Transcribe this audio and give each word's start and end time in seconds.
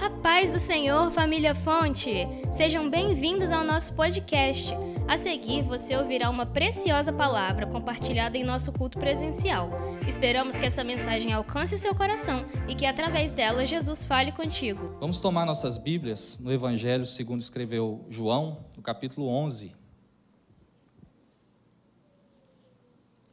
A 0.00 0.08
paz 0.08 0.50
do 0.50 0.58
Senhor, 0.58 1.10
família 1.10 1.54
Fonte! 1.54 2.26
Sejam 2.50 2.88
bem-vindos 2.88 3.52
ao 3.52 3.62
nosso 3.62 3.92
podcast. 3.92 4.72
A 5.06 5.18
seguir, 5.18 5.62
você 5.62 5.94
ouvirá 5.94 6.30
uma 6.30 6.46
preciosa 6.46 7.12
palavra 7.12 7.66
compartilhada 7.66 8.38
em 8.38 8.42
nosso 8.42 8.72
culto 8.72 8.98
presencial. 8.98 9.68
Esperamos 10.08 10.56
que 10.56 10.64
essa 10.64 10.82
mensagem 10.82 11.34
alcance 11.34 11.74
o 11.74 11.78
seu 11.78 11.94
coração 11.94 12.46
e 12.66 12.74
que, 12.74 12.86
através 12.86 13.34
dela, 13.34 13.66
Jesus 13.66 14.02
fale 14.02 14.32
contigo. 14.32 14.96
Vamos 14.98 15.20
tomar 15.20 15.44
nossas 15.44 15.76
Bíblias 15.76 16.38
no 16.38 16.50
Evangelho 16.50 17.04
segundo 17.04 17.42
escreveu 17.42 18.06
João, 18.08 18.64
no 18.74 18.82
capítulo 18.82 19.28
11. 19.28 19.76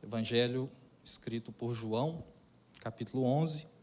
Evangelho 0.03 0.69
escrito 1.01 1.53
por 1.53 1.73
João, 1.73 2.25
capítulo 2.81 3.23
11 3.23 3.76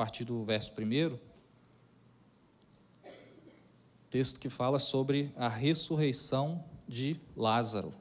partir 0.00 0.24
do 0.24 0.42
verso 0.42 0.72
1, 0.72 1.18
texto 4.08 4.40
que 4.40 4.48
fala 4.48 4.78
sobre 4.78 5.30
a 5.36 5.46
ressurreição 5.46 6.64
de 6.88 7.20
Lázaro. 7.36 7.92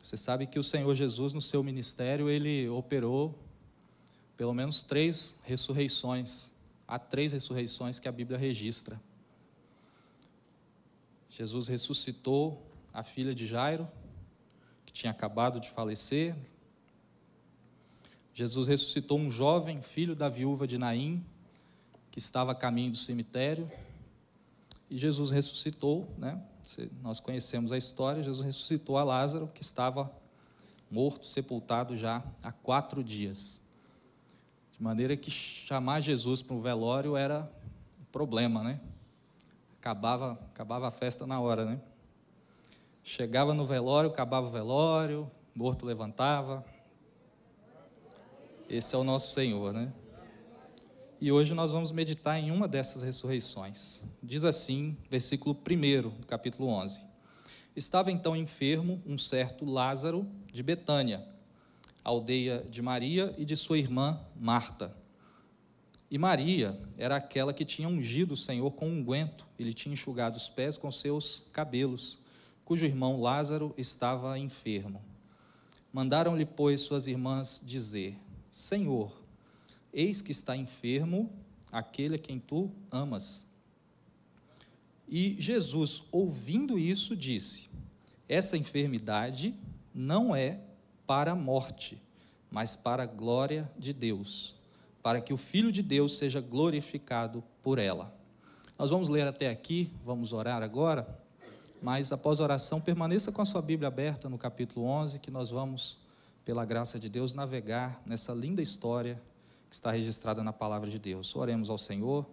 Você 0.00 0.16
sabe 0.16 0.46
que 0.46 0.60
o 0.60 0.62
Senhor 0.62 0.94
Jesus, 0.94 1.32
no 1.32 1.40
seu 1.40 1.64
ministério, 1.64 2.30
ele 2.30 2.68
operou 2.68 3.36
pelo 4.36 4.54
menos 4.54 4.80
três 4.80 5.36
ressurreições. 5.42 6.52
Há 6.86 6.96
três 6.96 7.32
ressurreições 7.32 7.98
que 7.98 8.06
a 8.06 8.12
Bíblia 8.12 8.38
registra. 8.38 9.02
Jesus 11.28 11.66
ressuscitou 11.66 12.64
a 12.94 13.02
filha 13.02 13.34
de 13.34 13.44
Jairo, 13.44 13.88
que 14.86 14.92
tinha 14.92 15.10
acabado 15.10 15.58
de 15.58 15.68
falecer, 15.68 16.36
Jesus 18.38 18.68
ressuscitou 18.68 19.18
um 19.18 19.28
jovem 19.28 19.82
filho 19.82 20.14
da 20.14 20.28
viúva 20.28 20.64
de 20.64 20.78
Naim, 20.78 21.26
que 22.08 22.20
estava 22.20 22.52
a 22.52 22.54
caminho 22.54 22.92
do 22.92 22.96
cemitério. 22.96 23.68
E 24.88 24.96
Jesus 24.96 25.32
ressuscitou, 25.32 26.08
né? 26.16 26.40
Nós 27.02 27.18
conhecemos 27.18 27.72
a 27.72 27.76
história. 27.76 28.22
Jesus 28.22 28.46
ressuscitou 28.46 28.96
a 28.96 29.02
Lázaro, 29.02 29.48
que 29.48 29.60
estava 29.60 30.08
morto, 30.88 31.26
sepultado 31.26 31.96
já 31.96 32.22
há 32.40 32.52
quatro 32.52 33.02
dias. 33.02 33.60
De 34.70 34.80
maneira 34.80 35.16
que 35.16 35.32
chamar 35.32 36.00
Jesus 36.00 36.40
para 36.40 36.54
um 36.54 36.60
velório 36.60 37.16
era 37.16 37.50
um 38.00 38.04
problema, 38.04 38.62
né? 38.62 38.78
Acabava, 39.80 40.38
acabava 40.48 40.86
a 40.86 40.92
festa 40.92 41.26
na 41.26 41.40
hora, 41.40 41.64
né? 41.64 41.80
Chegava 43.02 43.52
no 43.52 43.66
velório, 43.66 44.10
acabava 44.10 44.46
o 44.46 44.50
velório, 44.50 45.28
morto 45.56 45.84
levantava, 45.84 46.64
esse 48.68 48.94
é 48.94 48.98
o 48.98 49.04
nosso 49.04 49.32
Senhor, 49.32 49.72
né? 49.72 49.92
E 51.20 51.32
hoje 51.32 51.54
nós 51.54 51.72
vamos 51.72 51.90
meditar 51.90 52.38
em 52.38 52.50
uma 52.50 52.68
dessas 52.68 53.02
ressurreições. 53.02 54.04
Diz 54.22 54.44
assim, 54.44 54.96
versículo 55.10 55.56
1 55.56 56.20
do 56.20 56.26
capítulo 56.26 56.68
11: 56.68 57.02
Estava 57.74 58.12
então 58.12 58.36
enfermo 58.36 59.02
um 59.06 59.16
certo 59.16 59.64
Lázaro 59.64 60.28
de 60.52 60.62
Betânia, 60.62 61.26
aldeia 62.04 62.64
de 62.70 62.82
Maria 62.82 63.34
e 63.38 63.44
de 63.44 63.56
sua 63.56 63.78
irmã 63.78 64.20
Marta. 64.38 64.94
E 66.10 66.18
Maria 66.18 66.78
era 66.96 67.16
aquela 67.16 67.52
que 67.52 67.64
tinha 67.64 67.88
ungido 67.88 68.34
o 68.34 68.36
Senhor 68.36 68.70
com 68.72 68.88
unguento, 68.88 69.46
ele 69.58 69.72
tinha 69.72 69.92
enxugado 69.92 70.36
os 70.36 70.48
pés 70.48 70.76
com 70.76 70.90
seus 70.90 71.46
cabelos, 71.52 72.18
cujo 72.64 72.86
irmão 72.86 73.20
Lázaro 73.20 73.74
estava 73.76 74.38
enfermo. 74.38 75.02
Mandaram-lhe, 75.92 76.44
pois, 76.46 76.82
suas 76.82 77.06
irmãs 77.06 77.60
dizer: 77.64 78.16
Senhor, 78.50 79.12
eis 79.92 80.22
que 80.22 80.32
está 80.32 80.56
enfermo 80.56 81.30
aquele 81.70 82.16
a 82.16 82.18
quem 82.18 82.38
tu 82.38 82.70
amas. 82.90 83.46
E 85.08 85.36
Jesus, 85.38 86.02
ouvindo 86.12 86.78
isso, 86.78 87.16
disse: 87.16 87.70
Essa 88.28 88.56
enfermidade 88.56 89.54
não 89.94 90.34
é 90.34 90.60
para 91.06 91.32
a 91.32 91.36
morte, 91.36 92.00
mas 92.50 92.76
para 92.76 93.04
a 93.04 93.06
glória 93.06 93.70
de 93.78 93.92
Deus, 93.92 94.54
para 95.02 95.20
que 95.20 95.32
o 95.32 95.38
Filho 95.38 95.72
de 95.72 95.82
Deus 95.82 96.16
seja 96.16 96.40
glorificado 96.40 97.42
por 97.62 97.78
ela. 97.78 98.14
Nós 98.78 98.90
vamos 98.90 99.08
ler 99.08 99.26
até 99.26 99.48
aqui, 99.48 99.90
vamos 100.04 100.32
orar 100.32 100.62
agora, 100.62 101.08
mas 101.82 102.12
após 102.12 102.38
a 102.38 102.44
oração, 102.44 102.80
permaneça 102.80 103.32
com 103.32 103.40
a 103.40 103.44
sua 103.44 103.62
Bíblia 103.62 103.88
aberta 103.88 104.28
no 104.28 104.38
capítulo 104.38 104.86
11, 104.86 105.18
que 105.18 105.30
nós 105.30 105.50
vamos 105.50 105.98
pela 106.48 106.64
graça 106.64 106.98
de 106.98 107.10
Deus, 107.10 107.34
navegar 107.34 108.00
nessa 108.06 108.32
linda 108.32 108.62
história 108.62 109.20
que 109.68 109.74
está 109.74 109.90
registrada 109.90 110.42
na 110.42 110.50
palavra 110.50 110.88
de 110.88 110.98
Deus. 110.98 111.36
Oremos 111.36 111.68
ao 111.68 111.76
Senhor. 111.76 112.24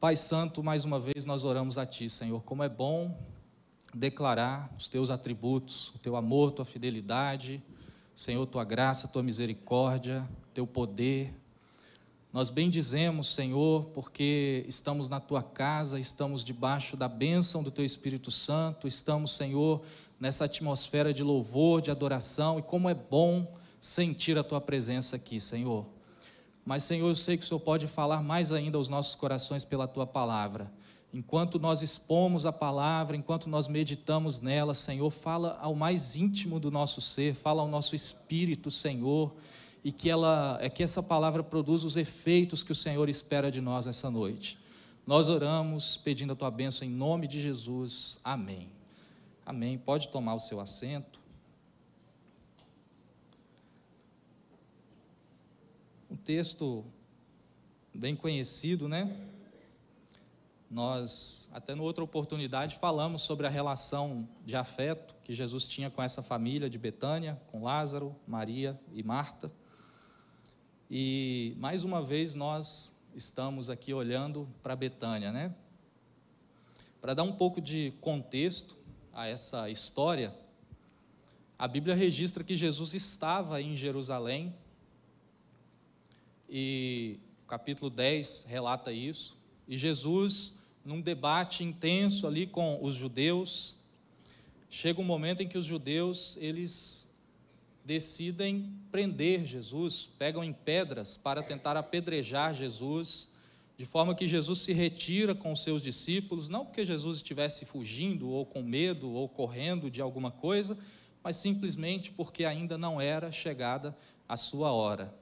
Pai 0.00 0.16
Santo, 0.16 0.64
mais 0.64 0.84
uma 0.84 0.98
vez 0.98 1.24
nós 1.24 1.44
oramos 1.44 1.78
a 1.78 1.86
Ti, 1.86 2.10
Senhor. 2.10 2.42
Como 2.42 2.60
é 2.60 2.68
bom 2.68 3.16
declarar 3.94 4.68
os 4.76 4.88
Teus 4.88 5.10
atributos, 5.10 5.90
o 5.94 5.98
Teu 6.00 6.16
amor, 6.16 6.50
Tua 6.50 6.64
fidelidade, 6.64 7.62
Senhor, 8.16 8.44
Tua 8.46 8.64
graça, 8.64 9.06
Tua 9.06 9.22
misericórdia, 9.22 10.28
Teu 10.52 10.66
poder. 10.66 11.32
Nós 12.32 12.50
bendizemos, 12.50 13.32
Senhor, 13.32 13.84
porque 13.94 14.64
estamos 14.66 15.08
na 15.08 15.20
Tua 15.20 15.40
casa, 15.40 16.00
estamos 16.00 16.42
debaixo 16.42 16.96
da 16.96 17.06
bênção 17.06 17.62
do 17.62 17.70
Teu 17.70 17.84
Espírito 17.84 18.32
Santo, 18.32 18.88
estamos, 18.88 19.36
Senhor, 19.36 19.82
nessa 20.22 20.44
atmosfera 20.44 21.12
de 21.12 21.20
louvor, 21.20 21.82
de 21.82 21.90
adoração, 21.90 22.56
e 22.56 22.62
como 22.62 22.88
é 22.88 22.94
bom 22.94 23.44
sentir 23.80 24.38
a 24.38 24.44
tua 24.44 24.60
presença 24.60 25.16
aqui, 25.16 25.40
Senhor. 25.40 25.84
Mas, 26.64 26.84
Senhor, 26.84 27.08
eu 27.08 27.16
sei 27.16 27.36
que 27.36 27.42
o 27.42 27.46
Senhor 27.48 27.58
pode 27.58 27.88
falar 27.88 28.22
mais 28.22 28.52
ainda 28.52 28.78
aos 28.78 28.88
nossos 28.88 29.16
corações 29.16 29.64
pela 29.64 29.88
tua 29.88 30.06
palavra. 30.06 30.72
Enquanto 31.12 31.58
nós 31.58 31.82
expomos 31.82 32.46
a 32.46 32.52
palavra, 32.52 33.16
enquanto 33.16 33.50
nós 33.50 33.66
meditamos 33.66 34.40
nela, 34.40 34.74
Senhor, 34.74 35.10
fala 35.10 35.58
ao 35.60 35.74
mais 35.74 36.14
íntimo 36.14 36.60
do 36.60 36.70
nosso 36.70 37.00
ser, 37.00 37.34
fala 37.34 37.60
ao 37.60 37.66
nosso 37.66 37.96
espírito, 37.96 38.70
Senhor, 38.70 39.34
e 39.82 39.90
que 39.90 40.08
ela 40.08 40.56
é 40.60 40.68
que 40.68 40.84
essa 40.84 41.02
palavra 41.02 41.42
produza 41.42 41.84
os 41.84 41.96
efeitos 41.96 42.62
que 42.62 42.70
o 42.70 42.76
Senhor 42.76 43.08
espera 43.08 43.50
de 43.50 43.60
nós 43.60 43.88
essa 43.88 44.08
noite. 44.08 44.56
Nós 45.04 45.28
oramos 45.28 45.96
pedindo 45.96 46.32
a 46.32 46.36
tua 46.36 46.48
bênção 46.48 46.86
em 46.86 46.90
nome 46.92 47.26
de 47.26 47.40
Jesus. 47.40 48.20
Amém. 48.22 48.68
Amém. 49.44 49.76
Pode 49.76 50.08
tomar 50.08 50.34
o 50.34 50.38
seu 50.38 50.60
assento. 50.60 51.20
Um 56.08 56.16
texto 56.16 56.84
bem 57.92 58.14
conhecido, 58.14 58.88
né? 58.88 59.10
Nós, 60.70 61.50
até 61.52 61.74
na 61.74 61.82
outra 61.82 62.04
oportunidade, 62.04 62.76
falamos 62.76 63.22
sobre 63.22 63.46
a 63.46 63.50
relação 63.50 64.28
de 64.46 64.54
afeto 64.54 65.14
que 65.24 65.34
Jesus 65.34 65.66
tinha 65.66 65.90
com 65.90 66.00
essa 66.00 66.22
família 66.22 66.70
de 66.70 66.78
Betânia, 66.78 67.40
com 67.48 67.64
Lázaro, 67.64 68.14
Maria 68.26 68.80
e 68.92 69.02
Marta. 69.02 69.52
E 70.88 71.56
mais 71.58 71.82
uma 71.82 72.00
vez 72.00 72.36
nós 72.36 72.96
estamos 73.14 73.68
aqui 73.68 73.92
olhando 73.92 74.48
para 74.62 74.76
Betânia, 74.76 75.32
né? 75.32 75.52
Para 77.00 77.14
dar 77.14 77.24
um 77.24 77.32
pouco 77.32 77.60
de 77.60 77.92
contexto, 78.00 78.76
a 79.12 79.26
essa 79.26 79.68
história, 79.68 80.34
a 81.58 81.68
Bíblia 81.68 81.94
registra 81.94 82.42
que 82.42 82.56
Jesus 82.56 82.94
estava 82.94 83.60
em 83.60 83.76
Jerusalém, 83.76 84.54
e 86.48 87.18
o 87.44 87.46
capítulo 87.46 87.90
10 87.90 88.44
relata 88.48 88.92
isso, 88.92 89.36
e 89.68 89.76
Jesus, 89.76 90.58
num 90.84 91.00
debate 91.00 91.62
intenso 91.62 92.26
ali 92.26 92.46
com 92.46 92.78
os 92.82 92.94
judeus, 92.94 93.76
chega 94.68 95.00
um 95.00 95.04
momento 95.04 95.42
em 95.42 95.48
que 95.48 95.58
os 95.58 95.66
judeus, 95.66 96.36
eles 96.40 97.08
decidem 97.84 98.72
prender 98.90 99.44
Jesus, 99.44 100.08
pegam 100.18 100.42
em 100.42 100.52
pedras 100.52 101.16
para 101.16 101.42
tentar 101.42 101.76
apedrejar 101.76 102.54
Jesus, 102.54 103.28
de 103.76 103.86
forma 103.86 104.14
que 104.14 104.26
Jesus 104.26 104.60
se 104.60 104.72
retira 104.72 105.34
com 105.34 105.52
os 105.52 105.62
seus 105.62 105.82
discípulos, 105.82 106.48
não 106.48 106.64
porque 106.64 106.84
Jesus 106.84 107.16
estivesse 107.16 107.64
fugindo, 107.64 108.28
ou 108.28 108.44
com 108.44 108.62
medo, 108.62 109.10
ou 109.10 109.28
correndo 109.28 109.90
de 109.90 110.00
alguma 110.00 110.30
coisa, 110.30 110.76
mas 111.22 111.36
simplesmente 111.36 112.12
porque 112.12 112.44
ainda 112.44 112.76
não 112.76 113.00
era 113.00 113.30
chegada 113.30 113.96
a 114.28 114.36
sua 114.36 114.72
hora. 114.72 115.14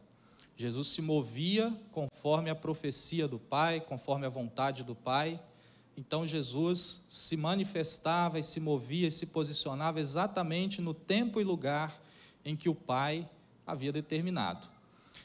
Jesus 0.57 0.89
se 0.89 1.01
movia 1.01 1.75
conforme 1.91 2.51
a 2.51 2.55
profecia 2.55 3.27
do 3.27 3.39
Pai, 3.39 3.81
conforme 3.81 4.27
a 4.27 4.31
vontade 4.31 4.85
do 4.85 4.95
Pai. 4.95 5.41
Então 5.97 6.27
Jesus 6.27 7.03
se 7.09 7.37
manifestava 7.37 8.39
e 8.39 8.43
se 8.43 8.61
movia 8.61 9.09
e 9.09 9.11
se 9.11 9.27
posicionava 9.27 10.01
exatamente 10.01 10.83
no 10.83 10.93
tempo 10.93 11.41
e 11.41 11.45
lugar 11.45 11.99
em 12.45 12.55
que 12.55 12.69
o 12.69 12.75
Pai 12.75 13.29
havia 13.67 13.91
determinado. 13.91 14.69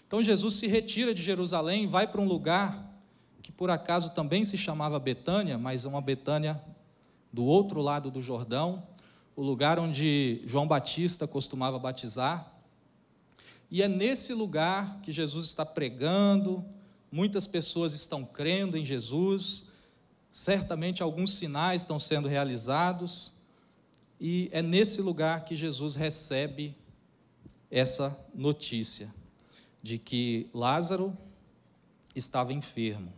Então 0.07 0.23
Jesus 0.23 0.55
se 0.55 0.67
retira 0.67 1.13
de 1.13 1.21
Jerusalém, 1.21 1.85
vai 1.85 2.07
para 2.07 2.21
um 2.21 2.27
lugar 2.27 2.94
que 3.45 3.51
por 3.51 3.69
acaso 3.69 4.09
também 4.09 4.43
se 4.43 4.57
chamava 4.57 4.97
Betânia, 4.97 5.55
mas 5.55 5.85
uma 5.85 6.01
Betânia 6.01 6.59
do 7.31 7.45
outro 7.45 7.79
lado 7.79 8.09
do 8.09 8.19
Jordão, 8.19 8.81
o 9.35 9.43
lugar 9.43 9.77
onde 9.77 10.41
João 10.47 10.67
Batista 10.67 11.27
costumava 11.27 11.77
batizar. 11.77 12.51
E 13.69 13.83
é 13.83 13.87
nesse 13.87 14.33
lugar 14.33 14.99
que 15.03 15.11
Jesus 15.11 15.45
está 15.45 15.63
pregando, 15.63 16.65
muitas 17.11 17.45
pessoas 17.45 17.93
estão 17.93 18.25
crendo 18.25 18.79
em 18.79 18.83
Jesus, 18.83 19.65
certamente 20.31 21.03
alguns 21.03 21.35
sinais 21.35 21.83
estão 21.83 21.99
sendo 21.99 22.27
realizados, 22.27 23.31
e 24.19 24.49
é 24.51 24.63
nesse 24.63 25.03
lugar 25.03 25.45
que 25.45 25.55
Jesus 25.55 25.93
recebe 25.93 26.75
essa 27.69 28.19
notícia 28.33 29.13
de 29.83 29.99
que 29.99 30.49
Lázaro 30.51 31.15
estava 32.15 32.51
enfermo. 32.51 33.13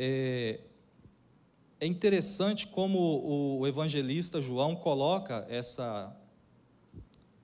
É, 0.00 0.60
é 1.80 1.86
interessante 1.86 2.68
como 2.68 3.58
o 3.58 3.66
evangelista 3.66 4.40
João 4.40 4.76
coloca 4.76 5.44
essa, 5.48 6.16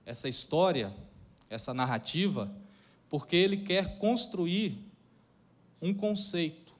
essa 0.05 0.29
história, 0.29 0.95
essa 1.49 1.73
narrativa, 1.73 2.49
porque 3.09 3.35
ele 3.35 3.57
quer 3.57 3.97
construir 3.97 4.89
um 5.81 5.93
conceito 5.93 6.73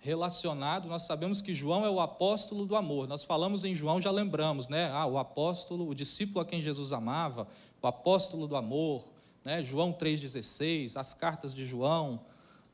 relacionado. 0.00 0.88
Nós 0.88 1.02
sabemos 1.02 1.40
que 1.40 1.54
João 1.54 1.86
é 1.86 1.90
o 1.90 2.00
apóstolo 2.00 2.66
do 2.66 2.74
amor. 2.74 3.06
Nós 3.06 3.22
falamos 3.22 3.62
em 3.62 3.76
João, 3.76 4.00
já 4.00 4.10
lembramos, 4.10 4.66
né? 4.66 4.90
Ah, 4.90 5.06
o 5.06 5.18
apóstolo, 5.18 5.88
o 5.88 5.94
discípulo 5.94 6.40
a 6.40 6.44
quem 6.44 6.60
Jesus 6.60 6.92
amava, 6.92 7.46
o 7.80 7.86
apóstolo 7.86 8.48
do 8.48 8.56
amor, 8.56 9.08
né? 9.44 9.62
João 9.62 9.92
3,16, 9.92 10.96
as 10.96 11.14
cartas 11.14 11.54
de 11.54 11.64
João. 11.64 12.20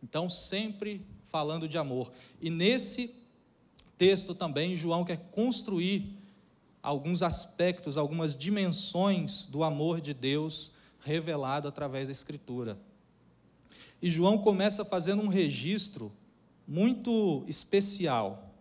Então, 0.03 0.31
sempre 0.31 1.05
falando 1.31 1.69
de 1.69 1.79
amor. 1.79 2.13
E 2.41 2.51
nesse 2.51 3.15
texto 3.97 4.35
também, 4.35 4.77
João 4.77 5.05
quer 5.05 5.19
construir 5.31 6.17
alguns 6.83 7.23
aspectos, 7.23 7.99
algumas 7.99 8.37
dimensões 8.37 9.47
do 9.47 9.65
amor 9.65 10.01
de 10.01 10.15
Deus 10.15 10.73
revelado 11.01 11.67
através 11.67 12.07
da 12.07 12.13
Escritura. 12.13 12.79
E 14.01 14.11
João 14.11 14.39
começa 14.39 14.85
fazendo 14.85 15.23
um 15.23 15.29
registro 15.29 16.13
muito 16.67 17.45
especial. 17.49 18.55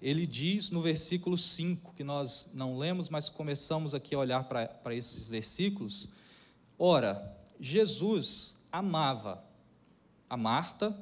Ele 0.00 0.26
diz 0.26 0.70
no 0.70 0.82
versículo 0.82 1.38
5, 1.38 1.94
que 1.94 2.04
nós 2.04 2.50
não 2.52 2.76
lemos, 2.76 3.08
mas 3.08 3.28
começamos 3.28 3.94
aqui 3.94 4.14
a 4.14 4.18
olhar 4.18 4.44
para, 4.44 4.94
esses 4.94 5.30
versículos. 5.30 6.08
Ora, 6.78 7.34
Jesus 7.58 8.58
amava 8.70 9.42
a 10.28 10.36
Marta 10.36 10.94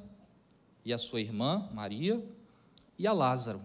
e 0.84 0.93
a 0.93 0.99
sua 0.99 1.20
irmã, 1.20 1.69
Maria, 1.73 2.23
e 2.99 3.06
a 3.06 3.12
Lázaro. 3.12 3.61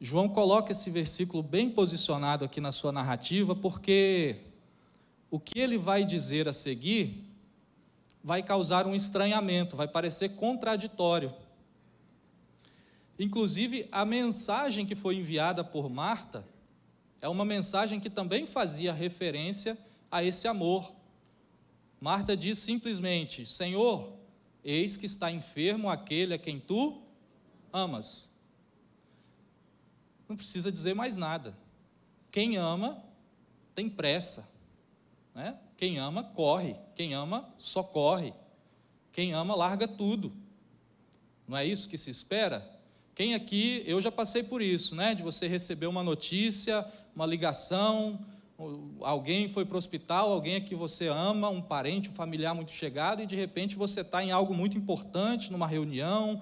João 0.00 0.28
coloca 0.28 0.72
esse 0.72 0.88
versículo 0.90 1.42
bem 1.42 1.70
posicionado 1.70 2.44
aqui 2.44 2.60
na 2.60 2.72
sua 2.72 2.90
narrativa, 2.90 3.54
porque 3.54 4.36
o 5.30 5.38
que 5.38 5.58
ele 5.60 5.76
vai 5.76 6.04
dizer 6.04 6.48
a 6.48 6.52
seguir 6.52 7.24
vai 8.22 8.42
causar 8.42 8.86
um 8.86 8.94
estranhamento, 8.94 9.76
vai 9.76 9.86
parecer 9.86 10.30
contraditório. 10.30 11.32
Inclusive, 13.18 13.86
a 13.92 14.04
mensagem 14.04 14.86
que 14.86 14.94
foi 14.94 15.16
enviada 15.16 15.62
por 15.62 15.90
Marta 15.90 16.44
é 17.20 17.28
uma 17.28 17.44
mensagem 17.44 18.00
que 18.00 18.08
também 18.08 18.46
fazia 18.46 18.92
referência 18.92 19.76
a 20.10 20.24
esse 20.24 20.48
amor. 20.48 20.90
Marta 22.00 22.34
diz 22.34 22.58
simplesmente: 22.58 23.44
Senhor, 23.44 24.10
eis 24.64 24.96
que 24.96 25.06
está 25.06 25.30
enfermo 25.30 25.88
aquele 25.88 26.34
a 26.34 26.38
quem 26.38 26.58
tu 26.60 27.02
amas. 27.72 28.30
Não 30.28 30.36
precisa 30.36 30.70
dizer 30.70 30.94
mais 30.94 31.16
nada. 31.16 31.56
Quem 32.30 32.56
ama 32.56 33.02
tem 33.74 33.88
pressa. 33.88 34.48
Né? 35.34 35.58
Quem 35.76 35.98
ama, 35.98 36.22
corre. 36.22 36.76
Quem 36.94 37.14
ama, 37.14 37.52
socorre. 37.58 38.32
Quem 39.12 39.32
ama, 39.32 39.54
larga 39.54 39.88
tudo. 39.88 40.32
Não 41.48 41.56
é 41.56 41.64
isso 41.64 41.88
que 41.88 41.98
se 41.98 42.10
espera? 42.10 42.78
Quem 43.14 43.34
aqui, 43.34 43.82
eu 43.86 44.00
já 44.00 44.12
passei 44.12 44.42
por 44.42 44.62
isso, 44.62 44.94
né? 44.94 45.14
De 45.14 45.22
você 45.22 45.48
receber 45.48 45.86
uma 45.86 46.02
notícia, 46.02 46.86
uma 47.14 47.26
ligação, 47.26 48.24
alguém 49.00 49.48
foi 49.48 49.64
para 49.64 49.74
o 49.74 49.78
hospital, 49.78 50.30
alguém 50.32 50.54
é 50.54 50.60
que 50.60 50.74
você 50.74 51.08
ama, 51.08 51.48
um 51.48 51.62
parente, 51.62 52.10
um 52.10 52.12
familiar 52.12 52.54
muito 52.54 52.70
chegado, 52.70 53.22
e 53.22 53.26
de 53.26 53.36
repente 53.36 53.76
você 53.76 54.00
está 54.02 54.22
em 54.22 54.30
algo 54.30 54.54
muito 54.54 54.76
importante, 54.76 55.50
numa 55.50 55.66
reunião, 55.66 56.40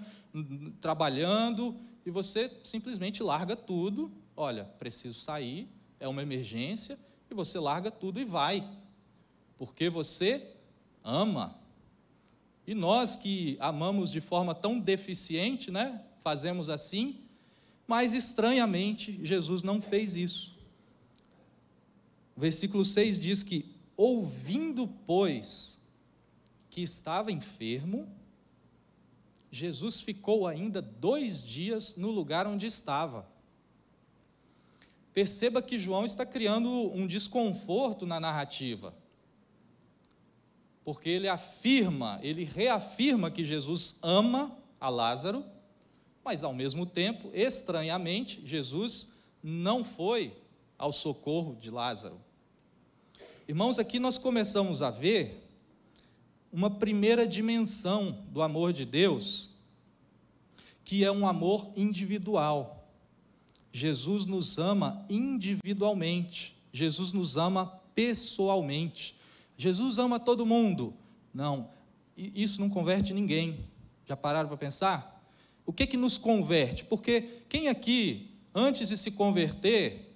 trabalhando, 0.81 1.77
e 2.05 2.11
você 2.11 2.51
simplesmente 2.65 3.23
larga 3.23 3.55
tudo. 3.55 4.11
Olha, 4.37 4.65
preciso 4.65 5.21
sair, 5.21 5.69
é 6.01 6.09
uma 6.09 6.23
emergência, 6.23 6.99
e 7.31 7.35
você 7.35 7.59
larga 7.59 7.91
tudo 7.91 8.21
e 8.21 8.25
vai, 8.25 8.69
porque 9.57 9.89
você 9.89 10.47
ama. 11.05 11.57
E 12.67 12.75
nós 12.75 13.17
que 13.17 13.57
amamos 13.61 14.11
de 14.11 14.21
forma 14.21 14.55
tão 14.55 14.79
deficiente, 14.79 15.71
né? 15.71 16.05
Fazemos 16.19 16.69
assim, 16.69 17.21
mas 17.87 18.13
estranhamente 18.13 19.19
Jesus 19.25 19.63
não 19.63 19.81
fez 19.81 20.17
isso. 20.17 20.58
Versículo 22.39 22.85
6 22.85 23.19
diz 23.19 23.43
que, 23.43 23.75
ouvindo, 23.97 24.87
pois, 25.05 25.81
que 26.71 26.81
estava 26.81 27.33
enfermo, 27.33 28.09
Jesus 29.51 30.01
ficou 30.01 30.47
ainda 30.47 30.81
dois 30.81 31.43
dias 31.43 31.97
no 31.97 32.13
lugar 32.13 32.47
onde 32.47 32.65
estava. 32.65 33.29
Perceba 35.13 35.61
que 35.61 35.81
João 35.81 36.05
está 36.05 36.25
criando 36.25 36.71
um 36.95 37.09
desconforto 37.09 38.07
na 38.07 38.21
narrativa, 38.21 38.95
porque 40.85 41.09
ele 41.09 41.27
afirma, 41.27 42.21
ele 42.23 42.45
reafirma 42.45 43.33
que 43.33 43.45
Jesus 43.45 43.97
ama 44.01 44.57
a 44.79 44.89
Lázaro, 44.89 45.45
mas 46.25 46.45
ao 46.45 46.55
mesmo 46.55 46.87
tempo, 46.87 47.33
estranhamente, 47.35 48.41
Jesus 48.47 49.13
não 49.43 49.83
foi 49.83 50.33
ao 50.79 50.93
socorro 50.93 51.57
de 51.57 51.73
Lázaro. 51.73 52.28
Irmãos, 53.49 53.79
aqui 53.79 53.99
nós 53.99 54.19
começamos 54.19 54.83
a 54.83 54.91
ver 54.91 55.43
uma 56.53 56.69
primeira 56.69 57.27
dimensão 57.27 58.23
do 58.29 58.43
amor 58.43 58.75
de 58.75 58.85
Deus, 58.85 59.57
que 60.85 61.03
é 61.03 61.11
um 61.11 61.27
amor 61.27 61.73
individual. 61.75 62.93
Jesus 63.73 64.27
nos 64.27 64.59
ama 64.59 65.03
individualmente, 65.09 66.59
Jesus 66.71 67.15
nos 67.15 67.39
ama 67.39 67.69
pessoalmente. 67.95 69.17
Jesus 69.57 69.97
ama 69.97 70.21
todo 70.21 70.45
mundo. 70.45 70.95
Não, 71.33 71.71
isso 72.15 72.61
não 72.61 72.69
converte 72.69 73.15
ninguém. 73.15 73.67
Já 74.05 74.15
pararam 74.15 74.49
para 74.51 74.59
pensar? 74.59 75.27
O 75.65 75.73
que 75.73 75.87
que 75.87 75.97
nos 75.97 76.19
converte? 76.19 76.85
Porque 76.85 77.23
quem 77.49 77.69
aqui, 77.69 78.31
antes 78.55 78.91
de 78.91 78.97
se 78.99 79.11
converter, 79.11 80.08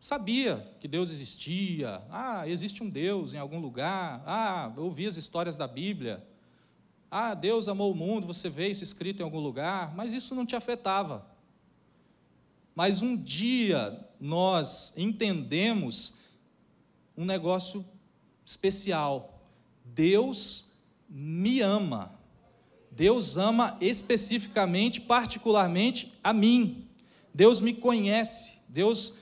sabia 0.00 0.66
que 0.78 0.86
Deus 0.86 1.10
existia. 1.10 2.02
Ah, 2.10 2.48
existe 2.48 2.82
um 2.82 2.88
Deus 2.88 3.34
em 3.34 3.38
algum 3.38 3.58
lugar. 3.58 4.22
Ah, 4.26 4.72
eu 4.76 4.84
ouvi 4.84 5.06
as 5.06 5.16
histórias 5.16 5.56
da 5.56 5.66
Bíblia. 5.66 6.24
Ah, 7.10 7.34
Deus 7.34 7.68
amou 7.68 7.92
o 7.92 7.96
mundo, 7.96 8.26
você 8.26 8.48
vê 8.48 8.68
isso 8.68 8.84
escrito 8.84 9.20
em 9.20 9.24
algum 9.24 9.40
lugar, 9.40 9.94
mas 9.94 10.12
isso 10.12 10.34
não 10.34 10.44
te 10.44 10.54
afetava. 10.54 11.26
Mas 12.74 13.02
um 13.02 13.16
dia 13.16 14.06
nós 14.20 14.92
entendemos 14.96 16.14
um 17.16 17.24
negócio 17.24 17.84
especial. 18.44 19.42
Deus 19.84 20.70
me 21.08 21.60
ama. 21.60 22.12
Deus 22.90 23.36
ama 23.36 23.76
especificamente, 23.80 25.00
particularmente 25.00 26.12
a 26.22 26.32
mim. 26.32 26.86
Deus 27.32 27.60
me 27.60 27.72
conhece. 27.72 28.58
Deus 28.68 29.14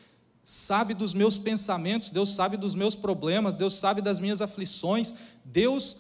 sabe 0.49 0.95
dos 0.95 1.12
meus 1.12 1.38
pensamentos, 1.38 2.09
Deus 2.09 2.33
sabe 2.33 2.57
dos 2.57 2.76
meus 2.76 2.95
problemas, 2.95 3.57
Deus 3.57 3.75
sabe 3.75 4.00
das 4.00 4.21
minhas 4.21 4.41
aflições. 4.41 5.12
Deus 5.45 5.97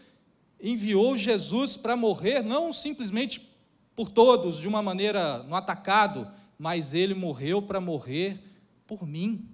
enviou 0.62 1.18
Jesus 1.18 1.76
para 1.76 1.96
morrer, 1.96 2.44
não 2.44 2.72
simplesmente 2.72 3.50
por 3.96 4.08
todos, 4.08 4.58
de 4.58 4.68
uma 4.68 4.80
maneira 4.80 5.42
no 5.42 5.56
atacado, 5.56 6.30
mas 6.56 6.94
ele 6.94 7.12
morreu 7.12 7.60
para 7.60 7.80
morrer 7.80 8.38
por 8.86 9.04
mim. 9.04 9.48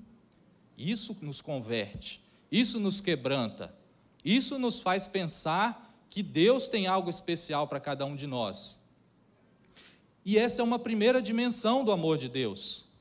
Isso 0.77 1.17
nos 1.23 1.41
converte, 1.41 2.23
isso 2.51 2.79
nos 2.79 3.01
quebranta, 3.01 3.75
isso 4.23 4.59
nos 4.59 4.79
faz 4.79 5.09
pensar 5.09 5.91
que 6.11 6.23
Deus 6.23 6.69
tem 6.69 6.87
algo 6.87 7.09
especial 7.09 7.67
para 7.67 7.81
cada 7.81 8.05
um 8.05 8.15
de 8.15 8.27
nós. 8.27 8.79
E 10.23 10.37
essa 10.37 10.61
é 10.61 10.65
uma 10.65 10.79
primeira 10.79 11.23
dimensão 11.23 11.83
do 11.83 11.91
amor 11.91 12.19
de 12.19 12.29
Deus. 12.29 12.92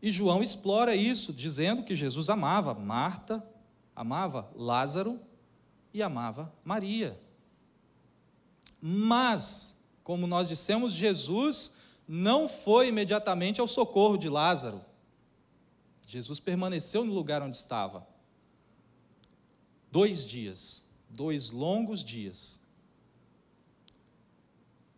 E 0.00 0.12
João 0.12 0.42
explora 0.42 0.94
isso, 0.94 1.32
dizendo 1.32 1.82
que 1.82 1.96
Jesus 1.96 2.30
amava 2.30 2.72
Marta, 2.74 3.44
amava 3.94 4.48
Lázaro 4.54 5.20
e 5.92 6.02
amava 6.02 6.52
Maria. 6.64 7.20
Mas, 8.80 9.76
como 10.04 10.26
nós 10.26 10.48
dissemos, 10.48 10.92
Jesus 10.92 11.72
não 12.06 12.48
foi 12.48 12.88
imediatamente 12.88 13.60
ao 13.60 13.66
socorro 13.66 14.16
de 14.16 14.28
Lázaro. 14.28 14.80
Jesus 16.06 16.38
permaneceu 16.38 17.04
no 17.04 17.12
lugar 17.12 17.42
onde 17.42 17.56
estava. 17.56 18.06
Dois 19.90 20.24
dias, 20.26 20.84
dois 21.10 21.50
longos 21.50 22.04
dias. 22.04 22.60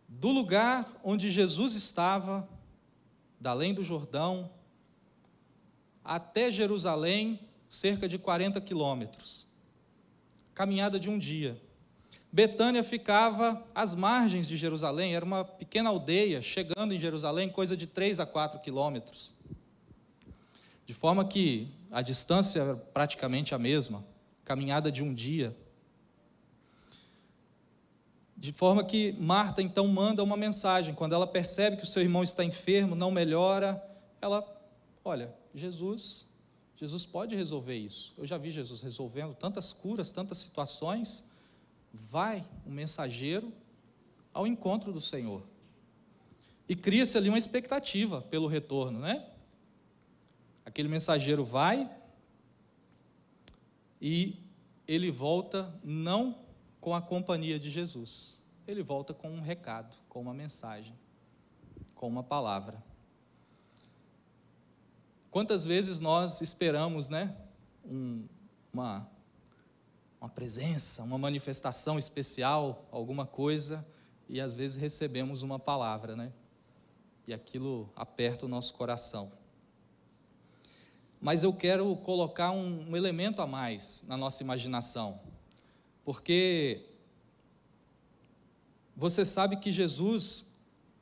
Do 0.07 0.29
lugar 0.29 0.87
onde 1.03 1.31
Jesus 1.31 1.73
estava, 1.73 2.47
da 3.39 3.51
além 3.51 3.73
do 3.73 3.83
Jordão, 3.83 4.51
até 6.03 6.51
Jerusalém, 6.51 7.39
cerca 7.67 8.07
de 8.07 8.17
40 8.17 8.59
quilômetros. 8.61 9.47
Caminhada 10.53 10.99
de 10.99 11.09
um 11.09 11.17
dia. 11.17 11.59
Betânia 12.31 12.83
ficava 12.83 13.61
às 13.75 13.93
margens 13.93 14.47
de 14.47 14.55
Jerusalém, 14.55 15.15
era 15.15 15.25
uma 15.25 15.43
pequena 15.43 15.89
aldeia, 15.89 16.41
chegando 16.41 16.93
em 16.93 16.99
Jerusalém, 16.99 17.49
coisa 17.49 17.75
de 17.75 17.85
3 17.85 18.21
a 18.21 18.25
4 18.25 18.59
quilômetros. 18.59 19.33
De 20.85 20.93
forma 20.93 21.25
que 21.25 21.69
a 21.91 22.01
distância 22.01 22.59
era 22.59 22.75
praticamente 22.75 23.53
a 23.53 23.59
mesma, 23.59 24.05
caminhada 24.45 24.89
de 24.89 25.03
um 25.03 25.13
dia. 25.13 25.55
De 28.37 28.53
forma 28.53 28.83
que 28.83 29.11
Marta 29.19 29.61
então 29.61 29.87
manda 29.87 30.23
uma 30.23 30.37
mensagem, 30.37 30.95
quando 30.95 31.13
ela 31.13 31.27
percebe 31.27 31.77
que 31.77 31.83
o 31.83 31.87
seu 31.87 32.01
irmão 32.01 32.23
está 32.23 32.43
enfermo, 32.45 32.95
não 32.95 33.11
melhora, 33.11 33.81
ela, 34.21 34.43
olha, 35.03 35.33
Jesus, 35.53 36.25
Jesus 36.75 37.05
pode 37.05 37.35
resolver 37.35 37.77
isso. 37.77 38.13
Eu 38.17 38.25
já 38.25 38.37
vi 38.37 38.49
Jesus 38.49 38.81
resolvendo 38.81 39.35
tantas 39.35 39.73
curas, 39.73 40.11
tantas 40.11 40.37
situações. 40.37 41.25
Vai 41.93 42.47
um 42.65 42.71
mensageiro 42.71 43.53
ao 44.33 44.47
encontro 44.47 44.91
do 44.91 45.01
Senhor. 45.01 45.43
E 46.67 46.75
cria-se 46.75 47.17
ali 47.17 47.29
uma 47.29 47.37
expectativa 47.37 48.21
pelo 48.21 48.47
retorno, 48.47 48.99
né? 48.99 49.27
Aquele 50.65 50.87
mensageiro 50.87 51.43
vai 51.43 51.89
e 54.01 54.35
ele 54.87 55.11
volta 55.11 55.73
não 55.83 56.35
com 56.79 56.95
a 56.95 57.01
companhia 57.01 57.59
de 57.59 57.69
Jesus, 57.69 58.41
ele 58.67 58.81
volta 58.81 59.13
com 59.13 59.29
um 59.29 59.41
recado, 59.41 59.95
com 60.09 60.19
uma 60.19 60.33
mensagem, 60.33 60.97
com 61.93 62.07
uma 62.07 62.23
palavra. 62.23 62.83
Quantas 65.31 65.65
vezes 65.65 66.01
nós 66.01 66.41
esperamos, 66.41 67.07
né, 67.07 67.33
um, 67.85 68.27
uma, 68.73 69.09
uma 70.19 70.29
presença, 70.29 71.03
uma 71.03 71.17
manifestação 71.17 71.97
especial, 71.97 72.85
alguma 72.91 73.25
coisa, 73.25 73.85
e 74.27 74.41
às 74.41 74.55
vezes 74.55 74.75
recebemos 74.75 75.41
uma 75.41 75.57
palavra, 75.57 76.17
né? 76.17 76.33
E 77.25 77.33
aquilo 77.33 77.89
aperta 77.95 78.45
o 78.45 78.49
nosso 78.49 78.73
coração. 78.73 79.31
Mas 81.21 81.43
eu 81.43 81.53
quero 81.53 81.95
colocar 81.95 82.51
um, 82.51 82.89
um 82.89 82.97
elemento 82.97 83.41
a 83.41 83.47
mais 83.47 84.03
na 84.09 84.17
nossa 84.17 84.43
imaginação, 84.43 85.17
porque 86.03 86.89
você 88.97 89.23
sabe 89.23 89.55
que 89.55 89.71
Jesus 89.71 90.45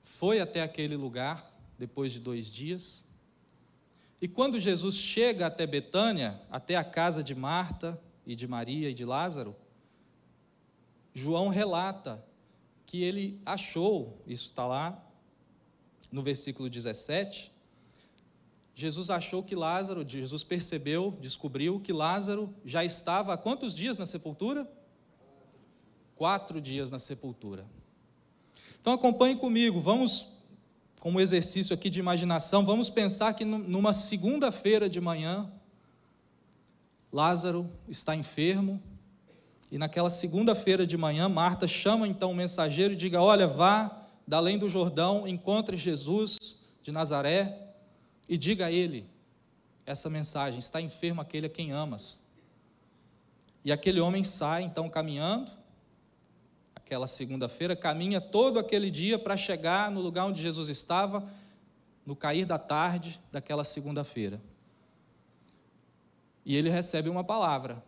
foi 0.03 0.39
até 0.39 0.61
aquele 0.61 0.95
lugar 0.95 1.51
depois 1.79 2.11
de 2.11 2.19
dois 2.19 2.45
dias, 2.45 3.08
e 4.21 4.27
quando 4.27 4.59
Jesus 4.59 4.95
chega 4.95 5.47
até 5.47 5.65
Betânia, 5.65 6.41
até 6.51 6.75
a 6.75 6.83
casa 6.83 7.23
de 7.23 7.33
Marta 7.33 7.99
e 8.25 8.35
de 8.35 8.47
Maria 8.47 8.89
e 8.89 8.93
de 8.93 9.05
Lázaro, 9.05 9.55
João 11.13 11.47
relata 11.47 12.23
que 12.85 13.03
ele 13.03 13.39
achou, 13.45 14.21
isso 14.27 14.49
está 14.49 14.65
lá 14.65 15.01
no 16.11 16.21
versículo 16.21 16.69
17, 16.69 17.51
Jesus 18.73 19.09
achou 19.09 19.43
que 19.43 19.55
Lázaro, 19.55 20.07
Jesus 20.07 20.43
percebeu, 20.43 21.17
descobriu 21.19 21.79
que 21.79 21.91
Lázaro 21.91 22.53
já 22.65 22.83
estava 22.83 23.33
há 23.33 23.37
quantos 23.37 23.75
dias 23.75 23.97
na 23.97 24.05
sepultura? 24.05 24.69
Quatro 26.15 26.61
dias 26.61 26.89
na 26.89 26.97
sepultura. 26.97 27.65
Então 28.79 28.93
acompanhe 28.93 29.35
comigo, 29.35 29.81
vamos 29.81 30.38
como 30.99 31.19
exercício 31.19 31.73
aqui 31.73 31.89
de 31.89 31.99
imaginação, 31.99 32.65
vamos 32.65 32.89
pensar 32.89 33.33
que 33.33 33.45
numa 33.45 33.93
segunda-feira 33.93 34.89
de 34.89 34.99
manhã, 34.99 35.49
Lázaro 37.11 37.69
está 37.87 38.15
enfermo, 38.15 38.81
e 39.71 39.77
naquela 39.77 40.09
segunda-feira 40.09 40.85
de 40.85 40.97
manhã, 40.97 41.29
Marta 41.29 41.67
chama 41.67 42.07
então 42.07 42.31
o 42.31 42.35
mensageiro 42.35 42.93
e 42.93 42.97
diga: 42.97 43.21
Olha, 43.21 43.47
vá 43.47 44.07
da 44.27 44.37
além 44.37 44.57
do 44.57 44.67
Jordão, 44.67 45.27
encontre 45.27 45.77
Jesus 45.77 46.59
de 46.81 46.91
Nazaré 46.91 47.73
e 48.27 48.37
diga 48.37 48.65
a 48.65 48.71
ele 48.71 49.07
essa 49.85 50.09
mensagem: 50.09 50.59
Está 50.59 50.81
enfermo 50.81 51.21
aquele 51.21 51.47
a 51.47 51.49
quem 51.49 51.71
amas. 51.71 52.21
E 53.63 53.71
aquele 53.71 53.99
homem 53.99 54.23
sai 54.23 54.63
então 54.63 54.89
caminhando, 54.89 55.51
aquela 56.89 57.05
segunda-feira, 57.05 57.75
caminha 57.75 58.19
todo 58.19 58.57
aquele 58.57 58.89
dia 58.89 59.19
para 59.19 59.37
chegar 59.37 59.91
no 59.91 60.01
lugar 60.01 60.25
onde 60.25 60.41
Jesus 60.41 60.69
estava, 60.69 61.23
no 62.03 62.15
cair 62.15 62.47
da 62.47 62.57
tarde 62.57 63.21
daquela 63.31 63.63
segunda-feira. 63.63 64.41
E 66.43 66.55
ele 66.55 66.67
recebe 66.67 67.07
uma 67.07 67.23
palavra: 67.23 67.83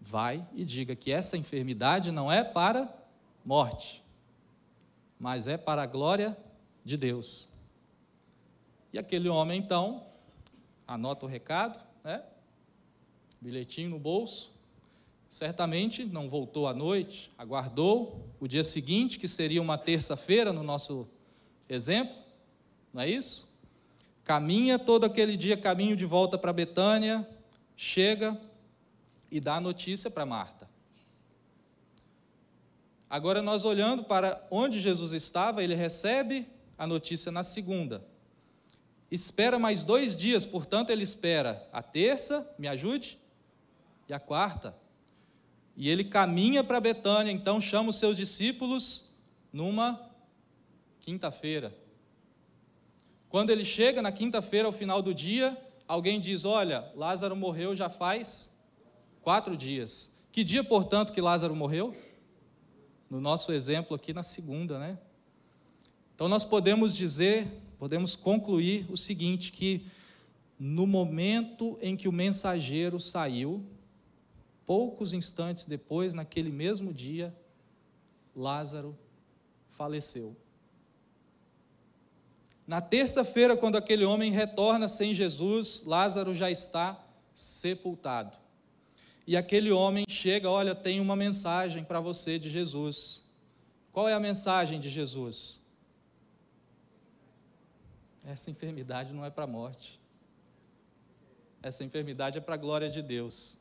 vai 0.00 0.46
e 0.52 0.64
diga 0.64 0.94
que 0.94 1.10
essa 1.10 1.36
enfermidade 1.36 2.12
não 2.12 2.30
é 2.30 2.44
para 2.44 2.96
morte, 3.44 4.04
mas 5.18 5.48
é 5.48 5.56
para 5.56 5.82
a 5.82 5.86
glória 5.86 6.38
de 6.84 6.96
Deus. 6.96 7.48
E 8.92 9.00
aquele 9.00 9.28
homem 9.28 9.58
então 9.58 10.06
anota 10.86 11.26
o 11.26 11.28
recado, 11.28 11.84
né? 12.04 12.22
Bilhetinho 13.40 13.90
no 13.90 13.98
bolso, 13.98 14.52
Certamente 15.32 16.04
não 16.04 16.28
voltou 16.28 16.66
à 16.66 16.74
noite, 16.74 17.32
aguardou 17.38 18.22
o 18.38 18.46
dia 18.46 18.62
seguinte, 18.62 19.18
que 19.18 19.26
seria 19.26 19.62
uma 19.62 19.78
terça-feira 19.78 20.52
no 20.52 20.62
nosso 20.62 21.08
exemplo, 21.70 22.14
não 22.92 23.00
é 23.00 23.08
isso? 23.08 23.50
Caminha 24.24 24.78
todo 24.78 25.04
aquele 25.04 25.34
dia, 25.34 25.56
caminho 25.56 25.96
de 25.96 26.04
volta 26.04 26.36
para 26.36 26.52
Betânia, 26.52 27.26
chega 27.74 28.38
e 29.30 29.40
dá 29.40 29.54
a 29.54 29.60
notícia 29.60 30.10
para 30.10 30.26
Marta. 30.26 30.68
Agora, 33.08 33.40
nós 33.40 33.64
olhando 33.64 34.04
para 34.04 34.46
onde 34.50 34.82
Jesus 34.82 35.12
estava, 35.12 35.64
ele 35.64 35.74
recebe 35.74 36.46
a 36.76 36.86
notícia 36.86 37.32
na 37.32 37.42
segunda. 37.42 38.06
Espera 39.10 39.58
mais 39.58 39.82
dois 39.82 40.14
dias, 40.14 40.44
portanto, 40.44 40.90
ele 40.90 41.04
espera 41.04 41.66
a 41.72 41.82
terça, 41.82 42.46
me 42.58 42.68
ajude, 42.68 43.18
e 44.06 44.12
a 44.12 44.20
quarta. 44.20 44.81
E 45.76 45.88
ele 45.88 46.04
caminha 46.04 46.62
para 46.62 46.80
Betânia, 46.80 47.32
então 47.32 47.60
chama 47.60 47.90
os 47.90 47.96
seus 47.96 48.16
discípulos 48.16 49.10
numa 49.52 50.00
quinta-feira. 51.00 51.74
Quando 53.28 53.50
ele 53.50 53.64
chega 53.64 54.02
na 54.02 54.12
quinta-feira, 54.12 54.66
ao 54.66 54.72
final 54.72 55.00
do 55.00 55.14
dia, 55.14 55.56
alguém 55.88 56.20
diz: 56.20 56.44
Olha, 56.44 56.90
Lázaro 56.94 57.34
morreu 57.34 57.74
já 57.74 57.88
faz 57.88 58.52
quatro 59.22 59.56
dias. 59.56 60.10
Que 60.30 60.44
dia, 60.44 60.62
portanto, 60.62 61.12
que 61.12 61.20
Lázaro 61.20 61.56
morreu? 61.56 61.94
No 63.08 63.20
nosso 63.20 63.52
exemplo 63.52 63.96
aqui, 63.96 64.12
na 64.12 64.22
segunda, 64.22 64.78
né? 64.78 64.98
Então 66.14 66.28
nós 66.28 66.44
podemos 66.44 66.94
dizer, 66.94 67.48
podemos 67.78 68.14
concluir 68.14 68.86
o 68.90 68.96
seguinte: 68.96 69.50
que 69.50 69.86
no 70.58 70.86
momento 70.86 71.78
em 71.82 71.96
que 71.96 72.08
o 72.08 72.12
mensageiro 72.12 73.00
saiu, 73.00 73.64
Poucos 74.64 75.12
instantes 75.12 75.64
depois, 75.64 76.14
naquele 76.14 76.50
mesmo 76.50 76.92
dia, 76.92 77.34
Lázaro 78.34 78.96
faleceu. 79.70 80.36
Na 82.66 82.80
terça-feira, 82.80 83.56
quando 83.56 83.76
aquele 83.76 84.04
homem 84.04 84.30
retorna 84.30 84.86
sem 84.86 85.12
Jesus, 85.12 85.82
Lázaro 85.84 86.34
já 86.34 86.50
está 86.50 87.04
sepultado. 87.32 88.38
E 89.26 89.36
aquele 89.36 89.70
homem 89.70 90.04
chega, 90.08 90.48
olha, 90.48 90.74
tem 90.74 91.00
uma 91.00 91.16
mensagem 91.16 91.84
para 91.84 92.00
você 92.00 92.38
de 92.38 92.48
Jesus. 92.48 93.24
Qual 93.90 94.08
é 94.08 94.14
a 94.14 94.20
mensagem 94.20 94.80
de 94.80 94.88
Jesus? 94.88 95.60
Essa 98.24 98.50
enfermidade 98.50 99.12
não 99.12 99.24
é 99.24 99.30
para 99.30 99.44
a 99.44 99.46
morte. 99.46 100.00
Essa 101.62 101.84
enfermidade 101.84 102.38
é 102.38 102.40
para 102.40 102.54
a 102.54 102.58
glória 102.58 102.88
de 102.88 103.02
Deus. 103.02 103.58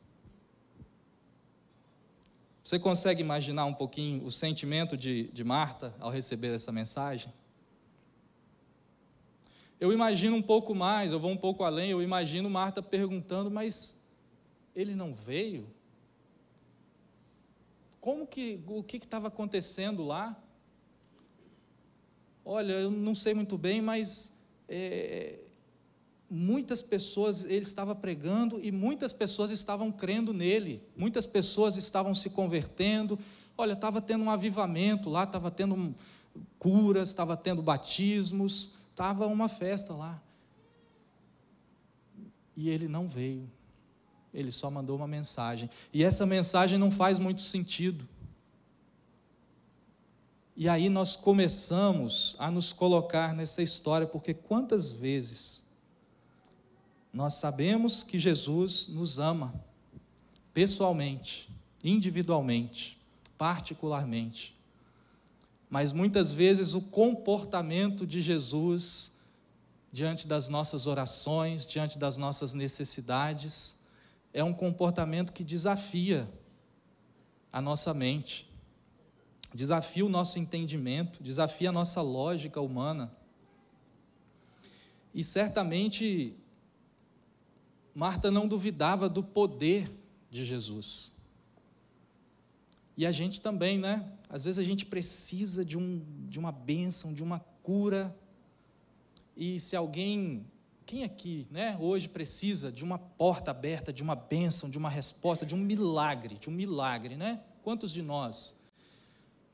Você 2.64 2.78
consegue 2.78 3.22
imaginar 3.22 3.66
um 3.66 3.74
pouquinho 3.74 4.24
o 4.24 4.32
sentimento 4.32 4.96
de, 4.96 5.30
de 5.32 5.44
Marta 5.44 5.94
ao 6.00 6.12
receber 6.12 6.54
essa 6.54 6.72
mensagem? 6.72 7.34
Eu 9.80 9.92
imagino 9.92 10.36
um 10.36 10.42
pouco 10.44 10.76
mais, 10.76 11.12
eu 11.12 11.20
vou 11.20 11.32
um 11.32 11.38
pouco 11.38 11.64
além, 11.64 11.90
eu 11.90 12.04
imagino 12.04 12.48
Marta 12.50 12.84
perguntando, 12.84 13.50
mas 13.50 13.98
ele 14.76 14.94
não 14.94 15.12
veio? 15.12 15.68
Como 18.00 18.28
que, 18.28 18.64
o 18.68 18.84
que 18.84 18.98
estava 18.98 19.28
acontecendo 19.28 20.04
lá? 20.04 20.40
Olha, 22.46 22.74
eu 22.74 22.92
não 22.92 23.16
sei 23.16 23.34
muito 23.34 23.58
bem, 23.58 23.82
mas 23.82 24.32
é, 24.68 25.40
muitas 26.34 26.82
pessoas, 26.82 27.44
ele 27.44 27.64
estava 27.64 27.94
pregando 27.94 28.58
e 28.64 28.72
muitas 28.72 29.12
pessoas 29.12 29.52
estavam 29.52 29.92
crendo 29.92 30.34
nele, 30.34 30.82
muitas 30.96 31.26
pessoas 31.26 31.76
estavam 31.76 32.16
se 32.16 32.30
convertendo. 32.30 33.20
Olha, 33.58 33.74
estava 33.74 34.02
tendo 34.02 34.24
um 34.24 34.30
avivamento 34.30 35.10
lá, 35.10 35.26
estava 35.26 35.52
tendo 35.52 35.94
curas, 36.58 37.10
estava 37.10 37.36
tendo 37.36 37.62
batismos, 37.62 38.72
estava 38.92 39.28
uma 39.28 39.50
festa 39.50 39.94
lá. 39.94 40.22
E 42.56 42.70
ele 42.70 42.88
não 42.88 43.10
veio, 43.10 43.52
ele 44.34 44.54
só 44.54 44.72
mandou 44.72 44.96
uma 44.96 45.08
mensagem. 45.08 45.70
E 45.94 46.02
essa 46.02 46.26
mensagem 46.26 46.80
não 46.80 46.90
faz 46.90 47.20
muito 47.20 47.42
sentido. 47.42 48.08
E 50.56 50.70
aí 50.70 50.88
nós 50.88 51.18
começamos 51.18 52.38
a 52.40 52.50
nos 52.50 52.72
colocar 52.72 53.34
nessa 53.34 53.62
história, 53.62 54.08
porque 54.08 54.34
quantas 54.34 54.94
vezes 54.94 55.70
nós 57.14 57.36
sabemos 57.36 58.04
que 58.04 58.18
Jesus 58.18 58.88
nos 58.88 59.20
ama, 59.20 59.54
pessoalmente, 60.54 61.50
individualmente, 61.84 62.98
particularmente, 63.38 64.56
mas 65.70 65.94
muitas 65.94 66.32
vezes 66.32 66.74
o 66.74 66.82
comportamento 66.82 68.06
de 68.06 68.22
Jesus 68.22 69.14
diante 69.92 70.28
das 70.28 70.48
nossas 70.48 70.88
orações, 70.88 71.68
diante 71.68 71.98
das 71.98 72.16
nossas 72.16 72.54
necessidades, 72.54 73.78
é 74.34 74.44
um 74.44 74.54
comportamento 74.54 75.34
que 75.34 75.44
desafia 75.44 76.30
a 77.52 77.62
nossa 77.62 77.94
mente, 77.94 78.50
desafia 79.54 80.06
o 80.06 80.10
nosso 80.10 80.40
entendimento, 80.40 81.22
desafia 81.22 81.70
a 81.70 81.74
nossa 81.74 82.02
lógica 82.02 82.62
humana. 82.62 83.12
E 85.14 85.24
certamente 85.24 86.34
Marta 87.94 88.32
não 88.32 88.48
duvidava 88.48 89.10
do 89.10 89.24
poder 89.24 89.90
de 90.30 90.46
Jesus. 90.46 91.12
E 92.96 93.06
a 93.06 93.12
gente 93.12 93.42
também, 93.42 93.78
né? 93.78 94.10
Às 94.30 94.44
vezes 94.44 94.60
a 94.60 94.64
gente 94.64 94.86
precisa 94.86 95.66
de, 95.66 95.78
um, 95.78 96.02
de 96.28 96.40
uma 96.40 96.52
bênção, 96.52 97.14
de 97.14 97.24
uma 97.24 97.40
cura. 97.62 98.16
E 99.36 99.60
se 99.60 99.76
alguém, 99.76 100.46
quem 100.86 101.04
aqui, 101.04 101.48
né, 101.50 101.78
hoje 101.80 102.08
precisa 102.08 102.72
de 102.72 102.84
uma 102.84 102.98
porta 102.98 103.52
aberta, 103.52 103.92
de 103.92 104.04
uma 104.04 104.16
bênção, 104.16 104.70
de 104.70 104.78
uma 104.78 104.90
resposta, 104.90 105.46
de 105.46 105.56
um 105.56 105.58
milagre, 105.58 106.36
de 106.36 106.50
um 106.50 106.54
milagre, 106.54 107.16
né? 107.16 107.42
Quantos 107.64 107.92
de 107.92 108.02
nós? 108.02 108.56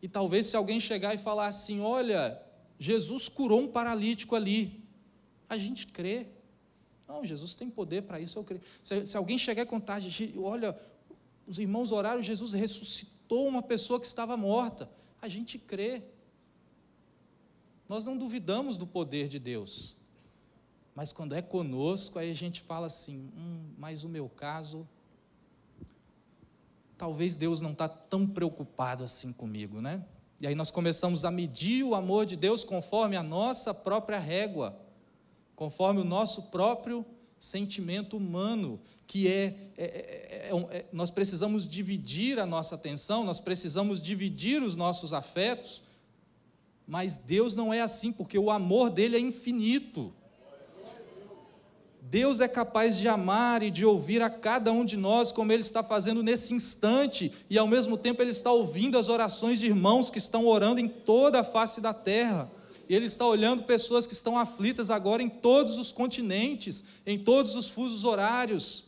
E 0.02 0.08
talvez 0.08 0.46
se 0.48 0.56
alguém 0.56 0.80
chegar 0.80 1.14
e 1.16 1.18
falar 1.18 1.48
assim: 1.48 1.80
olha, 1.80 2.40
Jesus 2.78 3.28
curou 3.28 3.62
um 3.62 3.68
paralítico 3.68 4.36
ali, 4.36 4.84
a 5.50 5.58
gente 5.58 5.88
crê. 5.88 6.28
Não, 7.08 7.24
Jesus 7.24 7.56
tem 7.56 7.70
poder 7.70 8.04
para 8.04 8.20
isso, 8.20 8.38
eu 8.38 8.44
creio. 8.44 8.62
Se, 8.84 9.06
se, 9.06 9.18
alguém 9.18 9.38
chegar 9.38 9.64
e 9.64 9.66
contar, 9.66 10.02
olha, 10.38 10.78
os 11.48 11.58
irmãos 11.58 11.92
oraram, 11.92 12.22
Jesus 12.22 12.54
ressuscitou 12.54 13.48
uma 13.48 13.62
pessoa 13.62 14.00
que 14.00 14.06
estava 14.06 14.36
morta, 14.36 14.90
a 15.22 15.28
gente 15.28 15.58
crê. 15.58 16.04
Nós 17.88 18.04
não 18.04 18.18
duvidamos 18.18 18.76
do 18.76 18.86
poder 18.86 19.30
de 19.30 19.40
Deus. 19.40 19.96
Mas 20.94 21.14
quando 21.14 21.34
é 21.34 21.42
conosco, 21.42 22.20
aí 22.20 22.30
a 22.30 22.36
gente 22.36 22.60
fala 22.62 22.88
assim: 22.88 23.32
hum, 23.38 23.70
mas 23.78 24.04
o 24.04 24.10
meu 24.10 24.28
caso, 24.28 24.86
talvez 26.98 27.36
Deus 27.36 27.62
não 27.62 27.72
está 27.72 27.88
tão 27.88 28.28
preocupado 28.28 29.04
assim 29.04 29.32
comigo, 29.32 29.80
né? 29.80 30.04
E 30.42 30.46
aí 30.46 30.56
nós 30.56 30.70
começamos 30.70 31.24
a 31.24 31.32
medir 31.32 31.84
o 31.84 31.96
amor 31.96 32.26
de 32.26 32.36
Deus 32.36 32.64
conforme 32.64 33.16
a 33.16 33.24
nossa 33.24 33.74
própria 33.74 34.20
régua 34.20 34.78
conforme 35.58 36.00
o 36.00 36.06
nosso 36.06 36.44
próprio 36.44 37.04
sentimento 37.40 38.16
humano, 38.16 38.80
que 39.08 39.28
é, 39.28 39.72
é, 39.76 39.84
é, 39.86 40.50
é, 40.54 40.86
nós 40.94 41.10
precisamos 41.10 41.68
dividir 41.68 42.38
a 42.38 42.46
nossa 42.46 42.76
atenção, 42.76 43.24
nós 43.24 43.40
precisamos 43.40 44.00
dividir 44.00 44.62
os 44.62 44.76
nossos 44.76 45.14
afetos, 45.14 45.82
mas 46.86 47.18
Deus 47.18 47.56
não 47.56 47.74
é 47.74 47.82
assim, 47.82 48.12
porque 48.12 48.38
o 48.38 48.52
amor 48.52 48.92
dele 48.92 49.18
é 49.18 49.20
infinito. 49.20 50.14
Deus 52.00 52.40
é 52.40 52.48
capaz 52.48 52.96
de 52.96 53.08
amar 53.08 53.64
e 53.64 53.72
de 53.72 53.84
ouvir 53.84 54.22
a 54.22 54.30
cada 54.30 54.72
um 54.72 54.86
de 54.86 54.96
nós, 54.96 55.32
como 55.32 55.52
Ele 55.52 55.62
está 55.62 55.84
fazendo 55.84 56.22
nesse 56.22 56.54
instante, 56.54 57.34
e 57.50 57.58
ao 57.58 57.68
mesmo 57.68 57.98
tempo 57.98 58.22
Ele 58.22 58.30
está 58.30 58.52
ouvindo 58.52 58.96
as 58.96 59.10
orações 59.10 59.58
de 59.58 59.66
irmãos 59.66 60.12
que 60.12 60.20
estão 60.20 60.46
orando 60.46 60.80
em 60.80 60.88
toda 60.88 61.40
a 61.40 61.44
face 61.44 61.82
da 61.82 61.96
terra 61.96 62.48
e 62.90 62.96
Ele 62.96 63.06
está 63.06 63.26
olhando 63.26 63.64
pessoas 63.64 64.08
que 64.08 64.14
estão 64.14 64.38
aflitas 64.38 64.90
agora 64.90 65.22
em 65.22 65.30
todos 65.30 65.78
os 65.78 65.92
continentes, 65.92 66.84
em 67.06 67.20
todos 67.20 67.56
os 67.56 67.68
fusos 67.68 68.06
horários. 68.06 68.86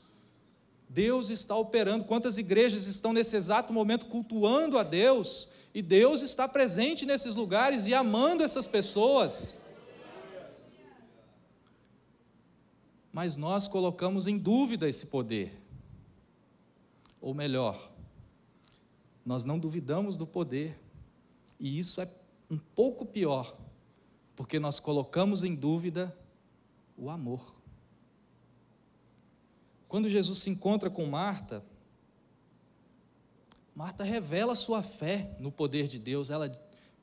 Deus 0.87 1.29
está 1.29 1.55
operando. 1.55 2.05
Quantas 2.05 2.37
igrejas 2.37 2.87
estão 2.87 3.11
nesse 3.11 3.35
exato 3.35 3.73
momento 3.73 4.05
cultuando 4.05 4.77
a 4.77 4.83
Deus? 4.83 5.49
E 5.73 5.81
Deus 5.81 6.21
está 6.21 6.47
presente 6.47 7.05
nesses 7.05 7.35
lugares 7.35 7.87
e 7.87 7.93
amando 7.93 8.41
essas 8.41 8.67
pessoas. 8.67 9.59
Mas 13.11 13.35
nós 13.35 13.67
colocamos 13.67 14.27
em 14.27 14.37
dúvida 14.37 14.87
esse 14.87 15.07
poder. 15.07 15.51
Ou 17.19 17.33
melhor, 17.33 17.91
nós 19.25 19.43
não 19.43 19.59
duvidamos 19.59 20.15
do 20.15 20.25
poder. 20.25 20.79
E 21.59 21.77
isso 21.77 21.99
é 21.99 22.07
um 22.49 22.57
pouco 22.57 23.05
pior 23.05 23.55
porque 24.39 24.57
nós 24.57 24.79
colocamos 24.79 25.43
em 25.43 25.53
dúvida 25.53 26.17
o 26.97 27.09
amor. 27.09 27.61
Quando 29.85 30.07
Jesus 30.07 30.37
se 30.37 30.49
encontra 30.49 30.89
com 30.89 31.05
Marta, 31.05 31.61
Marta 33.75 34.01
revela 34.01 34.55
sua 34.55 34.81
fé 34.81 35.35
no 35.41 35.51
poder 35.51 35.89
de 35.89 35.99
Deus. 35.99 36.29
Ela 36.29 36.49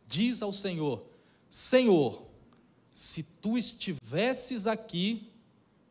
diz 0.08 0.40
ao 0.40 0.50
Senhor: 0.50 1.06
Senhor, 1.46 2.26
se 2.90 3.22
tu 3.22 3.58
estivesses 3.58 4.66
aqui, 4.66 5.30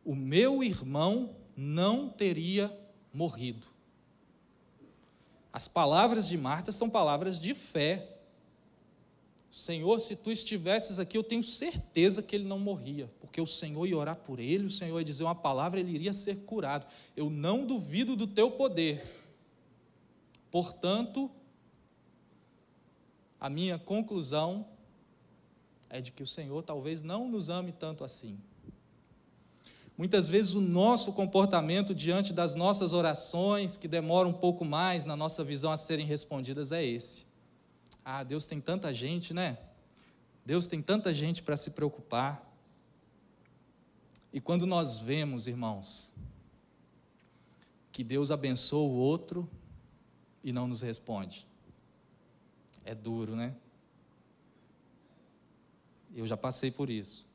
o 0.04 0.16
meu 0.16 0.64
irmão 0.64 1.36
não 1.56 2.08
teria 2.08 2.76
morrido. 3.14 3.68
As 5.52 5.68
palavras 5.68 6.26
de 6.26 6.36
Marta 6.36 6.72
são 6.72 6.90
palavras 6.90 7.38
de 7.38 7.54
fé, 7.54 8.15
Senhor, 9.56 9.98
se 10.00 10.14
tu 10.14 10.30
estivesses 10.30 10.98
aqui, 10.98 11.16
eu 11.16 11.24
tenho 11.24 11.42
certeza 11.42 12.22
que 12.22 12.36
ele 12.36 12.44
não 12.44 12.58
morria, 12.58 13.10
porque 13.18 13.40
o 13.40 13.46
Senhor 13.46 13.86
ia 13.86 13.96
orar 13.96 14.16
por 14.16 14.38
ele, 14.38 14.66
o 14.66 14.70
Senhor 14.70 14.98
ia 14.98 15.04
dizer 15.04 15.24
uma 15.24 15.34
palavra, 15.34 15.80
ele 15.80 15.92
iria 15.92 16.12
ser 16.12 16.36
curado. 16.44 16.86
Eu 17.16 17.30
não 17.30 17.64
duvido 17.64 18.14
do 18.14 18.26
teu 18.26 18.50
poder. 18.50 19.02
Portanto, 20.50 21.30
a 23.40 23.48
minha 23.48 23.78
conclusão 23.78 24.66
é 25.88 26.02
de 26.02 26.12
que 26.12 26.22
o 26.22 26.26
Senhor 26.26 26.62
talvez 26.62 27.00
não 27.00 27.26
nos 27.26 27.48
ame 27.48 27.72
tanto 27.72 28.04
assim. 28.04 28.38
Muitas 29.96 30.28
vezes 30.28 30.52
o 30.52 30.60
nosso 30.60 31.14
comportamento 31.14 31.94
diante 31.94 32.34
das 32.34 32.54
nossas 32.54 32.92
orações, 32.92 33.78
que 33.78 33.88
demoram 33.88 34.28
um 34.28 34.34
pouco 34.34 34.66
mais 34.66 35.06
na 35.06 35.16
nossa 35.16 35.42
visão 35.42 35.72
a 35.72 35.78
serem 35.78 36.04
respondidas, 36.04 36.72
é 36.72 36.84
esse. 36.84 37.25
Ah, 38.08 38.22
Deus 38.22 38.46
tem 38.46 38.60
tanta 38.60 38.94
gente, 38.94 39.34
né? 39.34 39.58
Deus 40.44 40.68
tem 40.68 40.80
tanta 40.80 41.12
gente 41.12 41.42
para 41.42 41.56
se 41.56 41.72
preocupar. 41.72 42.40
E 44.32 44.40
quando 44.40 44.64
nós 44.64 45.00
vemos, 45.00 45.48
irmãos, 45.48 46.14
que 47.90 48.04
Deus 48.04 48.30
abençoa 48.30 48.88
o 48.88 48.94
outro 48.94 49.50
e 50.44 50.52
não 50.52 50.68
nos 50.68 50.82
responde, 50.82 51.48
é 52.84 52.94
duro, 52.94 53.34
né? 53.34 53.56
Eu 56.14 56.28
já 56.28 56.36
passei 56.36 56.70
por 56.70 56.88
isso. 56.88 57.28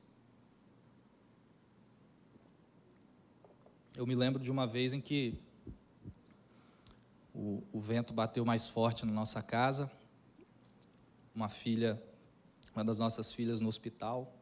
Eu 3.98 4.08
me 4.08 4.16
lembro 4.16 4.42
de 4.42 4.50
uma 4.50 4.66
vez 4.66 4.94
em 4.94 5.02
que 5.02 5.38
o, 7.36 7.62
o 7.74 7.82
vento 7.82 8.14
bateu 8.14 8.46
mais 8.46 8.68
forte 8.68 9.06
na 9.06 9.12
nossa 9.12 9.44
casa 9.44 9.92
uma 11.34 11.50
filha, 11.50 12.02
uma 12.76 12.84
das 12.84 13.00
nossas 13.00 13.34
filhas 13.34 13.60
no 13.60 13.68
hospital, 13.68 14.34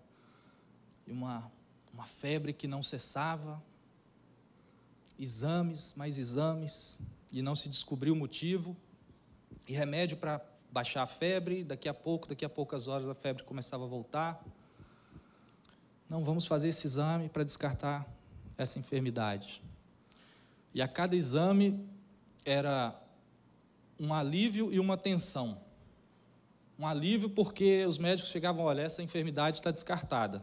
e 1.06 1.12
uma, 1.12 1.52
uma 1.94 2.06
febre 2.06 2.54
que 2.54 2.68
não 2.68 2.84
cessava, 2.84 3.62
exames, 5.18 5.94
mais 5.96 6.18
exames, 6.18 7.00
e 7.32 7.42
não 7.42 7.56
se 7.56 7.70
descobriu 7.70 8.14
o 8.14 8.16
motivo, 8.16 8.76
e 9.68 9.74
remédio 9.74 10.18
para 10.18 10.42
baixar 10.72 11.04
a 11.04 11.08
febre, 11.08 11.64
daqui 11.64 11.90
a 11.90 11.94
pouco, 11.94 12.28
daqui 12.28 12.46
a 12.46 12.50
poucas 12.50 12.88
horas 12.88 13.08
a 13.08 13.16
febre 13.16 13.44
começava 13.44 13.84
a 13.84 13.88
voltar. 13.88 14.44
Não, 16.08 16.24
vamos 16.24 16.46
fazer 16.46 16.70
esse 16.70 16.88
exame 16.88 17.30
para 17.30 17.44
descartar 17.44 18.08
essa 18.58 18.80
enfermidade. 18.80 19.62
E 20.74 20.82
a 20.82 20.88
cada 20.88 21.16
exame 21.16 21.88
era 22.46 23.00
um 24.00 24.14
alívio 24.14 24.72
e 24.72 24.80
uma 24.80 24.98
tensão 24.98 25.60
um 26.80 26.88
alívio 26.88 27.30
porque 27.30 27.86
os 27.86 27.98
médicos 27.98 28.32
chegavam, 28.32 28.64
olha, 28.64 28.82
essa 28.82 29.04
enfermidade 29.04 29.58
está 29.58 29.70
descartada. 29.70 30.42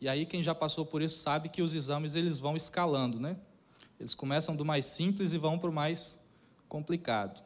E 0.00 0.08
aí 0.08 0.24
quem 0.24 0.44
já 0.44 0.54
passou 0.54 0.86
por 0.86 1.02
isso 1.02 1.18
sabe 1.18 1.48
que 1.48 1.60
os 1.60 1.74
exames 1.74 2.14
eles 2.14 2.38
vão 2.38 2.54
escalando, 2.54 3.18
né? 3.18 3.36
Eles 3.98 4.14
começam 4.14 4.54
do 4.54 4.64
mais 4.64 4.84
simples 4.84 5.32
e 5.32 5.38
vão 5.38 5.58
para 5.58 5.68
o 5.68 5.72
mais 5.72 6.20
complicado. 6.68 7.42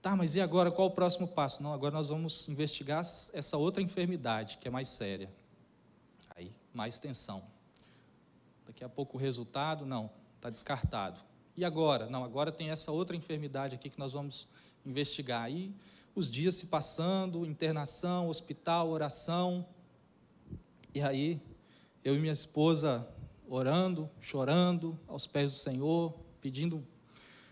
Tá, 0.00 0.14
mas 0.14 0.36
e 0.36 0.40
agora 0.40 0.70
qual 0.70 0.86
o 0.86 0.92
próximo 0.92 1.26
passo? 1.26 1.60
Não, 1.62 1.74
agora 1.74 1.92
nós 1.92 2.08
vamos 2.08 2.48
investigar 2.48 3.00
essa 3.00 3.58
outra 3.58 3.82
enfermidade 3.82 4.56
que 4.58 4.68
é 4.68 4.70
mais 4.70 4.88
séria. 4.88 5.28
Aí, 6.36 6.52
mais 6.72 6.96
tensão. 6.96 7.42
Daqui 8.64 8.84
a 8.84 8.88
pouco 8.88 9.18
o 9.18 9.20
resultado, 9.20 9.84
não, 9.84 10.08
está 10.36 10.48
descartado. 10.48 11.20
E 11.56 11.64
agora? 11.64 12.08
Não, 12.08 12.22
agora 12.24 12.52
tem 12.52 12.70
essa 12.70 12.92
outra 12.92 13.16
enfermidade 13.16 13.74
aqui 13.74 13.90
que 13.90 13.98
nós 13.98 14.12
vamos 14.12 14.48
investigar. 14.86 15.42
Aí 15.42 15.74
os 16.14 16.30
dias 16.30 16.56
se 16.56 16.66
passando, 16.66 17.46
internação, 17.46 18.28
hospital, 18.28 18.90
oração. 18.90 19.66
E 20.94 21.00
aí, 21.00 21.40
eu 22.04 22.14
e 22.14 22.18
minha 22.18 22.32
esposa 22.32 23.08
orando, 23.48 24.08
chorando 24.20 24.98
aos 25.08 25.26
pés 25.26 25.52
do 25.52 25.58
Senhor, 25.58 26.14
pedindo, 26.40 26.86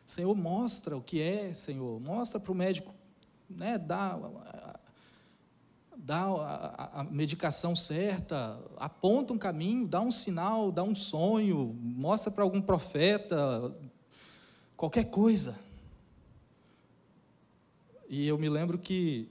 Senhor, 0.07 0.35
mostra 0.35 0.97
o 0.97 1.03
que 1.03 1.21
é, 1.21 1.53
Senhor, 1.53 2.01
mostra 2.01 2.39
para 2.39 2.53
o 2.53 2.55
médico, 2.55 2.95
né, 3.49 3.79
dá, 3.79 4.19
dá 5.97 6.23
a, 6.23 7.01
a, 7.01 7.05
medicação 7.05 7.75
certa, 7.75 8.61
aponta 8.77 9.33
um 9.33 9.39
caminho, 9.39 9.87
dá 9.87 10.01
um 10.01 10.11
sinal, 10.11 10.71
dá 10.71 10.83
um 10.83 10.95
sonho, 10.95 11.77
mostra 11.81 12.31
para 12.31 12.45
algum 12.45 12.61
profeta, 12.61 13.75
qualquer 14.77 15.05
coisa. 15.05 15.59
E 18.09 18.27
eu 18.27 18.39
me 18.39 18.49
lembro 18.49 18.79
que 18.79 19.29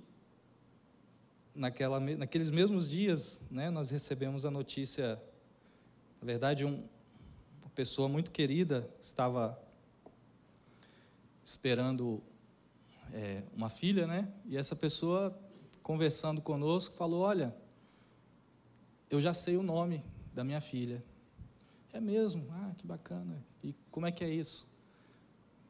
naquela, 1.56 2.00
naqueles 2.00 2.52
mesmos 2.52 2.88
dias, 2.88 3.42
né, 3.50 3.72
nós 3.72 3.90
recebemos 3.90 4.46
a 4.46 4.52
notícia, 4.52 5.20
na 6.22 6.26
verdade, 6.28 6.64
um, 6.64 6.84
uma 7.60 7.72
pessoa 7.74 8.08
muito 8.08 8.30
querida 8.30 8.88
estava 9.02 9.60
esperando 11.44 12.22
é, 13.12 13.42
uma 13.56 13.68
filha, 13.68 14.06
né? 14.06 14.32
E 14.46 14.56
essa 14.56 14.76
pessoa, 14.76 15.36
conversando 15.82 16.40
conosco, 16.40 16.94
falou: 16.94 17.22
Olha, 17.22 17.56
eu 19.10 19.20
já 19.20 19.34
sei 19.34 19.58
o 19.58 19.64
nome 19.64 20.04
da 20.36 20.44
minha 20.44 20.62
filha. 20.62 21.04
É 21.92 22.00
mesmo? 22.00 22.46
Ah, 22.52 22.74
que 22.78 22.86
bacana. 22.86 23.44
E 23.64 23.74
como 23.90 24.06
é 24.06 24.12
que 24.12 24.24
é 24.24 24.30
isso? 24.30 24.68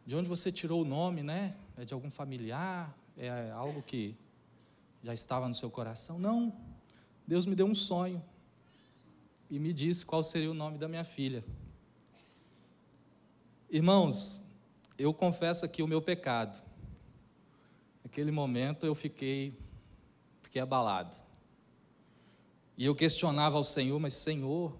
De 0.08 0.15
onde 0.15 0.30
você 0.30 0.50
tirou 0.50 0.84
o 0.84 0.86
nome, 0.86 1.22
né? 1.22 1.54
É 1.76 1.84
de 1.84 1.93
algum 1.93 2.10
familiar? 2.10 2.98
É 3.17 3.52
algo 3.52 3.82
que 3.82 4.15
já 5.04 5.13
estava 5.13 5.50
no 5.50 5.54
seu 5.54 5.70
coração? 5.70 6.17
Não. 6.17 6.56
Deus 7.28 7.46
me 7.46 7.54
deu 7.54 7.65
um 7.65 7.76
sonho 7.76 8.24
e 9.50 9.60
me 9.60 9.74
disse 9.74 10.06
qual 10.06 10.24
seria 10.24 10.50
o 10.50 10.54
nome 10.54 10.78
da 10.78 10.88
minha 10.88 11.04
filha. 11.04 11.43
Irmãos, 13.70 14.41
eu 14.98 15.13
confesso 15.13 15.65
aqui 15.65 15.84
o 15.84 15.88
meu 15.88 16.02
pecado. 16.02 16.63
Naquele 18.02 18.32
momento 18.32 18.86
eu 18.86 18.96
fiquei, 18.96 19.60
fiquei 20.41 20.62
abalado. 20.62 21.17
E 22.78 22.86
eu 22.86 22.96
questionava 22.96 23.58
ao 23.58 23.63
Senhor, 23.65 24.00
mas 24.00 24.13
Senhor, 24.13 24.74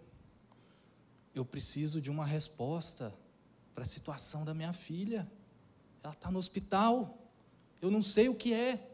eu 1.36 1.44
preciso 1.44 2.00
de 2.00 2.10
uma 2.10 2.26
resposta 2.26 3.14
para 3.78 3.84
a 3.84 3.88
situação 3.88 4.44
da 4.44 4.56
minha 4.56 4.74
filha. 4.74 5.32
Ela 6.02 6.12
está 6.12 6.32
no 6.32 6.40
hospital. 6.40 7.16
Eu 7.80 7.92
não 7.92 8.02
sei 8.02 8.28
o 8.28 8.34
que 8.34 8.52
é. 8.52 8.90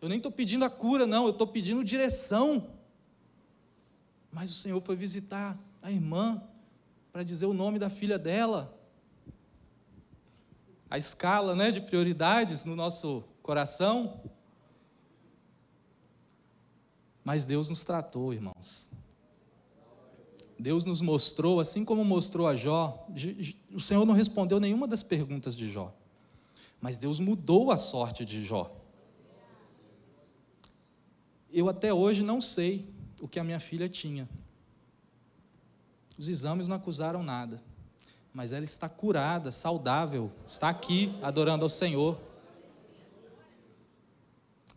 Eu 0.00 0.08
nem 0.08 0.16
estou 0.16 0.32
pedindo 0.32 0.64
a 0.64 0.70
cura, 0.70 1.06
não, 1.06 1.24
eu 1.24 1.32
estou 1.32 1.46
pedindo 1.46 1.84
direção. 1.84 2.70
Mas 4.32 4.50
o 4.50 4.54
Senhor 4.54 4.80
foi 4.80 4.96
visitar 4.96 5.58
a 5.82 5.92
irmã 5.92 6.42
para 7.12 7.22
dizer 7.22 7.44
o 7.44 7.52
nome 7.52 7.78
da 7.78 7.90
filha 7.90 8.18
dela. 8.18 8.74
A 10.88 10.96
escala 10.96 11.54
né, 11.54 11.70
de 11.70 11.82
prioridades 11.82 12.64
no 12.64 12.74
nosso 12.74 13.22
coração. 13.42 14.22
Mas 17.22 17.44
Deus 17.44 17.68
nos 17.68 17.84
tratou, 17.84 18.32
irmãos. 18.32 18.88
Deus 20.58 20.84
nos 20.84 21.00
mostrou, 21.00 21.60
assim 21.60 21.84
como 21.84 22.04
mostrou 22.04 22.46
a 22.46 22.54
Jó, 22.54 23.06
o 23.72 23.80
Senhor 23.80 24.04
não 24.06 24.14
respondeu 24.14 24.60
nenhuma 24.60 24.86
das 24.86 25.02
perguntas 25.02 25.56
de 25.56 25.68
Jó, 25.68 25.92
mas 26.80 26.98
Deus 26.98 27.18
mudou 27.18 27.70
a 27.70 27.76
sorte 27.76 28.24
de 28.24 28.44
Jó 28.44 28.84
eu 31.54 31.68
até 31.68 31.94
hoje 31.94 32.24
não 32.24 32.40
sei 32.40 32.92
o 33.20 33.28
que 33.28 33.38
a 33.38 33.44
minha 33.44 33.60
filha 33.60 33.88
tinha. 33.88 34.28
Os 36.18 36.26
exames 36.26 36.66
não 36.66 36.74
acusaram 36.74 37.22
nada, 37.22 37.62
mas 38.32 38.52
ela 38.52 38.64
está 38.64 38.88
curada, 38.88 39.52
saudável, 39.52 40.32
está 40.44 40.68
aqui 40.68 41.14
adorando 41.22 41.64
ao 41.64 41.68
Senhor. 41.68 42.20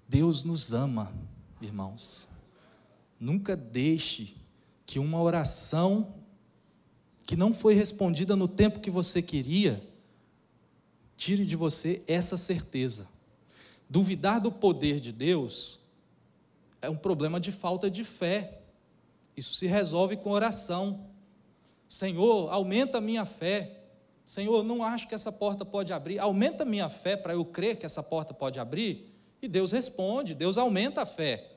Deus 0.07 0.43
nos 0.43 0.71
ama, 0.71 1.11
irmãos. 1.59 2.29
Nunca 3.19 3.55
deixe 3.55 4.35
que 4.87 4.99
uma 4.99 5.21
oração 5.21 6.15
que 7.25 7.35
não 7.35 7.53
foi 7.53 7.73
respondida 7.73 8.37
no 8.37 8.47
tempo 8.47 8.79
que 8.79 8.89
você 8.89 9.21
queria, 9.21 9.85
tire 11.17 11.45
de 11.45 11.57
você 11.57 12.01
essa 12.07 12.37
certeza. 12.37 13.05
Duvidar 13.89 14.39
do 14.39 14.49
poder 14.49 15.01
de 15.01 15.11
Deus 15.11 15.81
é 16.81 16.89
um 16.89 16.95
problema 16.95 17.37
de 17.37 17.51
falta 17.51 17.91
de 17.91 18.05
fé. 18.05 18.61
Isso 19.35 19.53
se 19.55 19.67
resolve 19.67 20.15
com 20.15 20.31
oração. 20.31 21.05
Senhor, 21.85 22.49
aumenta 22.49 22.99
a 22.99 23.01
minha 23.01 23.25
fé. 23.25 23.81
Senhor, 24.25 24.63
não 24.63 24.83
acho 24.83 25.05
que 25.05 25.15
essa 25.15 25.33
porta 25.33 25.65
pode 25.65 25.91
abrir. 25.91 26.17
Aumenta 26.17 26.63
a 26.63 26.65
minha 26.65 26.87
fé 26.87 27.17
para 27.17 27.33
eu 27.33 27.43
crer 27.43 27.75
que 27.75 27.85
essa 27.85 28.01
porta 28.01 28.33
pode 28.33 28.57
abrir. 28.57 29.13
E 29.41 29.49
Deus 29.49 29.73
responde, 29.73 30.33
Deus 30.33 30.57
aumenta 30.57 31.01
a 31.01 31.05
fé. 31.05 31.56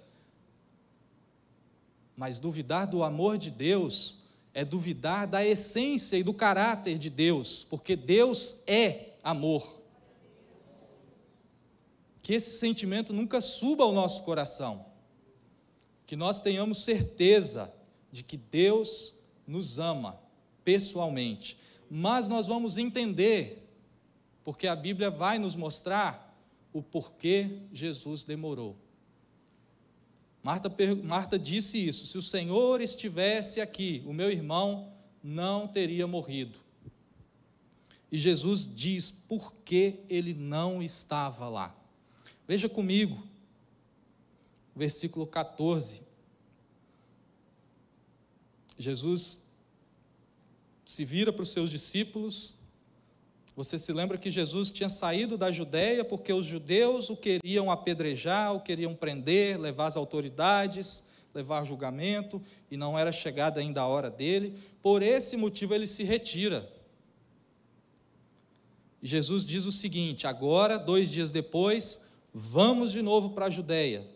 Mas 2.20 2.38
duvidar 2.38 2.86
do 2.86 3.02
amor 3.02 3.38
de 3.38 3.50
Deus 3.50 4.18
é 4.52 4.62
duvidar 4.62 5.26
da 5.26 5.42
essência 5.42 6.18
e 6.18 6.22
do 6.22 6.34
caráter 6.34 6.98
de 6.98 7.08
Deus, 7.08 7.64
porque 7.64 7.96
Deus 7.96 8.58
é 8.66 9.14
amor. 9.22 9.80
Que 12.22 12.34
esse 12.34 12.50
sentimento 12.50 13.14
nunca 13.14 13.40
suba 13.40 13.84
ao 13.84 13.92
nosso 13.94 14.22
coração 14.22 14.84
que 16.06 16.14
nós 16.14 16.42
tenhamos 16.42 16.82
certeza 16.82 17.72
de 18.12 18.22
que 18.22 18.36
Deus 18.36 19.14
nos 19.46 19.78
ama 19.78 20.20
pessoalmente. 20.62 21.56
Mas 21.90 22.28
nós 22.28 22.46
vamos 22.46 22.76
entender, 22.76 23.66
porque 24.44 24.66
a 24.66 24.76
Bíblia 24.76 25.10
vai 25.10 25.38
nos 25.38 25.56
mostrar 25.56 26.38
o 26.70 26.82
porquê 26.82 27.62
Jesus 27.72 28.24
demorou. 28.24 28.76
Marta, 30.42 30.72
Marta 31.02 31.38
disse 31.38 31.86
isso: 31.86 32.06
se 32.06 32.16
o 32.16 32.22
Senhor 32.22 32.80
estivesse 32.80 33.60
aqui, 33.60 34.02
o 34.06 34.12
meu 34.12 34.30
irmão 34.30 34.92
não 35.22 35.68
teria 35.68 36.06
morrido. 36.06 36.58
E 38.10 38.18
Jesus 38.18 38.68
diz 38.72 39.10
por 39.10 39.52
que 39.54 40.00
ele 40.08 40.34
não 40.34 40.82
estava 40.82 41.48
lá. 41.48 41.74
Veja 42.48 42.68
comigo, 42.68 43.22
versículo 44.74 45.26
14. 45.26 46.02
Jesus 48.76 49.42
se 50.84 51.04
vira 51.04 51.32
para 51.32 51.42
os 51.42 51.52
seus 51.52 51.70
discípulos. 51.70 52.56
Você 53.60 53.78
se 53.78 53.92
lembra 53.92 54.16
que 54.16 54.30
Jesus 54.30 54.72
tinha 54.72 54.88
saído 54.88 55.36
da 55.36 55.52
Judéia 55.52 56.02
porque 56.02 56.32
os 56.32 56.46
judeus 56.46 57.10
o 57.10 57.16
queriam 57.16 57.70
apedrejar, 57.70 58.54
o 58.54 58.60
queriam 58.62 58.94
prender, 58.94 59.60
levar 59.60 59.84
as 59.84 59.98
autoridades, 59.98 61.04
levar 61.34 61.62
julgamento, 61.64 62.40
e 62.70 62.76
não 62.78 62.98
era 62.98 63.12
chegada 63.12 63.60
ainda 63.60 63.82
a 63.82 63.86
hora 63.86 64.08
dele. 64.08 64.58
Por 64.80 65.02
esse 65.02 65.36
motivo 65.36 65.74
ele 65.74 65.86
se 65.86 66.04
retira. 66.04 66.72
Jesus 69.02 69.44
diz 69.44 69.66
o 69.66 69.72
seguinte: 69.72 70.26
agora, 70.26 70.78
dois 70.78 71.10
dias 71.10 71.30
depois, 71.30 72.00
vamos 72.32 72.90
de 72.90 73.02
novo 73.02 73.28
para 73.34 73.44
a 73.44 73.50
Judéia. 73.50 74.08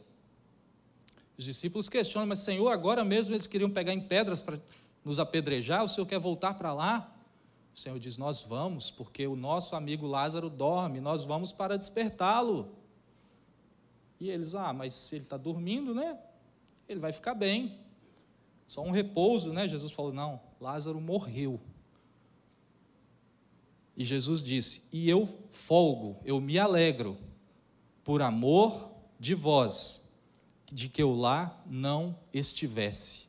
Os 1.37 1.45
discípulos 1.45 1.91
questionam, 1.91 2.29
mas 2.29 2.39
Senhor, 2.39 2.71
agora 2.71 3.05
mesmo 3.05 3.35
eles 3.35 3.47
queriam 3.47 3.69
pegar 3.69 3.93
em 3.93 4.01
pedras 4.01 4.41
para 4.41 4.59
nos 5.05 5.19
apedrejar, 5.19 5.85
o 5.85 5.89
Senhor 5.89 6.07
quer 6.07 6.19
voltar 6.19 6.55
para 6.55 6.73
lá? 6.73 7.14
O 7.75 7.79
Senhor 7.79 7.99
diz: 7.99 8.17
Nós 8.17 8.43
vamos, 8.43 8.91
porque 8.91 9.27
o 9.27 9.35
nosso 9.35 9.75
amigo 9.75 10.07
Lázaro 10.07 10.49
dorme, 10.49 11.01
nós 11.01 11.25
vamos 11.25 11.51
para 11.51 11.77
despertá-lo. 11.77 12.73
E 14.21 14.31
eles, 14.31 14.55
ah, 14.55 14.73
mas 14.73 14.95
se 14.95 15.17
ele 15.17 15.25
está 15.25 15.37
dormindo, 15.37 15.93
né? 15.93 16.19
Ele 16.89 17.01
vai 17.01 17.11
ficar 17.11 17.35
bem. 17.35 17.81
Só 18.65 18.81
um 18.83 18.93
repouso, 18.93 19.53
né? 19.53 19.67
Jesus 19.67 19.91
falou: 19.91 20.13
Não, 20.13 20.41
Lázaro 20.61 21.01
morreu. 21.01 21.61
E 23.97 24.05
Jesus 24.05 24.41
disse: 24.41 24.85
E 24.93 25.11
eu 25.11 25.27
folgo, 25.51 26.17
eu 26.25 26.41
me 26.41 26.59
alegro, 26.59 27.19
por 28.05 28.23
amor 28.23 28.93
de 29.19 29.35
vós 29.35 30.03
de 30.73 30.89
que 30.89 31.03
eu 31.03 31.13
lá 31.13 31.61
não 31.67 32.17
estivesse. 32.33 33.29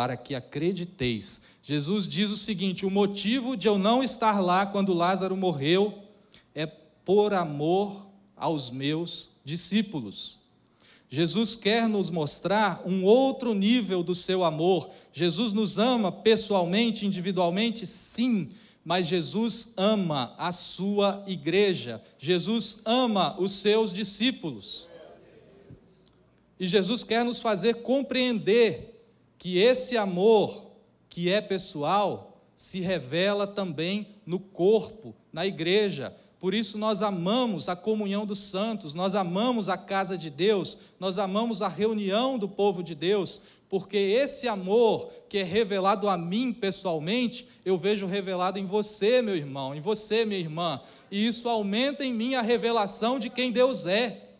Para 0.00 0.16
que 0.16 0.34
acrediteis. 0.34 1.42
Jesus 1.62 2.08
diz 2.08 2.30
o 2.30 2.36
seguinte: 2.38 2.86
o 2.86 2.90
motivo 2.90 3.54
de 3.54 3.68
eu 3.68 3.76
não 3.76 4.02
estar 4.02 4.40
lá 4.40 4.64
quando 4.64 4.94
Lázaro 4.94 5.36
morreu 5.36 5.92
é 6.54 6.64
por 6.64 7.34
amor 7.34 8.08
aos 8.34 8.70
meus 8.70 9.28
discípulos. 9.44 10.38
Jesus 11.10 11.54
quer 11.54 11.86
nos 11.86 12.08
mostrar 12.08 12.80
um 12.86 13.04
outro 13.04 13.52
nível 13.52 14.02
do 14.02 14.14
seu 14.14 14.42
amor. 14.42 14.88
Jesus 15.12 15.52
nos 15.52 15.76
ama 15.76 16.10
pessoalmente, 16.10 17.04
individualmente, 17.04 17.86
sim, 17.86 18.48
mas 18.82 19.06
Jesus 19.06 19.68
ama 19.76 20.34
a 20.38 20.50
sua 20.50 21.22
igreja. 21.26 22.00
Jesus 22.16 22.78
ama 22.86 23.38
os 23.38 23.52
seus 23.52 23.92
discípulos. 23.92 24.88
E 26.58 26.66
Jesus 26.66 27.04
quer 27.04 27.22
nos 27.22 27.38
fazer 27.38 27.82
compreender 27.82 28.89
que 29.40 29.56
esse 29.56 29.96
amor, 29.96 30.70
que 31.08 31.30
é 31.30 31.40
pessoal, 31.40 32.44
se 32.54 32.78
revela 32.78 33.46
também 33.46 34.06
no 34.26 34.38
corpo, 34.38 35.16
na 35.32 35.46
igreja, 35.46 36.14
por 36.38 36.52
isso 36.52 36.76
nós 36.76 37.00
amamos 37.00 37.66
a 37.66 37.74
comunhão 37.74 38.26
dos 38.26 38.38
santos, 38.38 38.94
nós 38.94 39.14
amamos 39.14 39.70
a 39.70 39.78
casa 39.78 40.18
de 40.18 40.28
Deus, 40.28 40.76
nós 41.00 41.16
amamos 41.16 41.62
a 41.62 41.68
reunião 41.68 42.36
do 42.36 42.46
povo 42.46 42.82
de 42.82 42.94
Deus, 42.94 43.40
porque 43.66 43.96
esse 43.96 44.46
amor 44.46 45.10
que 45.26 45.38
é 45.38 45.42
revelado 45.42 46.06
a 46.06 46.18
mim 46.18 46.52
pessoalmente, 46.52 47.48
eu 47.64 47.78
vejo 47.78 48.06
revelado 48.06 48.58
em 48.58 48.66
você, 48.66 49.22
meu 49.22 49.36
irmão, 49.36 49.74
em 49.74 49.80
você, 49.80 50.26
minha 50.26 50.38
irmã, 50.38 50.82
e 51.10 51.26
isso 51.26 51.48
aumenta 51.48 52.04
em 52.04 52.12
mim 52.12 52.34
a 52.34 52.42
revelação 52.42 53.18
de 53.18 53.30
quem 53.30 53.50
Deus 53.50 53.86
é. 53.86 54.32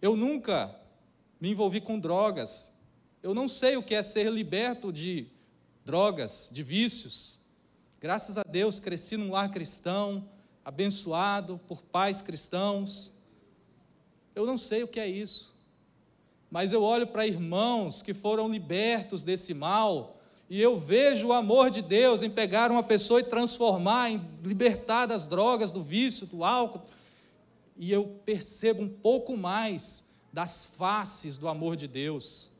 Eu 0.00 0.16
nunca 0.16 0.74
me 1.40 1.50
envolvi 1.50 1.80
com 1.80 1.98
drogas, 1.98 2.72
eu 3.22 3.34
não 3.34 3.48
sei 3.48 3.76
o 3.76 3.82
que 3.82 3.94
é 3.94 4.02
ser 4.02 4.30
liberto 4.30 4.92
de 4.92 5.26
drogas, 5.84 6.48
de 6.52 6.62
vícios. 6.62 7.40
Graças 8.00 8.38
a 8.38 8.42
Deus, 8.42 8.80
cresci 8.80 9.16
num 9.16 9.32
lar 9.32 9.50
cristão, 9.50 10.28
abençoado 10.64 11.60
por 11.66 11.82
pais 11.82 12.22
cristãos. 12.22 13.12
Eu 14.34 14.46
não 14.46 14.56
sei 14.56 14.82
o 14.82 14.88
que 14.88 15.00
é 15.00 15.08
isso, 15.08 15.54
mas 16.50 16.72
eu 16.72 16.82
olho 16.82 17.06
para 17.06 17.26
irmãos 17.26 18.02
que 18.02 18.14
foram 18.14 18.48
libertos 18.48 19.22
desse 19.22 19.52
mal 19.52 20.16
e 20.48 20.60
eu 20.60 20.78
vejo 20.78 21.28
o 21.28 21.32
amor 21.32 21.70
de 21.70 21.82
Deus 21.82 22.22
em 22.22 22.30
pegar 22.30 22.70
uma 22.70 22.82
pessoa 22.82 23.20
e 23.20 23.24
transformar, 23.24 24.10
em 24.10 24.24
libertar 24.44 25.06
das 25.06 25.26
drogas, 25.26 25.72
do 25.72 25.82
vício, 25.82 26.26
do 26.26 26.44
álcool, 26.44 26.82
e 27.76 27.90
eu 27.90 28.06
percebo 28.24 28.82
um 28.82 28.88
pouco 28.88 29.36
mais 29.36 30.05
das 30.36 30.66
faces 30.66 31.38
do 31.38 31.48
amor 31.48 31.76
de 31.76 31.88
Deus. 31.88 32.50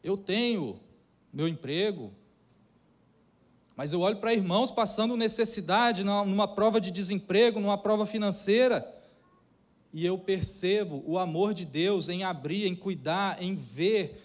Eu 0.00 0.16
tenho 0.16 0.78
meu 1.32 1.48
emprego, 1.48 2.12
mas 3.74 3.92
eu 3.92 4.00
olho 4.00 4.18
para 4.18 4.32
irmãos 4.32 4.70
passando 4.70 5.16
necessidade, 5.16 6.04
numa 6.04 6.46
prova 6.46 6.80
de 6.80 6.92
desemprego, 6.92 7.58
numa 7.58 7.76
prova 7.76 8.06
financeira, 8.06 8.86
e 9.92 10.06
eu 10.06 10.16
percebo 10.16 11.02
o 11.04 11.18
amor 11.18 11.52
de 11.52 11.64
Deus 11.64 12.08
em 12.08 12.22
abrir, 12.22 12.64
em 12.64 12.76
cuidar, 12.76 13.42
em 13.42 13.56
ver 13.56 14.22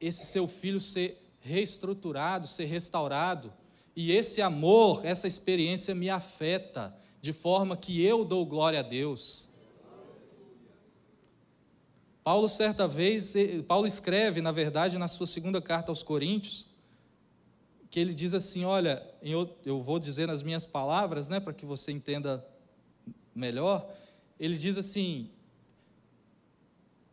esse 0.00 0.26
seu 0.26 0.48
filho 0.48 0.80
ser 0.80 1.24
reestruturado, 1.38 2.48
ser 2.48 2.64
restaurado. 2.64 3.52
E 3.94 4.10
esse 4.10 4.42
amor, 4.42 5.06
essa 5.06 5.28
experiência 5.28 5.94
me 5.94 6.10
afeta, 6.10 6.92
de 7.22 7.32
forma 7.32 7.76
que 7.76 8.02
eu 8.02 8.24
dou 8.24 8.44
glória 8.44 8.80
a 8.80 8.82
Deus. 8.82 9.47
Paulo, 12.28 12.46
certa 12.46 12.86
vez, 12.86 13.32
Paulo 13.66 13.86
escreve, 13.86 14.42
na 14.42 14.52
verdade, 14.52 14.98
na 14.98 15.08
sua 15.08 15.26
segunda 15.26 15.62
carta 15.62 15.90
aos 15.90 16.02
Coríntios, 16.02 16.66
que 17.88 17.98
ele 17.98 18.12
diz 18.12 18.34
assim: 18.34 18.66
Olha, 18.66 19.02
eu 19.64 19.80
vou 19.80 19.98
dizer 19.98 20.26
nas 20.26 20.42
minhas 20.42 20.66
palavras, 20.66 21.30
né, 21.30 21.40
para 21.40 21.54
que 21.54 21.64
você 21.64 21.90
entenda 21.90 22.46
melhor. 23.34 23.90
Ele 24.38 24.58
diz 24.58 24.76
assim: 24.76 25.30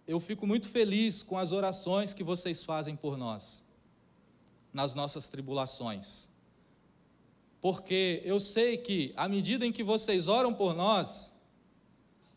Eu 0.05 0.19
fico 0.19 0.45
muito 0.45 0.67
feliz 0.67 1.23
com 1.23 1.37
as 1.37 1.53
orações 1.53 2.13
que 2.13 2.21
vocês 2.21 2.61
fazem 2.61 2.93
por 2.93 3.15
nós, 3.15 3.63
nas 4.73 4.93
nossas 4.93 5.29
tribulações. 5.29 6.27
Porque 7.61 8.21
eu 8.25 8.37
sei 8.41 8.75
que, 8.75 9.13
à 9.15 9.29
medida 9.29 9.65
em 9.65 9.71
que 9.71 9.81
vocês 9.81 10.27
oram 10.27 10.53
por 10.53 10.75
nós, 10.75 11.33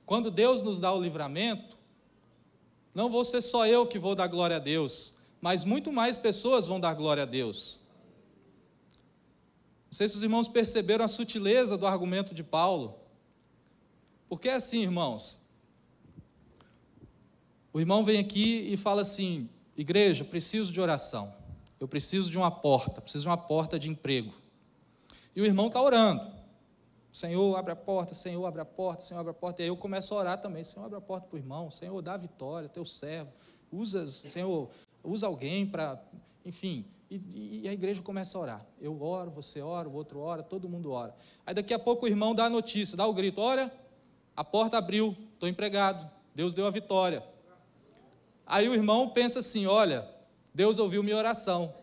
quando 0.06 0.30
Deus 0.30 0.62
nos 0.62 0.78
dá 0.78 0.92
o 0.92 1.02
livramento, 1.02 1.77
não 2.94 3.10
vou 3.10 3.24
ser 3.24 3.40
só 3.40 3.66
eu 3.66 3.86
que 3.86 3.98
vou 3.98 4.14
dar 4.14 4.26
glória 4.26 4.56
a 4.56 4.58
Deus, 4.60 5.14
mas 5.40 5.64
muito 5.64 5.92
mais 5.92 6.16
pessoas 6.16 6.66
vão 6.66 6.80
dar 6.80 6.94
glória 6.94 7.22
a 7.22 7.26
Deus. 7.26 7.80
Não 9.86 9.92
sei 9.92 10.08
se 10.08 10.16
os 10.16 10.22
irmãos 10.22 10.48
perceberam 10.48 11.04
a 11.04 11.08
sutileza 11.08 11.76
do 11.76 11.86
argumento 11.86 12.34
de 12.34 12.44
Paulo. 12.44 12.98
Porque 14.28 14.48
é 14.48 14.54
assim, 14.54 14.82
irmãos. 14.82 15.40
O 17.72 17.80
irmão 17.80 18.04
vem 18.04 18.18
aqui 18.18 18.68
e 18.70 18.76
fala 18.76 19.02
assim: 19.02 19.48
igreja, 19.76 20.24
preciso 20.24 20.72
de 20.72 20.80
oração. 20.80 21.32
Eu 21.80 21.88
preciso 21.88 22.30
de 22.30 22.36
uma 22.36 22.50
porta, 22.50 23.00
preciso 23.00 23.22
de 23.22 23.28
uma 23.28 23.36
porta 23.36 23.78
de 23.78 23.88
emprego. 23.88 24.34
E 25.34 25.40
o 25.40 25.46
irmão 25.46 25.68
está 25.68 25.80
orando. 25.80 26.37
Senhor, 27.12 27.56
abre 27.56 27.72
a 27.72 27.76
porta, 27.76 28.14
Senhor, 28.14 28.44
abre 28.44 28.60
a 28.60 28.64
porta, 28.64 29.02
Senhor, 29.02 29.20
abre 29.20 29.30
a 29.30 29.34
porta. 29.34 29.62
E 29.62 29.64
aí 29.64 29.68
eu 29.68 29.76
começo 29.76 30.14
a 30.14 30.18
orar 30.18 30.40
também. 30.40 30.62
Senhor, 30.62 30.84
abre 30.84 30.98
a 30.98 31.00
porta 31.00 31.26
para 31.26 31.36
o 31.36 31.38
irmão. 31.38 31.70
Senhor, 31.70 32.00
dá 32.02 32.16
vitória, 32.16 32.68
teu 32.68 32.84
servo. 32.84 33.32
Usa, 33.72 34.06
Senhor, 34.06 34.70
usa 35.02 35.26
alguém 35.26 35.66
para, 35.66 36.02
enfim, 36.44 36.86
e, 37.10 37.62
e, 37.64 37.68
a 37.68 37.72
igreja 37.72 38.02
começa 38.02 38.36
a 38.36 38.40
orar. 38.40 38.66
Eu 38.80 39.02
oro, 39.02 39.30
você 39.30 39.62
ora, 39.62 39.88
o 39.88 39.94
outro 39.94 40.20
ora, 40.20 40.42
todo 40.42 40.68
mundo 40.68 40.90
ora. 40.90 41.14
Aí 41.46 41.54
daqui 41.54 41.72
a 41.72 41.78
pouco 41.78 42.04
o 42.04 42.08
irmão 42.08 42.34
dá 42.34 42.44
a 42.44 42.50
notícia, 42.50 42.96
dá 42.96 43.06
o 43.06 43.14
grito: 43.14 43.40
olha, 43.40 43.72
a 44.36 44.44
porta 44.44 44.76
abriu, 44.76 45.16
estou 45.32 45.48
empregado, 45.48 46.08
Deus 46.34 46.52
deu 46.52 46.66
a 46.66 46.70
vitória. 46.70 47.24
Aí 48.46 48.68
o 48.68 48.74
irmão 48.74 49.08
pensa 49.08 49.38
assim: 49.38 49.66
olha, 49.66 50.06
Deus 50.54 50.78
ouviu 50.78 51.02
minha 51.02 51.16
oração. 51.16 51.74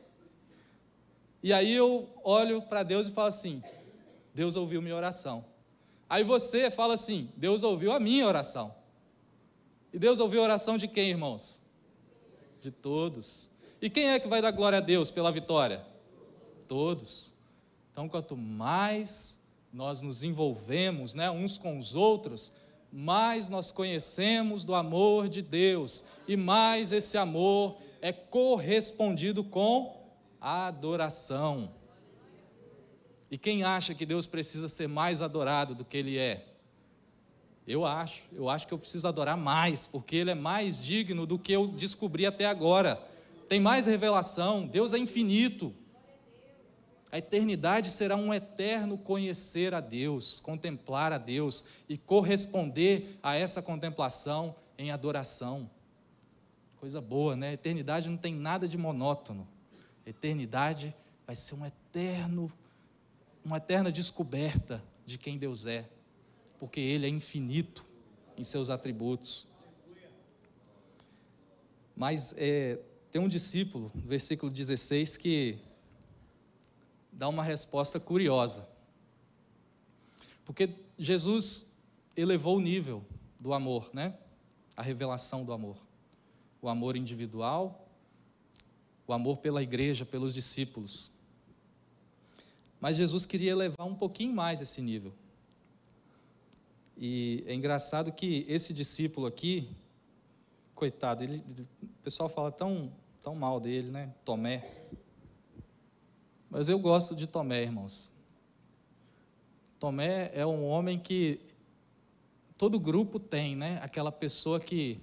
E 1.42 1.52
aí 1.52 1.74
eu 1.74 2.08
olho 2.24 2.62
para 2.62 2.84
Deus 2.84 3.08
e 3.08 3.12
falo 3.12 3.28
assim: 3.28 3.64
Deus 4.36 4.58
ouviu 4.58 4.82
minha 4.82 4.96
oração. 4.96 5.46
Aí 6.10 6.22
você 6.22 6.70
fala 6.70 6.94
assim: 6.94 7.30
Deus 7.38 7.64
ouviu 7.64 7.94
a 7.94 8.00
minha 8.02 8.28
oração. 8.28 8.76
E 9.94 9.98
Deus 9.98 10.20
ouviu 10.20 10.42
a 10.42 10.44
oração 10.44 10.78
de 10.78 10.90
quem, 10.90 11.10
irmãos? 11.10 11.62
De 12.60 12.70
todos. 12.70 13.50
E 13.82 13.90
quem 13.90 14.10
é 14.10 14.20
que 14.20 14.28
vai 14.28 14.42
dar 14.42 14.52
glória 14.52 14.80
a 14.80 14.82
Deus 14.82 15.10
pela 15.10 15.32
vitória? 15.32 15.86
Todos. 16.68 17.34
Então, 17.92 18.10
quanto 18.10 18.36
mais 18.36 19.40
nós 19.72 20.02
nos 20.02 20.22
envolvemos 20.22 21.16
né, 21.16 21.32
uns 21.32 21.58
com 21.58 21.80
os 21.80 21.96
outros, 21.96 22.52
mais 22.92 23.48
nós 23.48 23.72
conhecemos 23.72 24.66
do 24.66 24.76
amor 24.76 25.30
de 25.30 25.42
Deus 25.42 26.04
e 26.28 26.36
mais 26.36 26.92
esse 26.92 27.18
amor 27.18 27.78
é 28.02 28.12
correspondido 28.12 29.46
com 29.46 29.96
adoração. 30.42 31.72
E 33.30 33.38
quem 33.38 33.64
acha 33.64 33.94
que 33.94 34.06
Deus 34.06 34.26
precisa 34.26 34.70
ser 34.70 34.88
mais 34.88 35.22
adorado 35.22 35.74
do 35.74 35.84
que 35.84 35.98
Ele 35.98 36.18
é? 36.18 36.46
Eu 37.68 37.86
acho, 37.86 38.22
eu 38.32 38.50
acho 38.50 38.68
que 38.68 38.74
eu 38.74 38.78
preciso 38.78 39.08
adorar 39.08 39.36
mais, 39.36 39.88
porque 39.88 40.16
Ele 40.16 40.32
é 40.32 40.36
mais 40.36 40.80
digno 40.80 41.26
do 41.26 41.40
que 41.40 41.52
eu 41.52 41.68
descobri 41.68 42.26
até 42.26 42.46
agora 42.46 43.02
tem 43.48 43.60
mais 43.60 43.86
revelação, 43.86 44.66
Deus 44.66 44.94
é 44.94 44.98
infinito. 44.98 45.74
A 47.12 47.18
eternidade 47.20 47.90
será 47.90 48.16
um 48.16 48.34
eterno 48.34 48.98
conhecer 48.98 49.74
a 49.74 49.80
Deus, 49.80 50.42
contemplar 50.42 51.14
a 51.14 51.18
Deus 51.18 51.64
e 51.88 51.98
corresponder 51.98 53.18
a 53.22 53.36
essa 53.36 53.62
contemplação 53.62 54.56
em 54.78 54.92
adoração. 54.92 55.70
Coisa 56.78 57.00
boa, 57.00 57.36
né? 57.36 57.50
A 57.50 57.54
eternidade 57.54 58.10
não 58.10 58.18
tem 58.18 58.34
nada 58.34 58.68
de 58.68 58.78
monótono. 58.78 59.48
A 60.06 60.10
eternidade 60.10 60.94
vai 61.26 61.36
ser 61.36 61.56
um 61.56 61.66
eterno, 61.66 62.52
uma 63.46 63.58
eterna 63.58 63.92
descoberta 63.92 64.84
de 65.06 65.20
quem 65.20 65.38
Deus 65.38 65.68
é, 65.68 65.88
porque 66.58 66.80
Ele 66.80 67.06
é 67.06 67.10
infinito 67.10 67.86
em 68.36 68.44
seus 68.44 68.72
atributos. 68.72 69.48
Mas 71.96 72.34
é, 72.38 72.80
tem 73.12 73.22
um 73.22 73.28
discípulo, 73.28 73.92
no 73.94 74.02
versículo 74.02 74.52
16, 74.52 75.16
que 75.16 75.60
dá 77.12 77.30
uma 77.30 77.44
resposta 77.44 78.00
curiosa. 78.00 78.68
Porque 80.44 80.70
Jesus 80.98 81.72
elevou 82.18 82.58
o 82.58 82.62
nível 82.62 83.06
do 83.40 83.54
amor, 83.54 83.92
né? 83.94 84.18
A 84.76 84.82
revelação 84.82 85.46
do 85.46 85.54
amor. 85.54 85.78
O 86.62 86.68
amor 86.68 86.98
individual, 86.98 87.88
o 89.08 89.14
amor 89.14 89.38
pela 89.38 89.62
igreja, 89.62 90.04
pelos 90.04 90.34
discípulos. 90.34 91.15
Mas 92.80 92.96
Jesus 92.98 93.26
queria 93.26 93.52
elevar 93.52 93.88
um 93.88 93.96
pouquinho 93.96 94.34
mais 94.34 94.62
esse 94.62 94.82
nível. 94.82 95.14
E 96.98 97.44
é 97.46 97.54
engraçado 97.54 98.12
que 98.12 98.46
esse 98.48 98.74
discípulo 98.74 99.28
aqui, 99.28 99.70
coitado, 100.74 101.24
ele, 101.24 101.44
o 101.82 101.88
pessoal 102.04 102.30
fala 102.30 102.52
tão, 102.52 102.92
tão 103.22 103.36
mal 103.36 103.60
dele, 103.60 103.92
né? 103.92 104.14
Tomé. 104.24 104.70
Mas 106.50 106.70
eu 106.70 106.80
gosto 106.80 107.16
de 107.16 107.28
Tomé, 107.28 107.64
irmãos. 107.64 108.14
Tomé 109.80 110.32
é 110.34 110.46
um 110.46 110.66
homem 110.66 110.98
que 110.98 111.40
todo 112.58 112.80
grupo 112.80 113.20
tem, 113.20 113.56
né? 113.56 113.80
Aquela 113.82 114.12
pessoa 114.12 114.60
que 114.60 115.00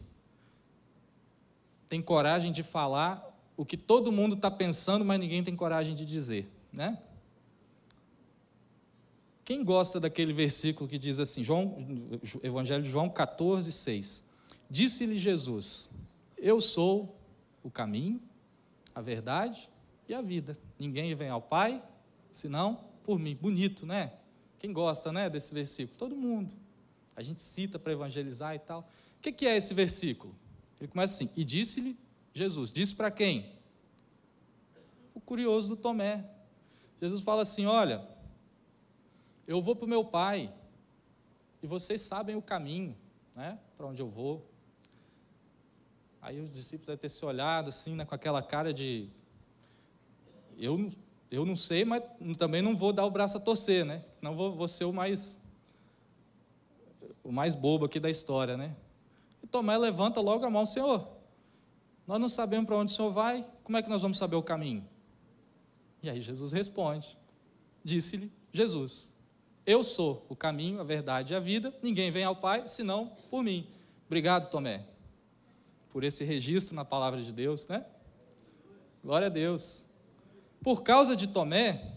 tem 1.89 2.01
coragem 2.01 2.53
de 2.53 2.63
falar 2.63 3.29
o 3.55 3.67
que 3.67 3.77
todo 3.77 4.11
mundo 4.11 4.35
está 4.35 4.51
pensando, 4.51 5.05
mas 5.05 5.21
ninguém 5.21 5.45
tem 5.45 5.55
coragem 5.55 5.95
de 5.95 6.07
dizer, 6.07 6.51
né? 6.73 6.99
Quem 9.45 9.65
gosta 9.65 9.99
daquele 9.99 10.33
versículo 10.33 10.89
que 10.89 10.99
diz 10.99 11.19
assim, 11.19 11.43
João, 11.43 11.77
Evangelho 12.43 12.83
de 12.83 12.89
João 12.89 13.09
14, 13.09 13.73
6. 13.73 14.25
Disse-lhe 14.71 15.19
Jesus: 15.19 15.91
Eu 16.39 16.61
sou 16.61 17.19
o 17.63 17.71
caminho, 17.71 18.21
a 18.95 19.01
verdade 19.01 19.69
e 20.09 20.15
a 20.15 20.23
vida. 20.23 20.57
Ninguém 20.79 21.15
vem 21.15 21.29
ao 21.29 21.43
Pai 21.43 21.83
senão 22.31 22.85
por 23.03 23.19
mim. 23.19 23.37
Bonito, 23.41 23.85
né? 23.85 24.13
Quem 24.59 24.73
gosta, 24.73 25.13
né, 25.13 25.29
desse 25.29 25.53
versículo? 25.53 25.99
Todo 25.99 26.15
mundo. 26.15 26.55
A 27.17 27.23
gente 27.23 27.43
cita 27.43 27.79
para 27.79 27.93
evangelizar 27.93 28.55
e 28.55 28.61
tal. 28.61 28.89
O 29.19 29.23
que, 29.23 29.33
que 29.33 29.47
é 29.47 29.57
esse 29.57 29.75
versículo? 29.75 30.35
Ele 30.81 30.89
começa 30.89 31.15
assim: 31.15 31.31
E 31.37 31.45
disse-lhe 31.45 31.99
Jesus. 32.33 32.73
Disse 32.73 32.95
para 32.95 33.11
quem? 33.11 33.53
O 35.15 35.21
curioso 35.21 35.69
do 35.69 35.77
Tomé. 35.77 36.25
Jesus 37.01 37.21
fala 37.21 37.43
assim: 37.43 37.67
Olha, 37.67 38.07
eu 39.47 39.61
vou 39.61 39.75
para 39.75 39.87
o 39.87 39.89
meu 39.89 40.05
pai 40.05 40.53
e 41.63 41.67
vocês 41.67 42.01
sabem 42.01 42.37
o 42.37 42.43
caminho, 42.43 42.97
né, 43.35 43.59
para 43.77 43.87
onde 43.87 44.03
eu 44.03 44.09
vou. 44.09 44.49
Aí 46.21 46.41
os 46.41 46.53
discípulos 46.55 46.87
devem 46.87 47.01
ter 47.01 47.09
se 47.09 47.25
olhado 47.25 47.69
assim, 47.69 47.95
né, 47.95 48.05
com 48.05 48.15
aquela 48.15 48.43
cara 48.43 48.73
de. 48.73 49.09
Eu, 50.57 50.89
eu 51.31 51.45
não 51.45 51.57
sei, 51.57 51.85
mas 51.85 52.03
também 52.39 52.63
não 52.63 52.77
vou 52.77 52.93
dar 52.93 53.05
o 53.05 53.11
braço 53.11 53.37
a 53.37 53.41
torcer, 53.41 53.85
né? 53.85 54.05
Não 54.21 54.35
vou, 54.35 54.55
vou 54.55 54.69
ser 54.69 54.85
o 54.85 54.93
mais. 54.93 55.41
o 57.25 57.33
mais 57.33 57.55
bobo 57.55 57.87
aqui 57.87 57.99
da 57.99 58.11
história, 58.11 58.57
né? 58.57 58.77
E 59.43 59.47
Tomé 59.47 59.77
levanta 59.77 60.21
logo 60.21 60.45
a 60.45 60.51
mão, 60.51 60.65
Senhor. 60.65 61.09
Nós 62.07 62.21
não 62.21 62.29
sabemos 62.29 62.67
para 62.67 62.77
onde 62.77 62.93
o 62.93 62.95
Senhor 62.95 63.11
vai, 63.11 63.49
como 63.65 63.77
é 63.77 63.83
que 63.83 63.89
nós 63.89 64.03
vamos 64.03 64.19
saber 64.19 64.37
o 64.37 64.43
caminho? 64.43 64.87
E 66.03 66.11
aí 66.11 66.21
Jesus 66.21 66.53
responde: 66.53 67.19
Disse-lhe 67.85 68.31
Jesus: 68.53 69.12
Eu 69.65 69.85
sou 69.85 70.27
o 70.29 70.37
caminho, 70.37 70.81
a 70.81 70.85
verdade 70.85 71.33
e 71.33 71.37
a 71.37 71.41
vida, 71.41 71.73
ninguém 71.83 72.11
vem 72.11 72.25
ao 72.25 72.37
Pai 72.37 72.67
senão 72.67 73.13
por 73.31 73.43
mim. 73.43 73.67
Obrigado, 74.07 74.51
Tomé 74.51 74.93
por 75.93 76.03
esse 76.05 76.25
registro 76.25 76.75
na 76.75 76.87
palavra 76.87 77.23
de 77.23 77.31
Deus, 77.31 77.69
né? 77.69 77.85
Glória 79.05 79.27
a 79.27 79.31
Deus. 79.31 79.85
Por 80.63 80.83
causa 80.83 81.15
de 81.15 81.27
Tomé, 81.27 81.93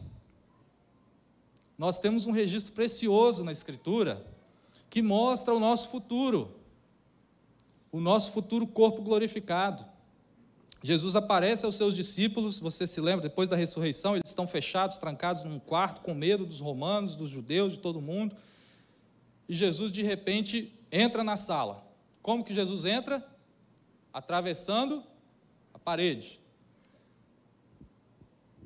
nós 1.78 1.97
temos 1.97 2.28
um 2.28 2.32
registro 2.32 2.73
precioso 2.73 3.43
na 3.43 3.54
Escritura 3.54 4.25
que 4.89 5.01
mostra 5.01 5.54
o 5.54 5.60
nosso 5.60 5.88
futuro, 5.88 6.54
o 7.89 8.01
nosso 8.01 8.34
futuro 8.34 8.67
corpo 8.67 9.01
glorificado. 9.01 9.86
Jesus 10.85 11.15
aparece 11.15 11.65
aos 11.65 11.75
seus 11.75 11.95
discípulos, 11.95 12.59
você 12.59 12.85
se 12.85 13.01
lembra, 13.01 13.27
depois 13.27 13.49
da 13.49 13.55
ressurreição, 13.55 14.15
eles 14.15 14.29
estão 14.29 14.45
fechados, 14.45 14.97
trancados 14.97 15.43
num 15.43 15.59
quarto, 15.59 16.01
com 16.01 16.13
medo 16.13 16.45
dos 16.45 16.59
romanos, 16.59 17.15
dos 17.15 17.29
judeus, 17.29 17.73
de 17.73 17.79
todo 17.79 18.01
mundo. 18.01 18.35
E 19.49 19.53
Jesus, 19.53 19.91
de 19.91 20.03
repente, 20.03 20.73
entra 20.91 21.23
na 21.23 21.35
sala. 21.35 21.83
Como 22.21 22.43
que 22.43 22.53
Jesus 22.53 22.85
entra? 22.85 23.23
atravessando 24.15 25.03
a 25.73 25.77
parede. 25.77 26.39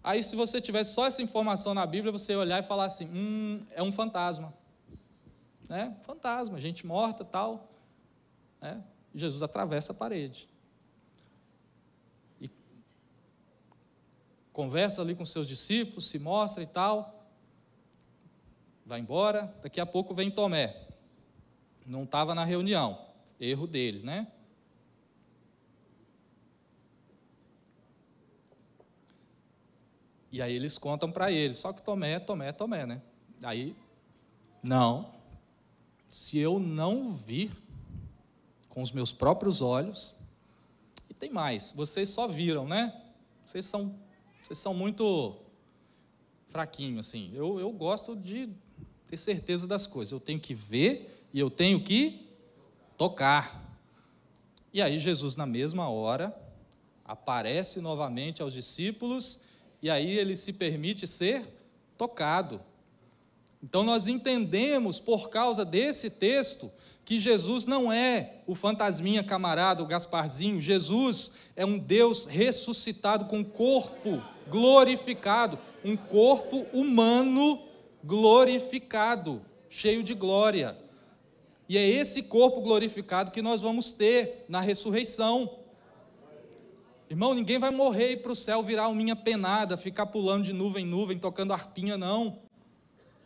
Aí, 0.03 0.21
se 0.21 0.35
você 0.35 0.61
tivesse 0.61 0.93
só 0.93 1.07
essa 1.07 1.23
informação 1.23 1.73
na 1.73 1.87
Bíblia, 1.87 2.11
você 2.11 2.33
ia 2.33 2.39
olhar 2.39 2.59
e 2.59 2.67
falar 2.67 2.85
assim: 2.85 3.09
hum, 3.11 3.65
é 3.71 3.81
um 3.81 3.91
fantasma. 3.91 4.53
Né? 5.67 5.97
Fantasma, 6.03 6.59
gente 6.59 6.85
morta 6.85 7.25
tal. 7.25 7.67
Né? 8.61 8.83
Jesus 9.13 9.41
atravessa 9.41 9.91
a 9.91 9.95
parede. 9.95 10.47
Conversa 14.59 15.01
ali 15.01 15.15
com 15.15 15.23
seus 15.23 15.47
discípulos, 15.47 16.07
se 16.07 16.19
mostra 16.19 16.61
e 16.61 16.67
tal. 16.67 17.25
Vai 18.85 18.99
embora. 18.99 19.55
Daqui 19.61 19.79
a 19.79 19.85
pouco 19.85 20.13
vem 20.13 20.29
Tomé. 20.29 20.75
Não 21.85 22.03
estava 22.03 22.35
na 22.35 22.43
reunião. 22.43 23.07
Erro 23.39 23.65
dele, 23.65 24.03
né? 24.03 24.27
E 30.29 30.41
aí 30.41 30.53
eles 30.53 30.77
contam 30.77 31.09
para 31.09 31.31
ele, 31.31 31.53
só 31.53 31.71
que 31.71 31.81
Tomé, 31.81 32.19
Tomé, 32.19 32.51
Tomé, 32.51 32.85
né? 32.85 33.01
Aí, 33.41 33.73
não, 34.61 35.13
se 36.09 36.37
eu 36.37 36.59
não 36.59 37.09
vir 37.09 37.49
com 38.67 38.81
os 38.81 38.91
meus 38.91 39.13
próprios 39.13 39.61
olhos, 39.61 40.17
e 41.09 41.13
tem 41.13 41.31
mais, 41.31 41.71
vocês 41.71 42.09
só 42.09 42.27
viram, 42.27 42.67
né? 42.67 42.93
Vocês 43.45 43.65
são, 43.65 43.95
vocês 44.49 44.57
são 44.57 44.73
muito 44.73 45.35
fraquinhos, 46.47 47.05
assim. 47.05 47.31
Eu, 47.35 47.59
eu 47.59 47.71
gosto 47.71 48.15
de 48.15 48.49
ter 49.07 49.15
certeza 49.15 49.67
das 49.67 49.85
coisas. 49.85 50.11
Eu 50.11 50.19
tenho 50.19 50.39
que 50.39 50.55
ver 50.55 51.23
e 51.31 51.39
eu 51.39 51.51
tenho 51.51 51.83
que 51.83 52.27
tocar. 52.97 53.77
E 54.73 54.81
aí 54.81 54.97
Jesus, 54.97 55.35
na 55.35 55.45
mesma 55.45 55.87
hora, 55.87 56.35
aparece 57.05 57.79
novamente 57.79 58.41
aos 58.41 58.51
discípulos 58.51 59.39
e 59.83 59.89
aí 59.89 60.17
ele 60.17 60.35
se 60.35 60.51
permite 60.51 61.05
ser 61.05 61.47
tocado. 61.95 62.59
Então 63.61 63.83
nós 63.83 64.07
entendemos, 64.07 64.99
por 64.99 65.29
causa 65.29 65.63
desse 65.63 66.09
texto, 66.09 66.71
que 67.05 67.19
Jesus 67.19 67.67
não 67.67 67.93
é 67.93 68.41
o 68.47 68.55
fantasminha 68.55 69.23
camarada, 69.23 69.83
o 69.83 69.85
Gasparzinho. 69.85 70.59
Jesus 70.59 71.33
é 71.55 71.63
um 71.63 71.77
Deus 71.77 72.25
ressuscitado 72.25 73.25
com 73.25 73.45
corpo 73.45 74.19
glorificado, 74.49 75.57
um 75.83 75.95
corpo 75.95 76.65
humano 76.73 77.61
glorificado, 78.03 79.41
cheio 79.69 80.03
de 80.03 80.13
glória. 80.13 80.77
E 81.67 81.77
é 81.77 81.87
esse 81.87 82.23
corpo 82.23 82.61
glorificado 82.61 83.31
que 83.31 83.41
nós 83.41 83.61
vamos 83.61 83.91
ter 83.91 84.45
na 84.49 84.59
ressurreição. 84.59 85.59
Irmão, 87.09 87.33
ninguém 87.33 87.59
vai 87.59 87.71
morrer 87.71 88.11
e 88.11 88.17
para 88.17 88.31
o 88.31 88.35
céu 88.35 88.63
virar 88.63 88.89
minha 88.93 89.15
penada, 89.15 89.77
ficar 89.77 90.07
pulando 90.07 90.43
de 90.43 90.53
nuvem 90.53 90.85
em 90.85 90.87
nuvem, 90.87 91.17
tocando 91.17 91.53
arpinha, 91.53 91.97
não. 91.97 92.39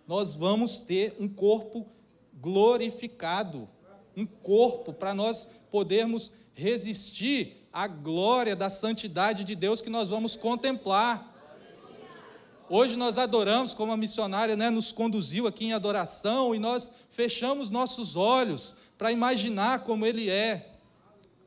Nós 0.08 0.34
vamos 0.34 0.82
ter 0.82 1.16
um 1.20 1.28
corpo 1.28 1.86
glorificado, 2.34 3.70
um 4.16 4.26
corpo 4.26 4.92
para 4.92 5.14
nós 5.14 5.48
podermos 5.72 6.32
resistir 6.54 7.62
à 7.74 7.88
glória 7.88 8.56
da 8.56 8.70
santidade 8.70 9.44
de 9.44 9.56
Deus 9.56 9.82
que 9.82 9.90
nós 9.90 10.10
vamos 10.10 10.36
contemplar. 10.36 11.34
Hoje 12.70 12.96
nós 12.96 13.18
adoramos, 13.18 13.74
como 13.74 13.92
a 13.92 13.98
missionária 13.98 14.56
né, 14.56 14.70
nos 14.70 14.92
conduziu 14.92 15.48
aqui 15.48 15.66
em 15.66 15.74
adoração, 15.74 16.54
e 16.54 16.60
nós 16.60 16.92
fechamos 17.10 17.70
nossos 17.70 18.16
olhos 18.16 18.76
para 18.98 19.12
imaginar 19.12 19.80
como 19.80 20.06
Ele 20.06 20.30
é, 20.30 20.76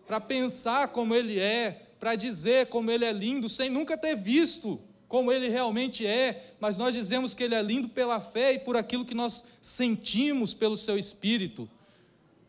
para 0.07 0.21
pensar 0.21 0.89
como 0.89 1.15
Ele 1.15 1.39
é, 1.39 1.87
para 1.99 2.15
dizer 2.15 2.67
como 2.67 2.91
ele 2.91 3.05
é 3.05 3.13
lindo, 3.13 3.49
sem 3.49 3.71
nunca 3.71 3.97
ter 3.97 4.17
visto 4.17 4.81
como 5.09 5.31
ele 5.31 5.49
realmente 5.49 6.05
é, 6.05 6.55
mas 6.59 6.77
nós 6.77 6.93
dizemos 6.93 7.33
que 7.33 7.45
ele 7.45 7.55
é 7.55 7.63
lindo 7.63 7.89
pela 7.89 8.21
fé 8.21 8.55
e 8.55 8.59
por 8.59 8.77
aquilo 8.77 9.05
que 9.05 9.15
nós 9.15 9.45
sentimos 9.61 10.53
pelo 10.53 10.77
seu 10.77 10.99
espírito. 10.99 11.69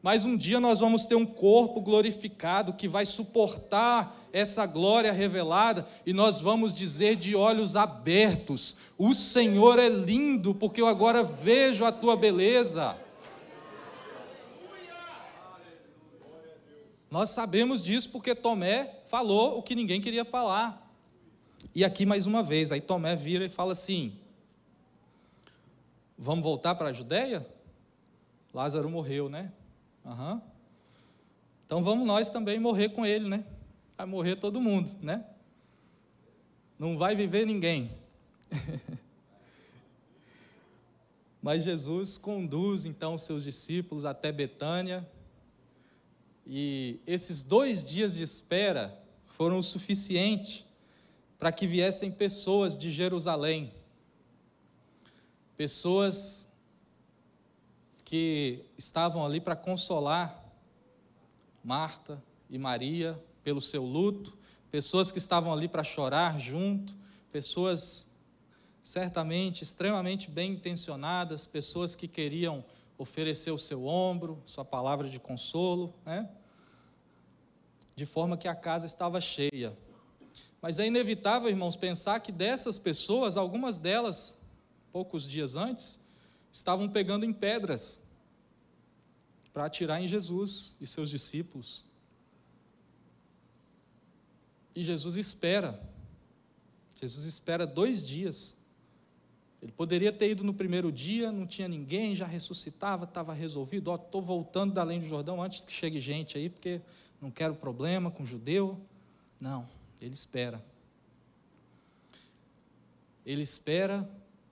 Mas 0.02 0.26
um 0.26 0.38
dia 0.38 0.60
nós 0.60 0.80
vamos 0.80 1.06
ter 1.06 1.16
um 1.16 1.26
corpo 1.26 1.82
glorificado 1.82 2.74
que 2.74 2.88
vai 2.88 3.06
suportar 3.06 4.16
essa 4.32 4.66
glória 4.66 5.12
revelada 5.12 5.88
e 6.06 6.14
nós 6.14 6.40
vamos 6.40 6.74
dizer 6.74 7.16
de 7.16 7.36
olhos 7.36 7.76
abertos: 7.76 8.76
O 8.98 9.16
Senhor 9.16 9.80
é 9.80 9.90
lindo, 9.90 10.54
porque 10.54 10.82
eu 10.82 10.88
agora 10.88 11.24
vejo 11.24 11.84
a 11.84 11.92
tua 11.92 12.16
beleza. 12.16 12.96
Nós 17.10 17.30
sabemos 17.30 17.84
disso 17.84 18.10
porque 18.10 18.36
Tomé 18.36 19.00
falou 19.08 19.58
o 19.58 19.64
que 19.64 19.76
ninguém 19.76 20.02
queria 20.02 20.26
falar. 20.26 20.86
E 21.74 21.84
aqui 21.84 22.06
mais 22.06 22.28
uma 22.28 22.44
vez, 22.44 22.72
aí 22.72 22.82
Tomé 22.82 23.16
vira 23.16 23.46
e 23.46 23.50
fala 23.50 23.72
assim: 23.72 24.14
Vamos 26.18 26.44
voltar 26.44 26.76
para 26.76 26.90
a 26.90 26.94
Judéia? 26.94 27.48
Lázaro 28.54 28.90
morreu, 28.90 29.30
né? 29.30 29.52
Uhum. 30.08 30.42
Então 31.66 31.84
vamos 31.84 32.08
nós 32.08 32.30
também 32.30 32.58
morrer 32.60 32.90
com 32.90 33.06
ele, 33.06 33.28
né? 33.28 33.44
Vai 33.98 34.06
morrer 34.06 34.38
todo 34.38 34.62
mundo, 34.62 34.96
né? 35.02 35.26
Não 36.80 36.98
vai 36.98 37.14
viver 37.14 37.46
ninguém. 37.46 37.92
Mas 41.42 41.66
Jesus 41.66 42.18
conduz 42.18 42.86
então 42.86 43.18
seus 43.18 43.44
discípulos 43.44 44.06
até 44.06 44.32
Betânia 44.32 45.06
E 46.46 47.02
esses 47.06 47.44
dois 47.44 47.84
dias 47.88 48.16
de 48.16 48.24
espera 48.24 48.98
foram 49.26 49.60
o 49.60 49.64
suficiente 49.64 50.66
para 51.38 51.52
que 51.52 51.68
viessem 51.68 52.10
pessoas 52.10 52.78
de 52.78 52.90
Jerusalém, 52.90 53.74
pessoas 55.56 56.47
que 58.08 58.64
estavam 58.78 59.26
ali 59.26 59.42
para 59.42 59.54
consolar 59.54 60.42
Marta 61.62 62.24
e 62.50 62.58
Maria 62.58 63.22
pelo 63.44 63.60
seu 63.60 63.84
luto, 63.84 64.38
pessoas 64.72 65.12
que 65.12 65.18
estavam 65.18 65.52
ali 65.52 65.68
para 65.68 65.84
chorar 65.84 66.40
junto, 66.40 66.96
pessoas 67.34 68.10
certamente 68.82 69.62
extremamente 69.62 70.32
bem 70.32 70.54
intencionadas, 70.54 71.46
pessoas 71.46 71.98
que 71.98 72.08
queriam 72.08 72.64
oferecer 72.98 73.52
o 73.52 73.58
seu 73.58 73.86
ombro, 73.86 74.42
sua 74.46 74.64
palavra 74.64 75.10
de 75.10 75.20
consolo, 75.20 75.94
né? 76.06 76.30
de 77.94 78.06
forma 78.06 78.38
que 78.38 78.48
a 78.48 78.56
casa 78.56 78.86
estava 78.86 79.20
cheia. 79.20 79.78
Mas 80.62 80.80
é 80.80 80.88
inevitável, 80.88 81.50
irmãos, 81.50 81.76
pensar 81.76 82.22
que 82.22 82.32
dessas 82.32 82.80
pessoas, 82.80 83.36
algumas 83.36 83.80
delas, 83.80 84.38
poucos 84.94 85.28
dias 85.28 85.58
antes, 85.58 86.07
estavam 86.58 86.90
pegando 86.90 87.26
em 87.26 87.34
pedras 87.34 88.02
para 89.54 89.66
atirar 89.66 90.02
em 90.02 90.08
Jesus 90.08 90.76
e 90.80 90.86
seus 90.86 91.10
discípulos. 91.10 91.86
E 94.76 94.84
Jesus 94.84 95.16
espera, 95.16 95.82
Jesus 96.96 97.26
espera 97.26 97.66
dois 97.66 98.06
dias 98.06 98.58
ele 99.62 99.72
poderia 99.72 100.12
ter 100.12 100.32
ido 100.32 100.44
no 100.44 100.54
primeiro 100.54 100.92
dia, 100.92 101.32
não 101.32 101.48
tinha 101.48 101.68
ninguém, 101.68 102.14
já 102.14 102.28
ressuscitava, 102.28 103.06
estava 103.06 103.34
resolvido. 103.34 103.94
Estou 103.94 104.22
voltando 104.22 104.74
da 104.74 104.82
além 104.82 105.00
do 105.00 105.06
Jordão 105.06 105.42
antes 105.42 105.66
que 105.66 105.72
chegue 105.72 106.00
gente 106.00 106.38
aí, 106.38 106.50
porque 106.50 106.80
não 107.20 107.32
quero 107.32 107.56
problema 107.56 108.12
com 108.12 108.24
judeu. 108.24 108.80
Não, 109.42 109.68
ele 110.00 110.14
espera. 110.14 110.64
Ele 113.26 113.42
espera 113.42 114.08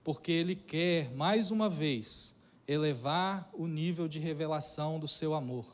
porque 0.06 0.30
ele 0.30 0.54
quer, 0.54 1.10
mais 1.16 1.50
uma 1.50 1.68
vez, 1.68 2.36
elevar 2.64 3.50
o 3.52 3.66
nível 3.66 4.06
de 4.06 4.20
revelação 4.20 5.00
do 5.00 5.08
seu 5.08 5.34
amor. 5.34 5.66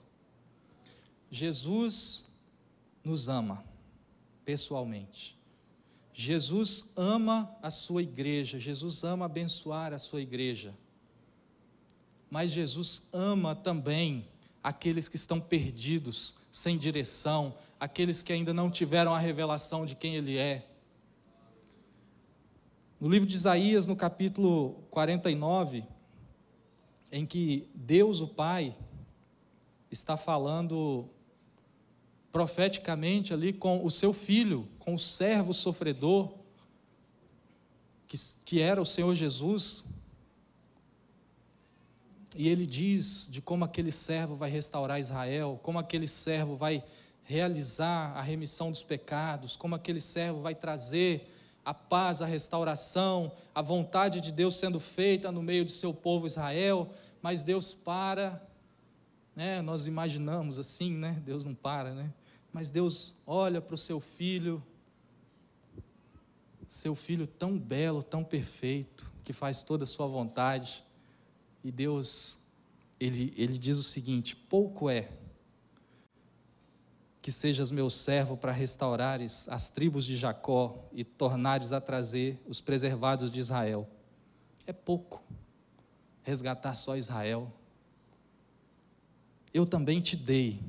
Jesus 1.31 2.29
nos 3.05 3.29
ama 3.29 3.63
pessoalmente. 4.43 5.39
Jesus 6.15 6.91
ama 6.97 7.55
a 7.61 7.71
sua 7.71 8.03
igreja, 8.03 8.59
Jesus 8.59 9.05
ama 9.05 9.27
abençoar 9.27 9.93
a 9.93 9.99
sua 9.99 10.23
igreja. 10.23 10.73
Mas 12.31 12.53
Jesus 12.53 13.03
ama 13.13 13.55
também 13.55 14.27
aqueles 14.63 15.11
que 15.11 15.17
estão 15.17 15.39
perdidos, 15.39 16.37
sem 16.51 16.79
direção, 16.79 17.55
aqueles 17.79 18.23
que 18.23 18.33
ainda 18.33 18.55
não 18.55 18.71
tiveram 18.71 19.15
a 19.15 19.19
revelação 19.19 19.85
de 19.85 19.95
quem 19.95 20.17
Ele 20.17 20.39
é. 20.39 20.67
No 23.03 23.09
livro 23.09 23.27
de 23.27 23.35
Isaías, 23.35 23.85
no 23.89 23.97
capítulo 23.97 24.75
49, 24.89 25.85
em 27.11 27.27
que 27.27 27.69
Deus, 27.75 28.21
o 28.21 28.29
Pai, 28.29 28.79
está 29.91 30.17
falando 30.17 31.09
profeticamente 32.31 33.35
ali 33.35 33.53
com 33.53 33.85
o 33.85 33.91
seu 33.91 34.13
filho, 34.13 34.69
com 34.79 34.95
o 34.95 34.99
servo 35.01 35.53
sofredor, 35.53 36.33
que, 38.07 38.17
que 38.45 38.61
era 38.61 38.81
o 38.81 38.87
Senhor 38.87 39.13
Jesus. 39.17 39.85
E 42.37 42.47
ele 42.47 42.69
diz 42.69 43.27
de 43.29 43.43
como 43.43 43.65
aquele 43.65 43.91
servo 43.91 44.37
vai 44.37 44.49
restaurar 44.49 45.01
Israel, 45.01 45.59
como 45.61 45.81
aquele 45.81 46.07
servo 46.07 46.55
vai 46.55 46.85
realizar 47.25 48.17
a 48.17 48.23
remissão 48.23 48.71
dos 48.71 48.85
pecados, 48.85 49.57
como 49.57 49.75
aquele 49.75 50.01
servo 50.01 50.41
vai 50.41 50.55
trazer 50.55 51.32
a 51.65 51.73
paz, 51.73 52.21
a 52.21 52.27
restauração, 52.27 53.33
a 53.55 53.63
vontade 53.63 54.21
de 54.21 54.33
Deus 54.33 54.57
sendo 54.57 54.81
feita 54.81 55.31
no 55.31 55.43
meio 55.43 55.65
do 55.65 55.71
seu 55.71 55.95
povo 55.95 56.27
Israel, 56.27 56.93
mas 57.21 57.43
Deus 57.43 57.73
para, 57.73 58.43
né? 59.35 59.63
Nós 59.63 59.87
imaginamos 59.87 60.59
assim, 60.59 60.91
né? 60.91 61.23
Deus 61.25 61.45
não 61.45 61.55
para, 61.55 61.95
né? 61.95 62.13
Mas 62.53 62.69
Deus 62.69 63.15
olha 63.27 63.61
para 63.61 63.75
o 63.75 63.79
seu 63.79 64.01
filho, 64.01 64.63
seu 66.67 66.95
filho 66.95 67.27
tão 67.27 67.59
belo, 67.59 68.03
tão 68.03 68.25
perfeito, 68.25 69.11
que 69.23 69.33
faz 69.33 69.63
toda 69.63 69.85
a 69.85 69.87
sua 69.87 70.07
vontade, 70.07 70.85
e 71.63 71.71
Deus, 71.71 72.41
ele, 72.99 73.33
ele 73.37 73.57
diz 73.59 73.79
o 73.79 73.83
seguinte: 73.83 74.35
pouco 74.35 74.91
é 74.91 75.09
que 77.23 77.31
sejas 77.31 77.71
meu 77.71 77.89
servo 77.89 78.37
para 78.37 78.51
restaurares 78.51 79.49
as 79.49 79.69
tribos 79.69 80.05
de 80.05 80.17
Jacó 80.17 80.77
e 80.93 81.05
tornares 81.05 81.73
a 81.73 81.81
trazer 81.81 82.43
os 82.49 82.61
preservados 82.61 83.31
de 83.31 83.39
Israel. 83.39 83.89
É 84.67 84.73
pouco 84.73 85.23
resgatar 86.25 86.75
só 86.75 86.97
Israel. 86.97 87.51
Eu 89.55 89.65
também 89.65 90.01
te 90.01 90.17
dei 90.17 90.61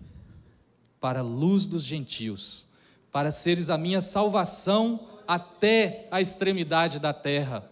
para 1.00 1.20
a 1.20 1.24
luz 1.24 1.66
dos 1.66 1.84
gentios, 1.84 2.68
para 3.12 3.32
seres 3.32 3.72
a 3.72 3.78
minha 3.78 4.00
salvação 4.00 5.08
até 5.28 6.08
a 6.12 6.22
extremidade 6.22 7.00
da 7.00 7.14
terra. 7.14 7.68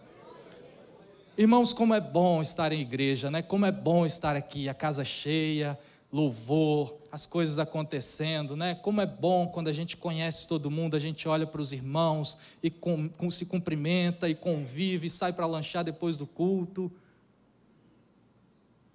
Irmãos, 1.38 1.72
como 1.72 1.94
é 1.94 2.00
bom 2.00 2.42
estar 2.42 2.72
em 2.72 2.80
igreja, 2.80 3.30
né? 3.30 3.42
Como 3.42 3.64
é 3.64 3.72
bom 3.72 4.04
estar 4.04 4.34
aqui, 4.34 4.68
a 4.68 4.74
casa 4.74 5.04
cheia, 5.04 5.78
louvor, 6.12 6.98
as 7.10 7.24
coisas 7.24 7.58
acontecendo, 7.58 8.54
né? 8.54 8.74
Como 8.74 9.00
é 9.00 9.06
bom 9.06 9.48
quando 9.48 9.68
a 9.68 9.72
gente 9.72 9.96
conhece 9.96 10.46
todo 10.46 10.70
mundo, 10.70 10.94
a 10.94 11.00
gente 11.00 11.26
olha 11.26 11.46
para 11.46 11.62
os 11.62 11.72
irmãos 11.72 12.36
e 12.62 12.70
com, 12.70 13.08
com, 13.08 13.30
se 13.30 13.46
cumprimenta 13.46 14.28
e 14.28 14.34
convive, 14.34 15.06
e 15.06 15.10
sai 15.10 15.32
para 15.32 15.46
lanchar 15.46 15.82
depois 15.82 16.18
do 16.18 16.26
culto. 16.26 16.92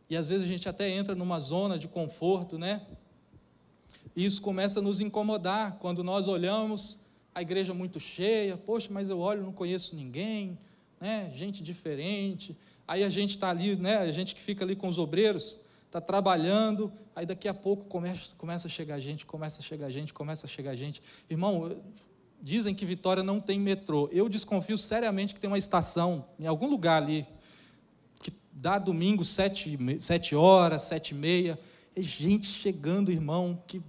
E 0.10 0.16
às 0.16 0.28
vezes 0.28 0.44
a 0.44 0.48
gente 0.48 0.70
até 0.70 0.90
entra 0.90 1.16
numa 1.16 1.40
zona 1.40 1.78
de 1.80 1.88
conforto, 1.88 2.60
né? 2.60 2.82
E 4.16 4.24
isso 4.24 4.42
começa 4.42 4.80
a 4.80 4.82
nos 4.82 5.02
incomodar 5.02 5.78
quando 5.80 6.04
nós 6.04 6.28
olhamos 6.28 7.06
a 7.34 7.42
igreja 7.42 7.74
muito 7.74 8.00
cheia, 8.00 8.58
poxa, 8.58 8.90
mas 8.92 9.10
eu 9.10 9.20
olho, 9.20 9.44
não 9.44 9.52
conheço 9.52 9.96
ninguém, 9.96 10.58
né? 11.00 11.32
gente 11.36 11.62
diferente. 11.62 12.58
Aí 12.88 13.04
a 13.04 13.10
gente 13.10 13.32
está 13.32 13.50
ali, 13.50 13.76
né? 13.76 13.98
a 13.98 14.12
gente 14.12 14.34
que 14.34 14.42
fica 14.42 14.66
ali 14.66 14.76
com 14.76 14.88
os 14.88 14.98
obreiros, 14.98 15.60
está 15.88 16.00
trabalhando, 16.00 16.92
aí 17.16 17.26
daqui 17.26 17.48
a 17.48 17.54
pouco 17.54 17.86
começa, 17.86 18.36
começa 18.36 18.68
a 18.68 18.70
chegar 18.70 19.00
gente, 19.00 19.26
começa 19.26 19.60
a 19.60 19.64
chegar 19.64 19.90
gente, 19.90 20.14
começa 20.14 20.46
a 20.46 20.50
chegar 20.50 20.76
gente. 20.76 21.02
Irmão, 21.30 21.76
dizem 22.42 22.76
que 22.76 22.86
Vitória 22.86 23.24
não 23.24 23.40
tem 23.40 23.60
metrô. 23.60 24.10
Eu 24.12 24.30
desconfio 24.30 24.78
seriamente 24.78 25.34
que 25.34 25.40
tem 25.40 25.50
uma 25.50 25.58
estação 25.58 26.26
em 26.40 26.46
algum 26.46 26.70
lugar 26.70 27.02
ali, 27.02 27.26
que 28.22 28.32
dá 28.52 28.78
domingo 28.78 29.26
sete, 29.26 29.78
sete 30.00 30.36
horas, 30.36 30.84
sete 30.84 31.12
e 31.12 31.16
meia. 31.16 31.60
É 31.96 32.02
gente 32.02 32.48
chegando, 32.48 33.12
irmão, 33.12 33.62
que 33.66 33.82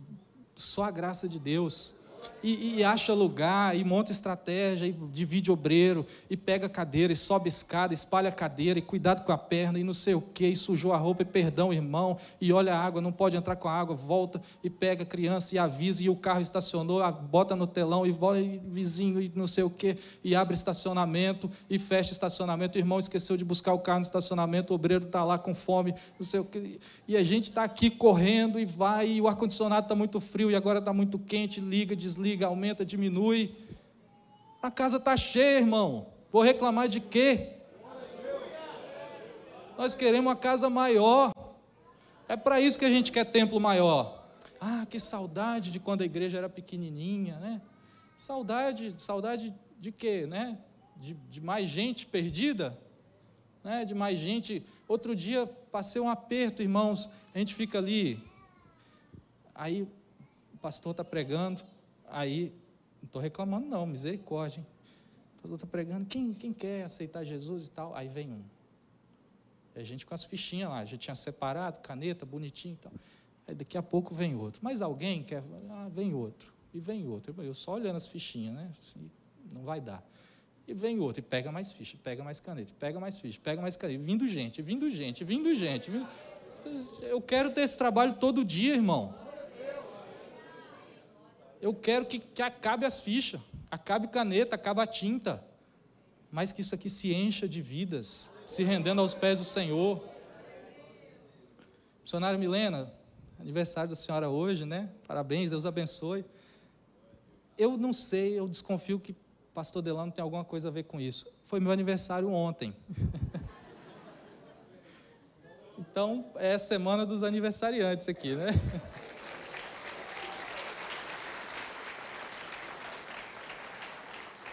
só 0.55 0.85
a 0.85 0.91
graça 0.91 1.29
de 1.29 1.39
Deus 1.39 1.95
e, 2.43 2.79
e, 2.79 2.85
acha 2.85 3.13
lugar, 3.13 3.77
e 3.77 3.85
monta 3.85 4.13
estratégia, 4.13 4.87
e 4.87 4.93
divide 5.13 5.51
obreiro, 5.51 6.07
e 6.31 6.37
pega 6.37 6.69
cadeira, 6.69 7.13
e 7.13 7.17
sobe 7.17 7.49
escada, 7.49 7.93
espalha 7.93 8.31
cadeira, 8.31 8.79
e 8.79 8.83
cuidado 8.83 9.25
com 9.25 9.33
a 9.33 9.39
perna, 9.39 9.79
e 9.79 9.85
não 9.85 9.93
sei 9.93 10.15
o 10.15 10.21
que, 10.21 10.47
e 10.47 10.55
sujou 10.55 10.93
a 10.93 10.97
roupa, 10.97 11.23
e 11.23 11.25
perdão, 11.25 11.73
irmão, 11.73 12.17
e 12.41 12.53
olha 12.53 12.75
a 12.75 12.81
água, 12.81 13.01
não 13.01 13.11
pode 13.11 13.37
entrar 13.37 13.57
com 13.57 13.69
a 13.69 13.73
água, 13.73 13.97
volta, 13.97 14.41
e 14.63 14.71
pega 14.71 15.03
a 15.03 15.07
criança, 15.07 15.55
e 15.55 15.59
avisa, 15.59 16.03
e 16.03 16.09
o 16.09 16.17
carro 16.17 16.41
estacionou, 16.41 17.01
bota 17.13 17.57
no 17.57 17.67
telão, 17.67 18.07
e, 18.07 18.11
volta, 18.11 18.41
e 18.41 18.61
vizinho, 18.65 19.21
e 19.21 19.31
não 19.35 19.47
sei 19.47 19.65
o 19.65 19.71
que, 19.71 19.97
e 20.23 20.35
abre 20.37 20.55
estacionamento, 20.55 21.51
e 21.69 21.79
fecha 21.79 22.13
estacionamento, 22.13 22.79
o 22.79 22.81
irmão 22.81 22.99
esqueceu 22.99 23.37
de 23.37 23.45
buscar 23.45 23.73
o 23.73 23.81
carro 23.81 23.99
no 23.99 24.05
estacionamento, 24.05 24.73
o 24.73 24.77
obreiro 24.77 25.07
está 25.07 25.25
lá 25.25 25.39
com 25.39 25.55
fome, 25.55 25.95
não 26.19 26.27
sei 26.27 26.39
o 26.39 26.45
que, 26.45 26.79
e 27.07 27.17
a 27.17 27.23
gente 27.25 27.45
está 27.45 27.65
aqui 27.65 27.91
correndo, 27.91 28.61
e 28.61 28.65
vai, 28.65 29.09
e 29.09 29.21
o 29.21 29.27
ar-condicionado 29.27 29.87
está 29.87 29.97
muito 29.97 30.21
frio, 30.21 30.51
e 30.51 30.55
agora 30.55 30.79
está 30.79 30.93
muito 30.93 31.19
quente, 31.19 31.61
liga, 31.61 31.97
desliga, 31.97 32.08
desliga, 32.09 32.47
aumenta, 32.47 32.85
diminui. 32.85 33.55
A 34.63 34.71
casa 34.71 34.97
está 34.97 35.17
cheia, 35.17 35.59
irmão. 35.59 36.07
Vou 36.33 36.43
reclamar 36.43 36.89
de 36.89 37.01
quê? 37.01 37.53
Nós 39.77 39.95
queremos 39.95 40.27
uma 40.27 40.37
casa 40.37 40.69
maior. 40.71 41.33
É 42.27 42.37
para 42.37 42.61
isso 42.61 42.79
que 42.79 42.85
a 42.85 42.91
gente 42.91 43.13
quer 43.13 43.25
templo 43.25 43.61
maior. 43.61 44.27
Ah, 44.61 44.87
que 44.89 44.99
saudade 44.99 45.71
de 45.71 45.79
quando 45.79 46.03
a 46.03 46.05
igreja 46.05 46.39
era 46.39 46.49
pequenininha, 46.49 47.39
né? 47.39 47.63
Saudade, 48.17 48.95
saudade 48.99 49.55
de 49.79 49.93
quê, 49.93 50.27
né? 50.27 50.59
De, 50.97 51.15
de 51.15 51.41
mais 51.41 51.69
gente 51.69 52.07
perdida, 52.07 52.77
né? 53.63 53.85
De 53.85 53.95
mais 53.95 54.19
gente. 54.19 54.67
Outro 54.89 55.15
dia 55.15 55.47
passei 55.71 56.01
um 56.03 56.09
aperto, 56.09 56.61
irmãos. 56.61 57.09
A 57.33 57.39
gente 57.39 57.55
fica 57.55 57.79
ali. 57.79 58.21
Aí 59.55 59.83
o 59.83 60.59
pastor 60.61 60.91
está 60.91 61.05
pregando, 61.05 61.63
Aí, 62.11 62.53
não 63.01 63.07
estou 63.07 63.23
reclamando, 63.23 63.67
não, 63.67 63.87
misericórdia. 63.87 64.61
Hein? 64.61 64.67
O 65.39 65.43
pastor 65.43 65.57
está 65.57 65.67
pregando, 65.67 66.07
quem, 66.07 66.35
quem 66.35 66.53
quer 66.53 66.85
aceitar 66.85 67.25
Jesus 67.25 67.67
e 67.67 67.71
tal? 67.71 67.95
Aí 67.95 68.09
vem 68.09 68.33
um. 68.33 68.43
E 69.75 69.81
a 69.81 69.85
gente 69.85 70.05
com 70.05 70.15
as 70.15 70.25
fichinhas 70.25 70.71
lá, 70.71 70.79
a 70.79 70.85
gente 70.85 71.03
tinha 71.03 71.15
separado, 71.15 71.81
caneta, 71.81 72.27
bonitinho 72.27 72.75
e 72.75 72.79
tal. 72.79 72.93
Aí 73.47 73.55
daqui 73.55 73.79
a 73.79 73.83
pouco 73.83 74.15
vem 74.15 74.35
outro. 74.35 74.61
Mas 74.63 74.83
alguém 74.83 75.23
quer. 75.23 75.43
Ah, 75.71 75.89
vem 75.89 76.13
outro. 76.13 76.53
E 76.75 76.81
vem 76.81 77.07
outro. 77.07 77.35
Eu 77.43 77.55
só 77.55 77.75
olhando 77.75 77.97
as 77.97 78.07
fichinhas, 78.07 78.55
né? 78.55 78.71
Assim, 78.79 79.11
não 79.53 79.63
vai 79.63 79.81
dar. 79.81 80.05
E 80.67 80.75
vem 80.75 80.99
outro, 80.99 81.21
e 81.21 81.23
pega 81.23 81.51
mais 81.51 81.73
ficha, 81.73 81.97
pega 82.03 82.23
mais 82.23 82.41
caneta, 82.41 82.75
pega 82.79 83.01
mais 83.01 83.19
ficha, 83.19 83.41
pega 83.43 83.63
mais 83.63 83.75
caneta. 83.75 84.05
Vindo 84.05 84.29
gente, 84.29 84.61
vindo 84.61 84.91
gente, 84.91 85.25
vindo 85.25 85.55
gente. 85.55 85.91
Vindo... 85.91 86.07
Eu 87.01 87.23
quero 87.23 87.51
ter 87.51 87.63
esse 87.63 87.79
trabalho 87.79 88.15
todo 88.17 88.45
dia, 88.45 88.75
irmão. 88.75 89.15
Eu 91.61 91.75
quero 91.75 92.07
que, 92.07 92.19
que 92.19 92.43
acabe 92.43 92.85
as 92.85 93.01
fichas, 93.01 93.41
acabe 93.71 94.09
caneta, 94.09 94.55
acabe 94.55 94.81
a 94.81 94.87
tinta. 94.87 95.43
Mas 96.31 96.53
que 96.53 96.61
isso 96.61 96.75
aqui 96.75 96.91
se 96.91 97.13
encha 97.13 97.49
de 97.49 97.63
vidas, 97.63 98.31
se 98.45 98.63
rendendo 98.63 99.01
aos 99.01 99.15
pés 99.15 99.39
do 99.39 99.45
Senhor. 99.45 100.03
Missionário 102.03 102.39
Milena, 102.39 102.93
aniversário 103.39 103.91
da 103.91 103.97
senhora 103.97 104.29
hoje, 104.29 104.65
né? 104.65 104.91
Parabéns, 105.07 105.51
Deus 105.51 105.67
abençoe. 105.67 106.25
Eu 107.57 107.77
não 107.77 107.93
sei, 107.93 108.39
eu 108.39 108.49
desconfio 108.49 109.01
que 109.01 109.15
pastor 109.53 109.83
Delano 109.83 110.13
tem 110.13 110.23
alguma 110.23 110.45
coisa 110.45 110.69
a 110.69 110.71
ver 110.71 110.85
com 110.85 111.01
isso. 111.01 111.27
Foi 111.45 111.59
meu 111.59 111.73
aniversário 111.73 112.31
ontem. 112.31 112.73
então, 115.77 116.31
é 116.37 116.55
a 116.55 116.59
semana 116.59 117.05
dos 117.05 117.25
aniversariantes 117.25 118.09
aqui, 118.09 118.37
né? 118.37 118.49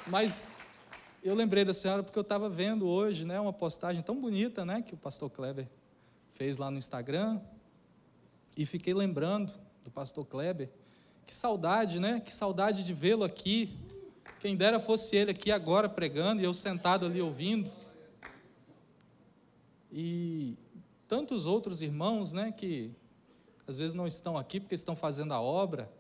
Mas 0.07 0.47
eu 1.23 1.33
lembrei 1.33 1.65
da 1.65 1.73
senhora 1.73 2.03
porque 2.03 2.19
eu 2.19 2.21
estava 2.21 2.47
vendo 2.47 2.87
hoje, 2.87 3.25
né, 3.25 3.39
uma 3.39 3.53
postagem 3.53 4.03
tão 4.03 4.21
bonita, 4.21 4.63
né, 4.63 4.83
que 4.83 4.93
o 4.93 4.97
pastor 4.97 5.31
Kleber 5.31 5.67
fez 6.33 6.57
lá 6.57 6.69
no 6.69 6.77
Instagram, 6.77 7.41
e 8.55 8.65
fiquei 8.65 8.93
lembrando 8.93 9.53
do 9.83 9.89
pastor 9.89 10.25
Kleber. 10.25 10.69
Que 11.25 11.33
saudade, 11.33 11.99
né? 11.99 12.19
Que 12.19 12.33
saudade 12.33 12.83
de 12.83 12.93
vê-lo 12.93 13.23
aqui. 13.23 13.75
Quem 14.39 14.55
dera 14.55 14.79
fosse 14.79 15.15
ele 15.15 15.31
aqui 15.31 15.51
agora 15.51 15.89
pregando 15.89 16.41
e 16.41 16.45
eu 16.45 16.53
sentado 16.53 17.05
ali 17.05 17.19
ouvindo. 17.19 17.71
E 19.91 20.55
tantos 21.07 21.45
outros 21.45 21.81
irmãos, 21.81 22.31
né, 22.31 22.51
que 22.51 22.91
às 23.67 23.77
vezes 23.77 23.93
não 23.93 24.05
estão 24.05 24.37
aqui 24.37 24.59
porque 24.59 24.75
estão 24.75 24.95
fazendo 24.95 25.33
a 25.33 25.41
obra. 25.41 25.91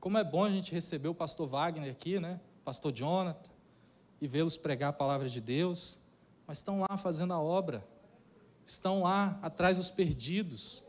Como 0.00 0.18
é 0.18 0.24
bom 0.24 0.44
a 0.44 0.50
gente 0.50 0.72
receber 0.72 1.08
o 1.08 1.14
pastor 1.14 1.48
Wagner 1.48 1.90
aqui, 1.90 2.18
né? 2.18 2.40
Pastor 2.64 2.92
Jonathan 2.92 3.51
e 4.22 4.28
vê-los 4.28 4.56
pregar 4.56 4.90
a 4.90 4.92
palavra 4.92 5.28
de 5.28 5.40
Deus, 5.40 5.98
mas 6.46 6.58
estão 6.58 6.78
lá 6.78 6.96
fazendo 6.96 7.32
a 7.32 7.40
obra. 7.40 7.84
Estão 8.64 9.02
lá 9.02 9.36
atrás 9.42 9.78
dos 9.78 9.90
perdidos 9.90 10.84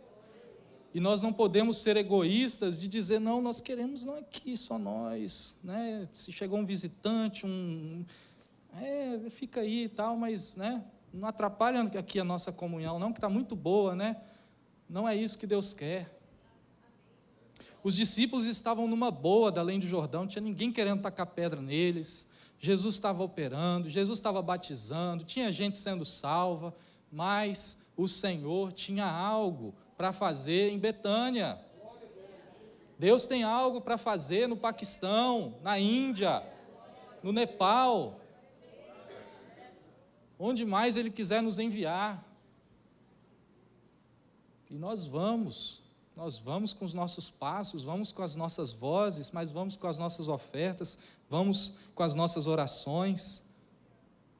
e 0.93 0.99
nós 0.99 1.19
não 1.19 1.33
podemos 1.33 1.79
ser 1.79 1.97
egoístas 1.97 2.79
de 2.79 2.87
dizer, 2.87 3.17
não, 3.17 3.41
nós 3.41 3.59
queremos 3.59 4.03
não 4.03 4.17
aqui, 4.17 4.55
só 4.55 4.77
nós. 4.77 5.57
Né? 5.63 6.03
Se 6.13 6.31
chegou 6.31 6.59
um 6.59 6.65
visitante, 6.65 7.43
um. 7.43 8.05
É, 8.79 9.27
fica 9.31 9.61
aí 9.61 9.85
e 9.85 9.89
tal, 9.89 10.15
mas 10.15 10.55
né, 10.55 10.83
não 11.11 11.27
atrapalha 11.27 11.81
aqui 11.81 12.19
a 12.19 12.23
nossa 12.23 12.51
comunhão, 12.51 12.99
não, 12.99 13.11
que 13.11 13.17
está 13.17 13.29
muito 13.29 13.55
boa, 13.55 13.95
né? 13.95 14.21
Não 14.87 15.09
é 15.09 15.15
isso 15.15 15.39
que 15.39 15.47
Deus 15.47 15.73
quer. 15.73 16.19
Os 17.83 17.95
discípulos 17.95 18.45
estavam 18.45 18.87
numa 18.87 19.09
boa 19.09 19.51
da 19.51 19.61
além 19.61 19.79
do 19.79 19.87
Jordão, 19.87 20.21
não 20.21 20.27
tinha 20.27 20.41
ninguém 20.41 20.71
querendo 20.71 21.01
tacar 21.01 21.25
pedra 21.25 21.59
neles. 21.59 22.27
Jesus 22.63 22.95
estava 22.95 23.21
operando, 23.21 23.89
Jesus 23.89 24.19
estava 24.19 24.41
batizando, 24.41 25.25
tinha 25.25 25.51
gente 25.51 25.75
sendo 25.75 26.05
salva, 26.05 26.73
mas 27.11 27.77
o 27.97 28.07
Senhor 28.07 28.71
tinha 28.71 29.05
algo 29.05 29.75
para 29.97 30.13
fazer 30.13 30.71
em 30.71 30.79
Betânia. 30.79 31.59
Deus 32.97 33.25
tem 33.25 33.43
algo 33.43 33.81
para 33.81 33.97
fazer 33.97 34.47
no 34.47 34.55
Paquistão, 34.55 35.57
na 35.61 35.77
Índia, 35.77 36.41
no 37.21 37.33
Nepal, 37.33 38.21
onde 40.39 40.65
mais 40.65 40.95
Ele 40.95 41.11
quiser 41.11 41.43
nos 41.43 41.59
enviar. 41.59 42.23
E 44.71 44.77
nós 44.77 45.05
vamos, 45.05 45.82
nós 46.15 46.37
vamos 46.37 46.73
com 46.73 46.85
os 46.85 46.93
nossos 46.93 47.31
passos, 47.31 47.83
vamos 47.83 48.11
com 48.11 48.21
as 48.21 48.35
nossas 48.35 48.71
vozes, 48.71 49.31
mas 49.31 49.51
vamos 49.51 49.75
com 49.75 49.87
as 49.87 49.97
nossas 49.97 50.27
ofertas, 50.27 50.97
vamos 51.29 51.75
com 51.95 52.03
as 52.03 52.13
nossas 52.13 52.45
orações, 52.45 53.43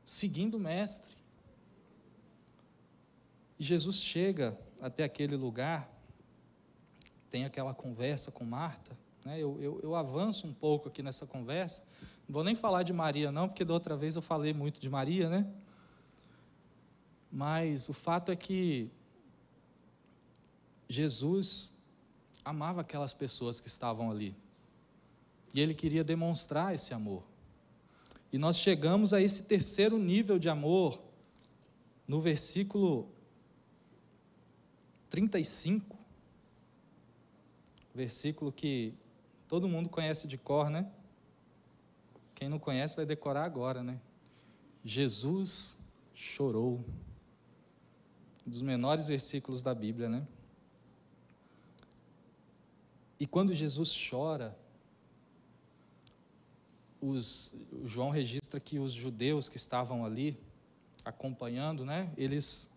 seguindo 0.05 0.55
o 0.55 0.59
Mestre. 0.59 1.15
E 3.59 3.63
Jesus 3.63 3.97
chega 3.97 4.57
até 4.79 5.03
aquele 5.03 5.35
lugar, 5.35 5.89
tem 7.29 7.45
aquela 7.45 7.73
conversa 7.73 8.31
com 8.31 8.45
Marta. 8.45 8.95
Né? 9.25 9.39
Eu, 9.39 9.59
eu, 9.59 9.79
eu 9.81 9.95
avanço 9.95 10.45
um 10.45 10.53
pouco 10.53 10.89
aqui 10.89 11.01
nessa 11.01 11.25
conversa. 11.25 11.83
Não 12.27 12.33
vou 12.33 12.43
nem 12.43 12.53
falar 12.53 12.83
de 12.83 12.93
Maria, 12.93 13.31
não, 13.31 13.47
porque 13.47 13.65
da 13.65 13.73
outra 13.73 13.97
vez 13.97 14.15
eu 14.15 14.21
falei 14.21 14.53
muito 14.53 14.79
de 14.79 14.89
Maria, 14.89 15.27
né? 15.29 15.47
Mas 17.31 17.89
o 17.89 17.93
fato 17.93 18.31
é 18.31 18.35
que 18.35 18.91
Jesus 20.87 21.73
amava 22.43 22.81
aquelas 22.81 23.13
pessoas 23.13 23.59
que 23.59 23.67
estavam 23.67 24.11
ali. 24.11 24.35
E 25.53 25.59
ele 25.61 25.73
queria 25.73 26.03
demonstrar 26.03 26.73
esse 26.73 26.93
amor. 26.93 27.23
E 28.31 28.37
nós 28.37 28.57
chegamos 28.57 29.13
a 29.13 29.21
esse 29.21 29.43
terceiro 29.43 29.97
nível 29.97 30.39
de 30.39 30.49
amor 30.49 31.01
no 32.07 32.19
versículo 32.19 33.07
35, 35.09 35.95
versículo 37.93 38.51
que 38.51 38.93
todo 39.47 39.67
mundo 39.67 39.87
conhece 39.87 40.27
de 40.27 40.37
cor, 40.37 40.69
né? 40.69 40.91
Quem 42.33 42.49
não 42.49 42.57
conhece 42.57 42.95
vai 42.95 43.05
decorar 43.05 43.45
agora, 43.45 43.83
né? 43.83 44.01
Jesus 44.83 45.79
chorou. 46.13 46.83
Um 48.45 48.49
dos 48.49 48.63
menores 48.63 49.07
versículos 49.07 49.61
da 49.61 49.73
Bíblia, 49.75 50.09
né? 50.09 50.25
E 53.23 53.25
quando 53.25 53.53
Jesus 53.53 53.95
chora, 54.09 54.53
os, 56.99 57.55
João 57.85 58.09
registra 58.09 58.59
que 58.59 58.79
os 58.79 58.91
judeus 58.91 59.47
que 59.47 59.55
estavam 59.55 60.05
ali 60.05 60.37
acompanhando, 61.05 61.85
né? 61.85 62.11
Eles 62.17 62.69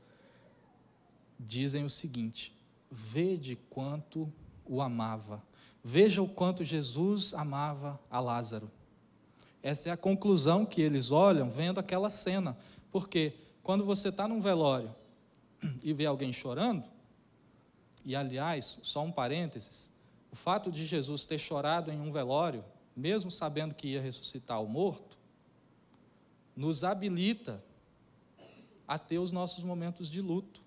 dizem 1.36 1.84
o 1.84 1.90
seguinte: 1.90 2.56
vede 2.88 3.56
quanto 3.68 4.32
o 4.64 4.80
amava. 4.80 5.42
Veja 5.82 6.22
o 6.22 6.28
quanto 6.28 6.62
Jesus 6.62 7.34
amava 7.34 7.98
a 8.08 8.20
Lázaro. 8.20 8.70
Essa 9.60 9.88
é 9.88 9.92
a 9.92 9.96
conclusão 9.96 10.64
que 10.64 10.80
eles 10.80 11.10
olham 11.10 11.50
vendo 11.50 11.80
aquela 11.80 12.08
cena. 12.08 12.56
Porque 12.92 13.32
quando 13.64 13.84
você 13.84 14.10
está 14.10 14.28
num 14.28 14.40
velório 14.40 14.94
e 15.82 15.92
vê 15.92 16.06
alguém 16.06 16.32
chorando, 16.32 16.88
e 18.04 18.14
aliás, 18.14 18.78
só 18.84 19.02
um 19.02 19.10
parênteses, 19.10 19.90
o 20.30 20.36
fato 20.36 20.70
de 20.70 20.84
Jesus 20.84 21.24
ter 21.24 21.38
chorado 21.38 21.90
em 21.90 22.00
um 22.00 22.12
velório, 22.12 22.64
mesmo 22.94 23.30
sabendo 23.30 23.74
que 23.74 23.88
ia 23.88 24.00
ressuscitar 24.00 24.62
o 24.62 24.68
morto, 24.68 25.18
nos 26.54 26.84
habilita 26.84 27.62
a 28.88 28.98
ter 28.98 29.18
os 29.18 29.32
nossos 29.32 29.64
momentos 29.64 30.08
de 30.08 30.20
luto. 30.20 30.62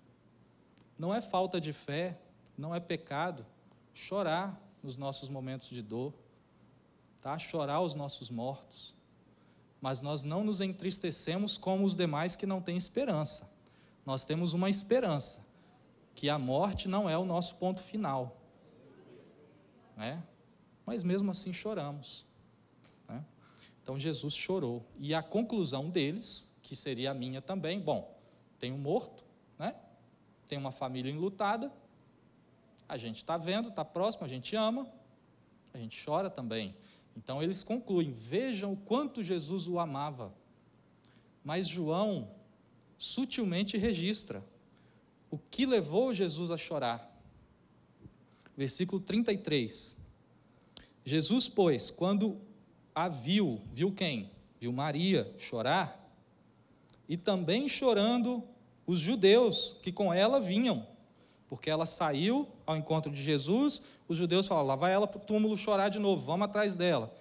Não 0.98 1.14
é 1.14 1.20
falta 1.20 1.60
de 1.60 1.72
fé, 1.72 2.18
não 2.56 2.74
é 2.74 2.80
pecado 2.80 3.44
chorar 3.92 4.60
nos 4.82 4.96
nossos 4.96 5.28
momentos 5.28 5.68
de 5.68 5.82
dor, 5.82 6.14
tá? 7.20 7.38
Chorar 7.38 7.80
os 7.80 7.94
nossos 7.94 8.30
mortos. 8.30 8.94
Mas 9.80 10.00
nós 10.00 10.22
não 10.22 10.44
nos 10.44 10.60
entristecemos 10.60 11.56
como 11.56 11.84
os 11.84 11.96
demais 11.96 12.36
que 12.36 12.46
não 12.46 12.60
têm 12.60 12.76
esperança. 12.76 13.50
Nós 14.04 14.24
temos 14.24 14.52
uma 14.52 14.68
esperança, 14.68 15.44
que 16.14 16.28
a 16.28 16.38
morte 16.38 16.88
não 16.88 17.08
é 17.08 17.16
o 17.16 17.24
nosso 17.24 17.56
ponto 17.56 17.80
final. 17.80 18.36
Né? 20.00 20.22
Mas 20.86 21.04
mesmo 21.04 21.30
assim 21.30 21.52
choramos. 21.52 22.24
Né? 23.06 23.22
Então 23.82 23.98
Jesus 23.98 24.34
chorou. 24.34 24.82
E 24.98 25.14
a 25.14 25.22
conclusão 25.22 25.90
deles, 25.90 26.50
que 26.62 26.74
seria 26.74 27.10
a 27.10 27.14
minha 27.14 27.42
também, 27.42 27.78
bom, 27.78 28.18
tem 28.58 28.72
um 28.72 28.78
morto, 28.78 29.22
né? 29.58 29.74
tem 30.48 30.56
uma 30.56 30.72
família 30.72 31.12
enlutada, 31.12 31.70
a 32.88 32.96
gente 32.96 33.16
está 33.16 33.36
vendo, 33.36 33.68
está 33.68 33.84
próximo, 33.84 34.24
a 34.24 34.28
gente 34.28 34.56
ama, 34.56 34.90
a 35.74 35.76
gente 35.76 36.02
chora 36.02 36.30
também. 36.30 36.74
Então 37.14 37.42
eles 37.42 37.62
concluem: 37.62 38.10
vejam 38.10 38.72
o 38.72 38.76
quanto 38.78 39.22
Jesus 39.22 39.68
o 39.68 39.78
amava. 39.78 40.32
Mas 41.44 41.68
João 41.68 42.30
sutilmente 42.96 43.76
registra 43.76 44.42
o 45.30 45.36
que 45.36 45.66
levou 45.66 46.14
Jesus 46.14 46.50
a 46.50 46.56
chorar. 46.56 47.09
Versículo 48.60 49.00
33. 49.00 49.96
Jesus, 51.02 51.48
pois, 51.48 51.90
quando 51.90 52.38
a 52.94 53.08
viu, 53.08 53.62
viu 53.72 53.90
quem? 53.90 54.30
Viu 54.60 54.70
Maria 54.70 55.34
chorar, 55.38 55.98
e 57.08 57.16
também 57.16 57.66
chorando 57.66 58.44
os 58.86 58.98
judeus 58.98 59.78
que 59.82 59.90
com 59.90 60.12
ela 60.12 60.38
vinham, 60.38 60.86
porque 61.48 61.70
ela 61.70 61.86
saiu 61.86 62.46
ao 62.66 62.76
encontro 62.76 63.10
de 63.10 63.22
Jesus, 63.22 63.80
os 64.06 64.18
judeus 64.18 64.46
falaram: 64.46 64.68
lá 64.68 64.76
vai 64.76 64.92
ela 64.92 65.06
para 65.06 65.22
o 65.22 65.24
túmulo 65.24 65.56
chorar 65.56 65.88
de 65.88 65.98
novo, 65.98 66.22
vamos 66.22 66.44
atrás 66.44 66.76
dela. 66.76 67.16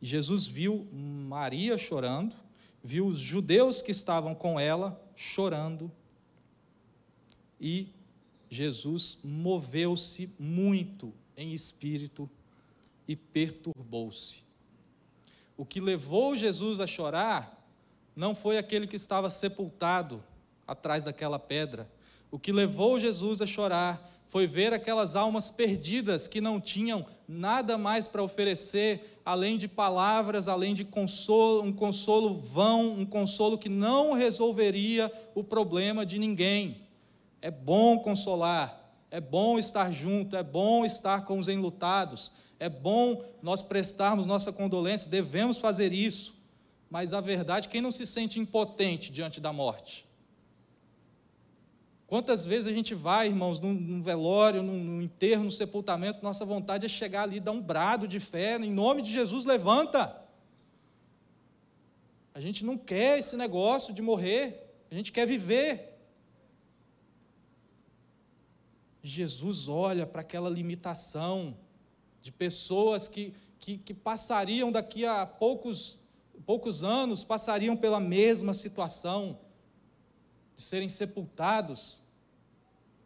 E 0.00 0.06
Jesus 0.06 0.46
viu 0.46 0.86
Maria 0.92 1.76
chorando, 1.76 2.32
viu 2.80 3.08
os 3.08 3.18
judeus 3.18 3.82
que 3.82 3.90
estavam 3.90 4.36
com 4.36 4.60
ela 4.60 5.04
chorando, 5.16 5.90
e 7.60 7.88
Jesus 8.48 9.18
moveu-se 9.22 10.32
muito 10.38 11.12
em 11.36 11.52
espírito 11.52 12.28
e 13.06 13.14
perturbou-se. 13.14 14.42
O 15.56 15.64
que 15.64 15.80
levou 15.80 16.36
Jesus 16.36 16.80
a 16.80 16.86
chorar 16.86 17.56
não 18.14 18.34
foi 18.34 18.58
aquele 18.58 18.86
que 18.86 18.96
estava 18.96 19.28
sepultado 19.28 20.22
atrás 20.66 21.04
daquela 21.04 21.38
pedra. 21.38 21.90
O 22.30 22.38
que 22.38 22.52
levou 22.52 22.98
Jesus 22.98 23.40
a 23.40 23.46
chorar 23.46 24.12
foi 24.26 24.46
ver 24.46 24.72
aquelas 24.72 25.14
almas 25.14 25.50
perdidas 25.50 26.26
que 26.26 26.40
não 26.40 26.60
tinham 26.60 27.06
nada 27.28 27.78
mais 27.78 28.06
para 28.06 28.22
oferecer 28.22 29.20
além 29.24 29.56
de 29.56 29.68
palavras, 29.68 30.48
além 30.48 30.74
de 30.74 30.84
consolo, 30.84 31.62
um 31.62 31.72
consolo 31.72 32.34
vão, 32.34 32.92
um 32.92 33.06
consolo 33.06 33.58
que 33.58 33.68
não 33.68 34.12
resolveria 34.12 35.12
o 35.34 35.44
problema 35.44 36.04
de 36.04 36.18
ninguém. 36.18 36.85
É 37.40 37.50
bom 37.50 37.98
consolar, 37.98 38.92
é 39.10 39.20
bom 39.20 39.58
estar 39.58 39.90
junto, 39.90 40.36
é 40.36 40.42
bom 40.42 40.84
estar 40.84 41.24
com 41.24 41.38
os 41.38 41.48
enlutados, 41.48 42.32
é 42.58 42.68
bom 42.68 43.22
nós 43.42 43.62
prestarmos 43.62 44.26
nossa 44.26 44.52
condolência, 44.52 45.10
devemos 45.10 45.58
fazer 45.58 45.92
isso. 45.92 46.34
Mas 46.90 47.12
a 47.12 47.20
verdade, 47.20 47.68
quem 47.68 47.80
não 47.80 47.90
se 47.90 48.06
sente 48.06 48.38
impotente 48.38 49.10
diante 49.12 49.40
da 49.40 49.52
morte? 49.52 50.06
Quantas 52.06 52.46
vezes 52.46 52.68
a 52.68 52.72
gente 52.72 52.94
vai, 52.94 53.26
irmãos, 53.26 53.58
num, 53.58 53.74
num 53.74 54.00
velório, 54.00 54.62
num, 54.62 54.78
num, 54.82 55.02
enterro, 55.02 55.42
num 55.42 55.50
sepultamento, 55.50 56.22
nossa 56.22 56.44
vontade 56.44 56.86
é 56.86 56.88
chegar 56.88 57.24
ali, 57.24 57.40
dar 57.40 57.50
um 57.50 57.60
brado 57.60 58.06
de 58.06 58.20
fé, 58.20 58.56
em 58.56 58.70
nome 58.70 59.02
de 59.02 59.10
Jesus, 59.10 59.44
levanta. 59.44 60.24
A 62.32 62.40
gente 62.40 62.64
não 62.64 62.78
quer 62.78 63.18
esse 63.18 63.36
negócio 63.36 63.92
de 63.92 64.02
morrer, 64.02 64.72
a 64.88 64.94
gente 64.94 65.10
quer 65.10 65.26
viver. 65.26 65.95
Jesus 69.08 69.68
olha 69.68 70.04
para 70.04 70.22
aquela 70.22 70.50
limitação 70.50 71.56
de 72.20 72.32
pessoas 72.32 73.06
que, 73.06 73.32
que, 73.58 73.78
que 73.78 73.94
passariam 73.94 74.72
daqui 74.72 75.06
a 75.06 75.24
poucos, 75.24 75.98
poucos 76.44 76.82
anos, 76.82 77.22
passariam 77.22 77.76
pela 77.76 78.00
mesma 78.00 78.52
situação 78.52 79.38
de 80.56 80.62
serem 80.62 80.88
sepultados, 80.88 82.02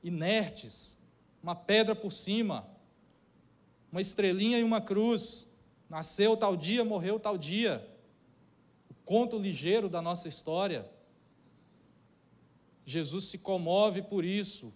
inertes, 0.03 0.96
uma 1.42 1.55
pedra 1.55 1.94
por 1.94 2.12
cima, 2.12 2.66
uma 3.92 4.01
estrelinha 4.01 4.59
e 4.59 4.64
uma 4.64 4.80
cruz. 4.80 5.48
Nasceu 5.88 6.34
tal 6.34 6.57
dia, 6.57 6.82
morreu 6.82 7.20
tal 7.20 7.36
dia. 7.36 7.86
O 8.88 8.94
conto 9.05 9.38
ligeiro 9.38 9.86
da 9.86 10.01
nossa 10.01 10.28
história. 10.28 10.88
Jesus 12.86 13.24
se 13.24 13.36
comove 13.36 14.01
por 14.01 14.24
isso. 14.24 14.72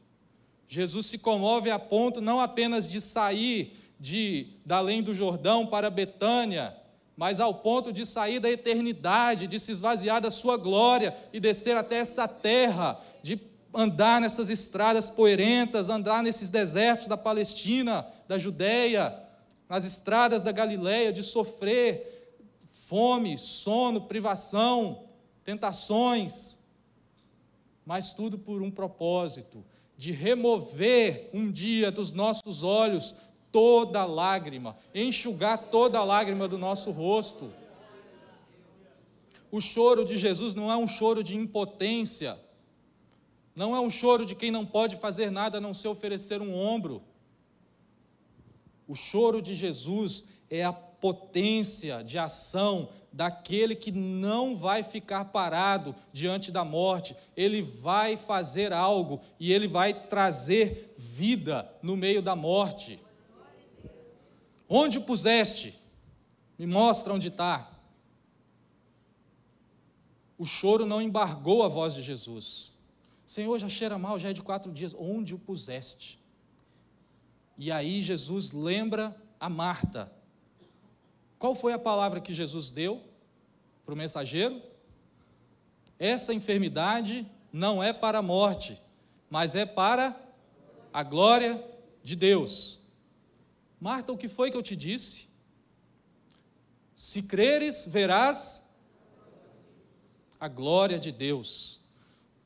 Jesus 0.67 1.07
se 1.07 1.19
comove 1.19 1.71
a 1.71 1.79
ponto 1.79 2.21
não 2.21 2.41
apenas 2.41 2.89
de 2.89 3.01
sair 3.01 3.77
de 3.99 4.49
da 4.65 4.79
além 4.79 5.03
do 5.03 5.15
Jordão 5.15 5.67
para 5.67 5.91
Betânia, 5.91 6.77
mas 7.17 7.39
ao 7.39 7.55
ponto 7.55 7.93
de 7.93 8.05
sair 8.05 8.41
da 8.41 8.51
eternidade, 8.51 9.47
de 9.47 9.59
se 9.59 9.71
esvaziar 9.71 10.21
da 10.21 10.31
sua 10.31 10.57
glória 10.57 11.17
e 11.33 11.39
descer 11.39 11.77
até 11.77 11.97
essa 11.97 12.27
terra, 12.27 13.01
de 13.23 13.41
andar 13.73 14.21
nessas 14.21 14.51
estradas 14.51 15.11
poeirentas, 15.11 15.89
andar 15.89 16.23
nesses 16.23 16.51
desertos 16.51 17.07
da 17.07 17.17
Palestina, 17.17 18.07
da 18.27 18.37
Judéia, 18.37 19.17
nas 19.69 19.85
estradas 19.85 20.43
da 20.43 20.53
Galileia, 20.53 21.13
de 21.13 21.23
sofrer 21.23 22.15
fome, 22.73 23.39
sono, 23.39 24.03
privação, 24.03 25.05
tentações, 25.43 26.59
mas 27.85 28.13
tudo 28.13 28.39
por 28.39 28.63
um 28.63 28.71
propósito, 28.71 29.65
de 29.97 30.13
remover 30.13 31.31
um 31.33 31.51
dia 31.51 31.91
dos 31.91 32.13
nossos 32.13 32.63
olhos 32.63 33.15
toda 33.53 34.05
lágrima, 34.05 34.77
enxugar 34.95 35.71
toda 35.71 36.03
lágrima 36.03 36.49
do 36.49 36.59
nosso 36.59 36.91
rosto. 36.91 37.53
O 39.51 39.61
choro 39.61 40.05
de 40.05 40.19
Jesus 40.19 40.55
não 40.55 40.71
é 40.71 40.77
um 40.77 40.89
choro 40.89 41.23
de 41.23 41.37
impotência, 41.37 42.37
não 43.55 43.77
é 43.77 43.81
um 43.81 43.89
choro 43.89 44.27
de 44.27 44.35
quem 44.35 44.51
não 44.51 44.67
pode 44.67 44.97
fazer 44.97 45.31
nada 45.31 45.59
a 45.59 45.61
não 45.61 45.73
ser 45.73 45.87
oferecer 45.87 46.43
um 46.43 46.53
ombro. 46.53 47.01
O 48.89 48.97
choro 48.97 49.41
de 49.41 49.55
Jesus 49.55 50.25
é 50.51 50.65
a 50.65 50.73
potência 50.73 52.03
de 52.03 52.19
ação 52.19 52.89
daquele 53.15 53.77
que 53.77 53.93
não 53.93 54.57
vai 54.57 54.83
ficar 54.83 55.27
parado 55.27 55.95
diante 56.13 56.51
da 56.51 56.65
morte, 56.65 57.17
ele 57.37 57.63
vai 57.63 58.17
fazer 58.17 58.73
algo 58.73 59.21
e 59.39 59.53
ele 59.53 59.69
vai 59.69 59.95
trazer 59.95 60.93
vida 60.99 61.71
no 61.81 61.97
meio 61.97 62.21
da 62.21 62.35
morte. 62.35 63.01
Onde 64.69 64.99
o 64.99 65.03
puseste? 65.03 65.79
Me 66.59 66.67
mostra 66.67 67.15
onde 67.15 67.29
está. 67.29 67.71
O 70.37 70.45
choro 70.45 70.85
não 70.85 71.01
embargou 71.01 71.63
a 71.63 71.69
voz 71.69 71.95
de 71.95 72.03
Jesus. 72.03 72.73
Senhor, 73.25 73.57
já 73.61 73.69
cheira 73.69 73.97
mal, 73.97 74.19
já 74.19 74.31
é 74.31 74.33
de 74.33 74.43
quatro 74.43 74.73
dias. 74.73 74.93
Onde 74.99 75.37
o 75.37 75.39
puseste? 75.39 76.19
E 77.57 77.71
aí 77.71 78.03
Jesus 78.03 78.51
lembra 78.51 79.17
a 79.39 79.49
Marta. 79.49 80.13
Qual 81.45 81.55
foi 81.55 81.75
a 81.75 81.79
palavra 81.79 82.23
que 82.23 82.33
Jesus 82.33 82.71
deu 82.71 83.03
para 83.85 83.93
o 83.93 83.97
mensageiro? 83.99 84.63
Essa 85.99 86.33
enfermidade 86.33 87.31
não 87.53 87.83
é 87.83 87.93
para 87.93 88.21
a 88.21 88.23
morte, 88.23 88.81
mas 89.29 89.55
é 89.55 89.67
para 89.67 90.19
a 90.91 91.03
glória 91.03 91.63
de 92.03 92.17
Deus. 92.17 92.81
Marta, 93.79 94.11
o 94.11 94.17
que 94.17 94.27
foi 94.27 94.51
que 94.51 94.57
eu 94.57 94.63
te 94.63 94.75
disse? 94.75 95.29
Se 96.95 97.21
creres, 97.21 97.87
verás 97.87 98.63
a 100.41 100.49
glória 100.49 100.99
de 100.99 101.13
Deus. 101.13 101.83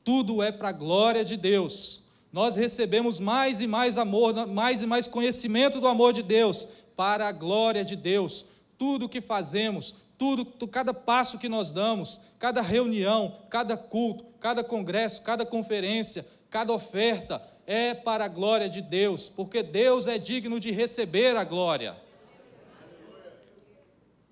Tudo 0.03 0.43
é 0.43 0.51
para 0.51 0.67
a 0.67 0.73
glória 0.73 1.23
de 1.23 1.37
Deus. 1.37 2.03
Nós 2.33 2.57
recebemos 2.57 3.17
mais 3.17 3.61
e 3.61 3.65
mais 3.65 3.97
amor, 3.97 4.45
mais 4.45 4.83
e 4.83 4.85
mais 4.85 5.07
conhecimento 5.07 5.79
do 5.79 5.87
amor 5.87 6.11
de 6.11 6.21
Deus, 6.21 6.67
para 6.97 7.29
a 7.29 7.31
glória 7.31 7.85
de 7.85 7.95
Deus. 7.95 8.45
Tudo 8.79 9.05
o 9.05 9.09
que 9.09 9.21
fazemos, 9.21 9.93
tudo, 10.17 10.67
cada 10.67 10.93
passo 10.93 11.37
que 11.37 11.47
nós 11.47 11.71
damos, 11.71 12.19
cada 12.39 12.61
reunião, 12.61 13.41
cada 13.49 13.77
culto, 13.77 14.25
cada 14.39 14.63
congresso, 14.63 15.21
cada 15.21 15.45
conferência, 15.45 16.25
cada 16.49 16.73
oferta, 16.73 17.39
é 17.67 17.93
para 17.93 18.25
a 18.25 18.27
glória 18.27 18.67
de 18.67 18.81
Deus, 18.81 19.29
porque 19.29 19.61
Deus 19.61 20.07
é 20.07 20.17
digno 20.17 20.59
de 20.59 20.71
receber 20.71 21.35
a 21.35 21.43
glória. 21.43 21.95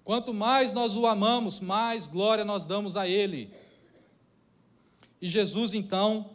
Quanto 0.04 0.34
mais 0.34 0.72
nós 0.72 0.96
o 0.96 1.06
amamos, 1.06 1.60
mais 1.60 2.08
glória 2.08 2.44
nós 2.44 2.66
damos 2.66 2.96
a 2.96 3.08
Ele. 3.08 3.52
E 5.22 5.28
Jesus, 5.28 5.74
então, 5.74 6.32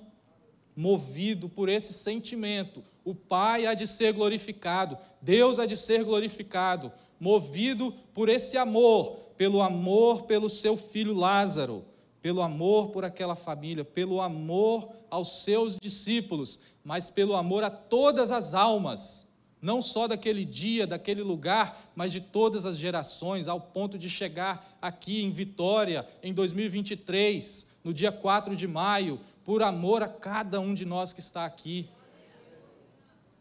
movido 0.76 1.48
por 1.48 1.68
esse 1.68 1.92
sentimento, 1.92 2.84
o 3.04 3.14
Pai 3.14 3.66
há 3.66 3.74
de 3.74 3.86
ser 3.86 4.12
glorificado, 4.12 4.96
Deus 5.20 5.58
há 5.58 5.66
de 5.66 5.76
ser 5.76 6.04
glorificado, 6.04 6.92
movido 7.22 7.94
por 8.12 8.28
esse 8.28 8.58
amor, 8.58 9.12
pelo 9.36 9.62
amor 9.62 10.22
pelo 10.22 10.50
seu 10.50 10.76
filho 10.76 11.14
Lázaro, 11.14 11.84
pelo 12.20 12.42
amor 12.42 12.88
por 12.88 13.04
aquela 13.04 13.36
família, 13.36 13.84
pelo 13.84 14.20
amor 14.20 14.88
aos 15.08 15.44
seus 15.44 15.76
discípulos, 15.80 16.58
mas 16.82 17.10
pelo 17.10 17.36
amor 17.36 17.62
a 17.62 17.70
todas 17.70 18.32
as 18.32 18.54
almas, 18.54 19.28
não 19.60 19.80
só 19.80 20.08
daquele 20.08 20.44
dia, 20.44 20.84
daquele 20.84 21.22
lugar, 21.22 21.92
mas 21.94 22.10
de 22.10 22.20
todas 22.20 22.66
as 22.66 22.76
gerações, 22.76 23.46
ao 23.46 23.60
ponto 23.60 23.96
de 23.96 24.10
chegar 24.10 24.76
aqui 24.82 25.22
em 25.22 25.30
Vitória, 25.30 26.04
em 26.24 26.34
2023, 26.34 27.68
no 27.84 27.94
dia 27.94 28.10
4 28.10 28.56
de 28.56 28.66
maio, 28.66 29.20
por 29.44 29.62
amor 29.62 30.02
a 30.02 30.08
cada 30.08 30.58
um 30.58 30.74
de 30.74 30.84
nós 30.84 31.12
que 31.12 31.20
está 31.20 31.44
aqui. 31.44 31.88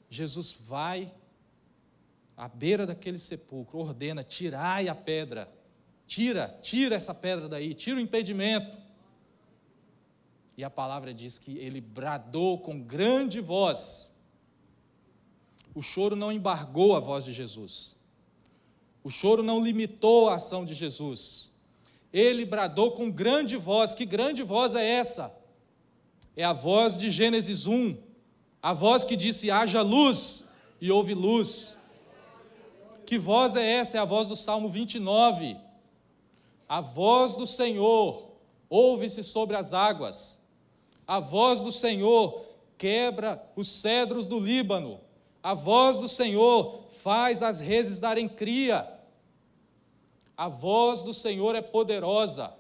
Jesus 0.08 0.56
vai 0.68 1.12
à 2.42 2.48
beira 2.48 2.88
daquele 2.88 3.20
sepulcro, 3.20 3.78
ordena: 3.78 4.24
tirai 4.24 4.88
a 4.88 4.96
pedra. 4.96 5.48
Tira, 6.08 6.58
tira 6.60 6.96
essa 6.96 7.14
pedra 7.14 7.48
daí, 7.48 7.76
tira 7.76 7.98
o 7.98 8.00
impedimento. 8.00 8.80
E 10.58 10.64
a 10.64 10.70
palavra 10.70 11.14
diz 11.14 11.38
que 11.38 11.60
ele 11.60 11.80
bradou 11.80 12.58
com 12.58 12.82
grande 12.82 13.40
voz. 13.40 14.12
O 15.76 15.84
choro 15.84 16.16
não 16.16 16.32
embargou 16.32 16.96
a 16.96 17.00
voz 17.00 17.26
de 17.26 17.32
Jesus. 17.32 17.96
O 19.04 19.12
choro 19.12 19.44
não 19.44 19.64
limitou 19.64 20.28
a 20.28 20.36
ação 20.36 20.66
de 20.66 20.74
Jesus. 20.74 21.52
Ele 22.12 22.44
bradou 22.44 22.92
com 22.94 23.12
grande 23.12 23.56
voz. 23.56 23.94
Que 23.94 24.04
grande 24.04 24.42
voz 24.42 24.74
é 24.74 24.84
essa? 24.84 25.32
É 26.36 26.44
a 26.44 26.54
voz 26.54 26.98
de 26.98 27.12
Gênesis 27.12 27.68
1, 27.68 27.96
a 28.64 28.74
voz 28.74 29.04
que 29.04 29.16
disse: 29.16 29.52
haja 29.52 29.84
luz, 29.84 30.44
e 30.82 30.92
houve 30.92 31.14
luz. 31.14 31.78
Que 33.12 33.20
voz 33.20 33.58
é 33.58 33.74
essa? 33.74 33.98
É 33.98 34.00
a 34.00 34.06
voz 34.06 34.26
do 34.26 34.38
Salmo 34.38 34.70
29. 34.70 35.58
A 36.70 36.80
voz 36.80 37.36
do 37.36 37.46
Senhor 37.46 38.38
ouve-se 38.70 39.22
sobre 39.22 39.58
as 39.58 39.74
águas. 39.74 40.40
A 41.06 41.20
voz 41.20 41.60
do 41.60 41.74
Senhor 41.74 42.46
quebra 42.78 43.46
os 43.54 43.68
cedros 43.68 44.26
do 44.26 44.40
Líbano. 44.40 44.98
A 45.44 45.54
voz 45.54 45.98
do 45.98 46.08
Senhor 46.08 46.86
faz 47.04 47.44
as 47.44 47.60
reses 47.60 48.00
darem 48.00 48.30
cria. 48.30 48.90
A 50.38 50.48
voz 50.48 51.04
do 51.04 51.14
Senhor 51.14 51.54
é 51.54 51.62
poderosa. 51.62 52.54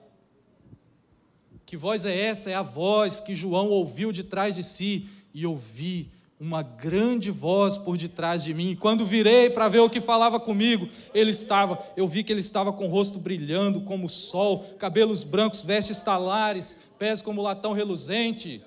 Que 1.66 1.78
voz 1.78 2.06
é 2.06 2.24
essa? 2.26 2.52
É 2.52 2.56
a 2.56 2.62
voz 2.62 3.22
que 3.22 3.36
João 3.36 3.70
ouviu 3.70 4.12
de 4.12 4.26
trás 4.26 4.56
de 4.56 4.64
si 4.64 5.08
e 5.34 5.48
ouvi 5.48 6.12
uma 6.42 6.64
grande 6.64 7.30
voz 7.30 7.78
por 7.78 7.96
detrás 7.96 8.44
de 8.44 8.52
mim. 8.52 8.76
Quando 8.76 9.06
virei 9.06 9.48
para 9.48 9.68
ver 9.68 9.78
o 9.78 9.90
que 9.90 10.02
falava 10.02 10.40
comigo, 10.40 10.90
ele 11.14 11.30
estava, 11.30 11.78
eu 11.96 12.08
vi 12.08 12.24
que 12.24 12.34
ele 12.34 12.40
estava 12.40 12.74
com 12.74 12.88
o 12.88 12.90
rosto 12.90 13.20
brilhando 13.20 13.82
como 13.82 14.08
o 14.08 14.10
sol, 14.10 14.66
cabelos 14.80 15.24
brancos, 15.24 15.62
vestes 15.62 16.02
talares, 16.02 16.80
pés 16.98 17.22
como 17.22 17.44
latão 17.44 17.74
reluzente. 17.74 18.66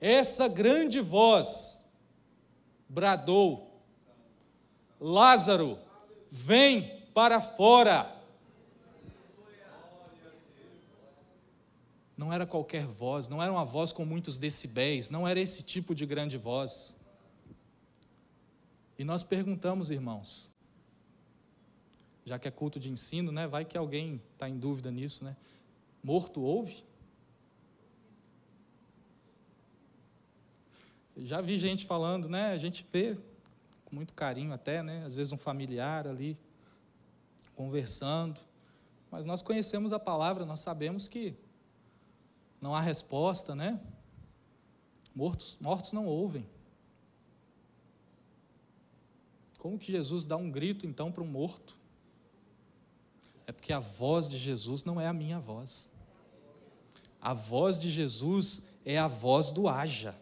Essa 0.00 0.48
grande 0.48 1.00
voz 1.00 1.84
bradou: 2.88 3.80
Lázaro, 5.00 5.78
vem 6.28 7.04
para 7.14 7.40
fora. 7.40 8.20
Não 12.22 12.32
era 12.32 12.46
qualquer 12.46 12.86
voz, 12.86 13.28
não 13.28 13.42
era 13.42 13.50
uma 13.50 13.64
voz 13.64 13.90
com 13.90 14.04
muitos 14.04 14.38
decibéis, 14.38 15.10
não 15.10 15.26
era 15.26 15.40
esse 15.40 15.60
tipo 15.60 15.92
de 15.92 16.06
grande 16.06 16.38
voz. 16.38 16.96
E 18.96 19.02
nós 19.02 19.24
perguntamos, 19.24 19.90
irmãos, 19.90 20.48
já 22.24 22.38
que 22.38 22.46
é 22.46 22.50
culto 22.52 22.78
de 22.78 22.92
ensino, 22.92 23.32
né? 23.32 23.48
Vai 23.48 23.64
que 23.64 23.76
alguém 23.76 24.22
está 24.34 24.48
em 24.48 24.56
dúvida 24.56 24.88
nisso, 24.88 25.24
né? 25.24 25.36
Morto 26.00 26.40
ouve? 26.42 26.84
Já 31.16 31.40
vi 31.40 31.58
gente 31.58 31.84
falando, 31.86 32.28
né? 32.28 32.52
A 32.52 32.56
gente 32.56 32.86
vê 32.92 33.18
com 33.84 33.96
muito 33.96 34.14
carinho 34.14 34.52
até, 34.52 34.80
né? 34.80 35.04
Às 35.04 35.16
vezes 35.16 35.32
um 35.32 35.36
familiar 35.36 36.06
ali 36.06 36.38
conversando, 37.56 38.40
mas 39.10 39.26
nós 39.26 39.42
conhecemos 39.42 39.92
a 39.92 39.98
palavra, 39.98 40.46
nós 40.46 40.60
sabemos 40.60 41.08
que 41.08 41.36
não 42.62 42.74
há 42.76 42.80
resposta, 42.80 43.56
né? 43.56 43.80
Mortos, 45.14 45.58
mortos 45.60 45.92
não 45.92 46.06
ouvem. 46.06 46.48
Como 49.58 49.78
que 49.78 49.90
Jesus 49.90 50.24
dá 50.24 50.36
um 50.36 50.50
grito 50.50 50.86
então 50.86 51.10
para 51.10 51.22
um 51.22 51.26
morto? 51.26 51.76
É 53.46 53.52
porque 53.52 53.72
a 53.72 53.80
voz 53.80 54.30
de 54.30 54.38
Jesus 54.38 54.84
não 54.84 55.00
é 55.00 55.08
a 55.08 55.12
minha 55.12 55.40
voz. 55.40 55.90
A 57.20 57.34
voz 57.34 57.78
de 57.78 57.90
Jesus 57.90 58.62
é 58.84 58.96
a 58.96 59.08
voz 59.08 59.50
do 59.50 59.68
haja. 59.68 60.16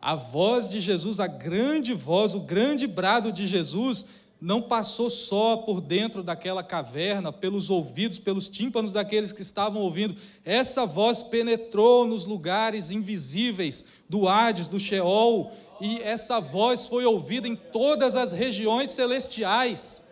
A 0.00 0.14
voz 0.14 0.68
de 0.68 0.80
Jesus, 0.80 1.20
a 1.20 1.26
grande 1.26 1.92
voz, 1.92 2.34
o 2.34 2.40
grande 2.40 2.86
brado 2.86 3.32
de 3.32 3.46
Jesus 3.46 4.06
não 4.42 4.60
passou 4.60 5.08
só 5.08 5.56
por 5.56 5.80
dentro 5.80 6.20
daquela 6.20 6.64
caverna, 6.64 7.32
pelos 7.32 7.70
ouvidos, 7.70 8.18
pelos 8.18 8.48
tímpanos 8.48 8.92
daqueles 8.92 9.32
que 9.32 9.40
estavam 9.40 9.80
ouvindo. 9.80 10.16
Essa 10.44 10.84
voz 10.84 11.22
penetrou 11.22 12.04
nos 12.04 12.24
lugares 12.24 12.90
invisíveis 12.90 13.84
do 14.08 14.26
Hades, 14.26 14.66
do 14.66 14.80
Sheol, 14.80 15.52
e 15.80 16.00
essa 16.00 16.40
voz 16.40 16.88
foi 16.88 17.04
ouvida 17.04 17.46
em 17.46 17.54
todas 17.54 18.16
as 18.16 18.32
regiões 18.32 18.90
celestiais. 18.90 20.02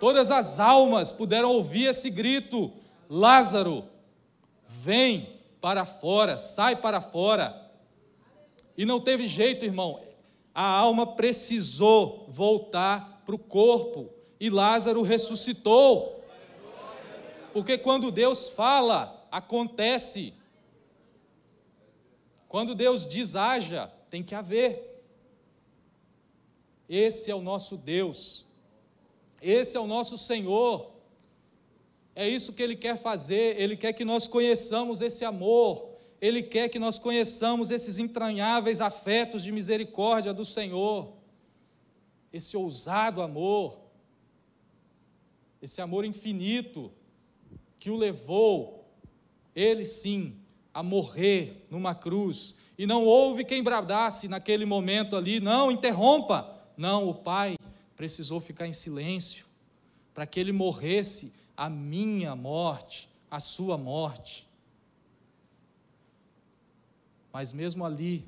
Todas 0.00 0.30
as 0.30 0.58
almas 0.58 1.12
puderam 1.12 1.50
ouvir 1.50 1.84
esse 1.84 2.08
grito: 2.08 2.72
Lázaro, 3.10 3.84
vem 4.66 5.38
para 5.60 5.84
fora, 5.84 6.38
sai 6.38 6.76
para 6.76 7.02
fora. 7.02 7.70
E 8.74 8.86
não 8.86 8.98
teve 8.98 9.26
jeito, 9.26 9.66
irmão, 9.66 10.00
a 10.54 10.64
alma 10.64 11.06
precisou 11.06 12.26
voltar 12.30 13.17
para 13.28 13.34
o 13.34 13.38
corpo, 13.38 14.08
e 14.40 14.48
Lázaro 14.48 15.02
ressuscitou. 15.02 16.24
Porque 17.52 17.76
quando 17.76 18.10
Deus 18.10 18.48
fala, 18.48 19.28
acontece. 19.30 20.32
Quando 22.48 22.74
Deus 22.74 23.06
diz 23.06 23.36
haja, 23.36 23.92
tem 24.08 24.22
que 24.22 24.34
haver. 24.34 25.02
Esse 26.88 27.30
é 27.30 27.34
o 27.34 27.42
nosso 27.42 27.76
Deus. 27.76 28.46
Esse 29.42 29.76
é 29.76 29.80
o 29.80 29.86
nosso 29.86 30.16
Senhor. 30.16 30.90
É 32.14 32.26
isso 32.26 32.54
que 32.54 32.62
Ele 32.62 32.76
quer 32.76 32.96
fazer. 32.96 33.60
Ele 33.60 33.76
quer 33.76 33.92
que 33.92 34.06
nós 34.06 34.26
conheçamos 34.26 35.02
esse 35.02 35.22
amor. 35.22 35.86
Ele 36.18 36.42
quer 36.42 36.70
que 36.70 36.78
nós 36.78 36.98
conheçamos 36.98 37.70
esses 37.70 37.98
entranháveis 37.98 38.80
afetos 38.80 39.42
de 39.42 39.52
misericórdia 39.52 40.32
do 40.32 40.46
Senhor 40.46 41.17
esse 42.32 42.56
ousado 42.56 43.22
amor, 43.22 43.80
esse 45.60 45.80
amor 45.80 46.04
infinito 46.04 46.92
que 47.78 47.90
o 47.90 47.96
levou, 47.96 48.86
ele 49.54 49.84
sim, 49.84 50.36
a 50.72 50.82
morrer 50.82 51.66
numa 51.70 51.94
cruz. 51.94 52.54
E 52.76 52.86
não 52.86 53.04
houve 53.04 53.44
quem 53.44 53.62
bradasse 53.62 54.28
naquele 54.28 54.64
momento 54.64 55.16
ali, 55.16 55.40
não, 55.40 55.70
interrompa. 55.70 56.56
Não, 56.76 57.08
o 57.08 57.14
Pai 57.14 57.56
precisou 57.96 58.40
ficar 58.40 58.66
em 58.66 58.72
silêncio 58.72 59.46
para 60.14 60.26
que 60.26 60.38
ele 60.38 60.52
morresse 60.52 61.32
a 61.56 61.68
minha 61.68 62.36
morte, 62.36 63.08
a 63.30 63.40
sua 63.40 63.76
morte. 63.76 64.48
Mas 67.32 67.52
mesmo 67.52 67.84
ali, 67.84 68.24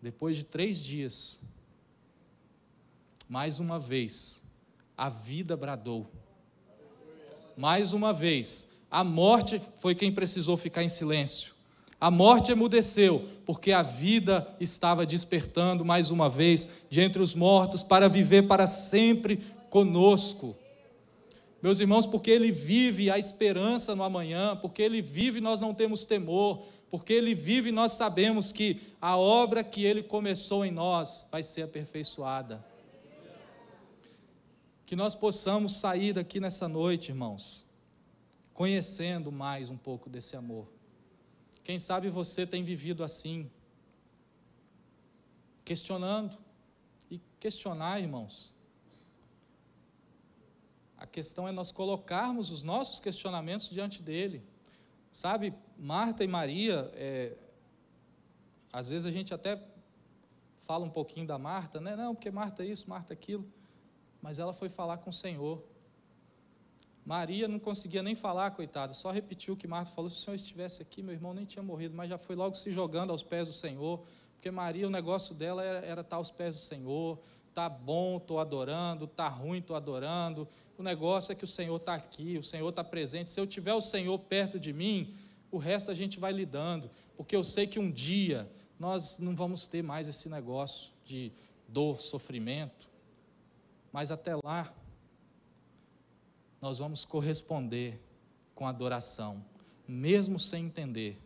depois 0.00 0.36
de 0.36 0.44
três 0.44 0.82
dias, 0.82 1.40
mais 3.28 3.58
uma 3.58 3.78
vez, 3.78 4.42
a 4.96 5.08
vida 5.08 5.56
bradou. 5.56 6.06
Mais 7.56 7.92
uma 7.92 8.12
vez, 8.12 8.68
a 8.90 9.02
morte 9.02 9.60
foi 9.76 9.94
quem 9.94 10.12
precisou 10.12 10.56
ficar 10.56 10.84
em 10.84 10.88
silêncio. 10.88 11.54
A 11.98 12.10
morte 12.10 12.52
emudeceu, 12.52 13.26
porque 13.46 13.72
a 13.72 13.82
vida 13.82 14.46
estava 14.60 15.06
despertando 15.06 15.84
mais 15.84 16.10
uma 16.10 16.28
vez 16.28 16.68
de 16.90 17.00
entre 17.00 17.22
os 17.22 17.34
mortos 17.34 17.82
para 17.82 18.08
viver 18.08 18.42
para 18.46 18.66
sempre 18.66 19.42
conosco. 19.70 20.54
Meus 21.62 21.80
irmãos, 21.80 22.04
porque 22.04 22.30
Ele 22.30 22.52
vive 22.52 23.10
a 23.10 23.18
esperança 23.18 23.96
no 23.96 24.02
amanhã, 24.02 24.54
porque 24.54 24.82
Ele 24.82 25.00
vive 25.00 25.40
nós 25.40 25.58
não 25.58 25.72
temos 25.72 26.04
temor, 26.04 26.62
porque 26.90 27.14
Ele 27.14 27.34
vive 27.34 27.72
nós 27.72 27.92
sabemos 27.92 28.52
que 28.52 28.80
a 29.00 29.16
obra 29.16 29.64
que 29.64 29.82
Ele 29.82 30.02
começou 30.02 30.66
em 30.66 30.70
nós 30.70 31.26
vai 31.32 31.42
ser 31.42 31.62
aperfeiçoada. 31.62 32.62
Que 34.86 34.94
nós 34.94 35.16
possamos 35.16 35.74
sair 35.74 36.12
daqui 36.12 36.38
nessa 36.38 36.68
noite, 36.68 37.08
irmãos, 37.08 37.66
conhecendo 38.54 39.32
mais 39.32 39.68
um 39.68 39.76
pouco 39.76 40.08
desse 40.08 40.36
amor. 40.36 40.68
Quem 41.64 41.76
sabe 41.76 42.08
você 42.08 42.46
tem 42.46 42.62
vivido 42.62 43.02
assim, 43.02 43.50
questionando. 45.64 46.38
E 47.10 47.20
questionar, 47.40 48.00
irmãos, 48.00 48.54
a 50.96 51.04
questão 51.04 51.48
é 51.48 51.52
nós 51.52 51.72
colocarmos 51.72 52.52
os 52.52 52.62
nossos 52.62 53.00
questionamentos 53.00 53.68
diante 53.70 54.00
dele. 54.00 54.40
Sabe, 55.10 55.52
Marta 55.76 56.22
e 56.22 56.28
Maria, 56.28 56.92
é, 56.94 57.36
às 58.72 58.86
vezes 58.88 59.04
a 59.04 59.10
gente 59.10 59.34
até 59.34 59.60
fala 60.60 60.84
um 60.84 60.90
pouquinho 60.90 61.26
da 61.26 61.38
Marta, 61.38 61.80
né? 61.80 61.96
Não, 61.96 62.14
porque 62.14 62.30
Marta 62.30 62.62
é 62.62 62.66
isso, 62.66 62.88
Marta 62.88 63.12
é 63.12 63.14
aquilo 63.14 63.55
mas 64.26 64.40
ela 64.40 64.52
foi 64.52 64.68
falar 64.68 64.98
com 64.98 65.10
o 65.10 65.12
Senhor. 65.12 65.62
Maria 67.04 67.46
não 67.46 67.60
conseguia 67.60 68.02
nem 68.02 68.16
falar, 68.16 68.50
coitada, 68.50 68.92
só 68.92 69.12
repetiu 69.12 69.54
o 69.54 69.56
que 69.56 69.68
Marta 69.68 69.92
falou: 69.92 70.10
se 70.10 70.16
o 70.16 70.18
Senhor 70.18 70.34
estivesse 70.34 70.82
aqui, 70.82 71.00
meu 71.00 71.14
irmão 71.14 71.32
nem 71.32 71.44
tinha 71.44 71.62
morrido, 71.62 71.94
mas 71.94 72.10
já 72.10 72.18
foi 72.18 72.34
logo 72.34 72.56
se 72.56 72.72
jogando 72.72 73.12
aos 73.12 73.22
pés 73.22 73.46
do 73.46 73.54
Senhor, 73.54 74.02
porque 74.34 74.50
Maria, 74.50 74.84
o 74.84 74.90
negócio 74.90 75.32
dela 75.32 75.62
era, 75.62 75.86
era 75.86 76.00
estar 76.00 76.16
aos 76.16 76.32
pés 76.32 76.56
do 76.56 76.60
Senhor, 76.60 77.20
tá 77.54 77.68
bom, 77.68 78.16
estou 78.16 78.40
adorando, 78.40 79.06
tá 79.06 79.28
ruim, 79.28 79.58
estou 79.58 79.76
adorando. 79.76 80.48
O 80.76 80.82
negócio 80.82 81.30
é 81.30 81.34
que 81.36 81.44
o 81.44 81.46
Senhor 81.46 81.76
está 81.76 81.94
aqui, 81.94 82.36
o 82.36 82.42
Senhor 82.42 82.68
está 82.68 82.82
presente. 82.82 83.30
Se 83.30 83.38
eu 83.38 83.46
tiver 83.46 83.74
o 83.74 83.80
Senhor 83.80 84.18
perto 84.18 84.58
de 84.58 84.72
mim, 84.72 85.14
o 85.52 85.58
resto 85.58 85.88
a 85.88 85.94
gente 85.94 86.18
vai 86.18 86.32
lidando, 86.32 86.90
porque 87.16 87.36
eu 87.36 87.44
sei 87.44 87.64
que 87.64 87.78
um 87.78 87.92
dia 87.92 88.50
nós 88.76 89.20
não 89.20 89.36
vamos 89.36 89.68
ter 89.68 89.84
mais 89.84 90.08
esse 90.08 90.28
negócio 90.28 90.92
de 91.04 91.30
dor, 91.68 92.00
sofrimento. 92.00 92.95
Mas 93.96 94.10
até 94.10 94.36
lá, 94.44 94.70
nós 96.60 96.80
vamos 96.80 97.02
corresponder 97.02 97.98
com 98.54 98.66
adoração, 98.66 99.42
mesmo 99.88 100.38
sem 100.38 100.66
entender. 100.66 101.18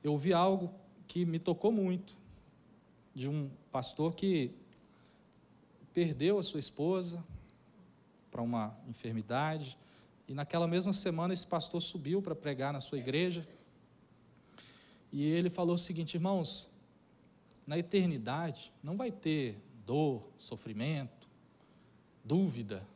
Eu 0.00 0.12
ouvi 0.12 0.32
algo 0.32 0.72
que 1.08 1.26
me 1.26 1.40
tocou 1.40 1.72
muito. 1.72 2.16
de 3.12 3.28
um 3.28 3.50
pastor 3.72 4.14
que 4.14 4.52
perdeu 5.92 6.38
a 6.38 6.44
sua 6.44 6.60
esposa 6.60 7.24
para 8.30 8.40
uma 8.40 8.78
enfermidade, 8.86 9.76
e 10.28 10.32
naquela 10.32 10.68
mesma 10.68 10.92
semana 10.92 11.34
esse 11.34 11.46
pastor 11.46 11.82
subiu 11.82 12.22
para 12.22 12.36
pregar 12.36 12.72
na 12.72 12.78
sua 12.78 12.98
igreja, 12.98 13.44
e 15.10 15.24
ele 15.24 15.50
falou 15.50 15.74
o 15.74 15.78
seguinte: 15.78 16.14
irmãos, 16.14 16.70
na 17.66 17.76
eternidade 17.76 18.72
não 18.80 18.96
vai 18.96 19.10
ter 19.10 19.60
dor, 19.84 20.22
sofrimento, 20.38 21.23
dúvida. 22.24 22.86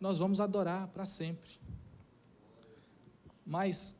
Nós 0.00 0.18
vamos 0.18 0.40
adorar 0.40 0.88
para 0.88 1.04
sempre. 1.04 1.50
Mas 3.46 3.96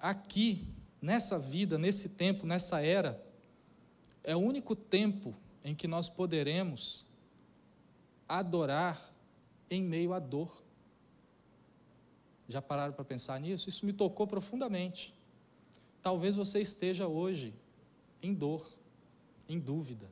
aqui, 0.00 0.66
nessa 1.00 1.38
vida, 1.38 1.78
nesse 1.78 2.08
tempo, 2.08 2.46
nessa 2.46 2.80
era, 2.80 3.24
é 4.24 4.34
o 4.34 4.40
único 4.40 4.74
tempo 4.74 5.34
em 5.62 5.74
que 5.74 5.86
nós 5.86 6.08
poderemos 6.08 7.06
adorar 8.28 9.12
em 9.70 9.82
meio 9.82 10.12
à 10.12 10.18
dor. 10.18 10.62
Já 12.48 12.60
pararam 12.60 12.92
para 12.92 13.04
pensar 13.04 13.38
nisso? 13.40 13.68
Isso 13.68 13.86
me 13.86 13.92
tocou 13.92 14.26
profundamente. 14.26 15.14
Talvez 16.02 16.34
você 16.34 16.60
esteja 16.60 17.06
hoje 17.06 17.54
em 18.22 18.34
dor, 18.34 18.66
em 19.48 19.58
dúvida. 19.58 20.10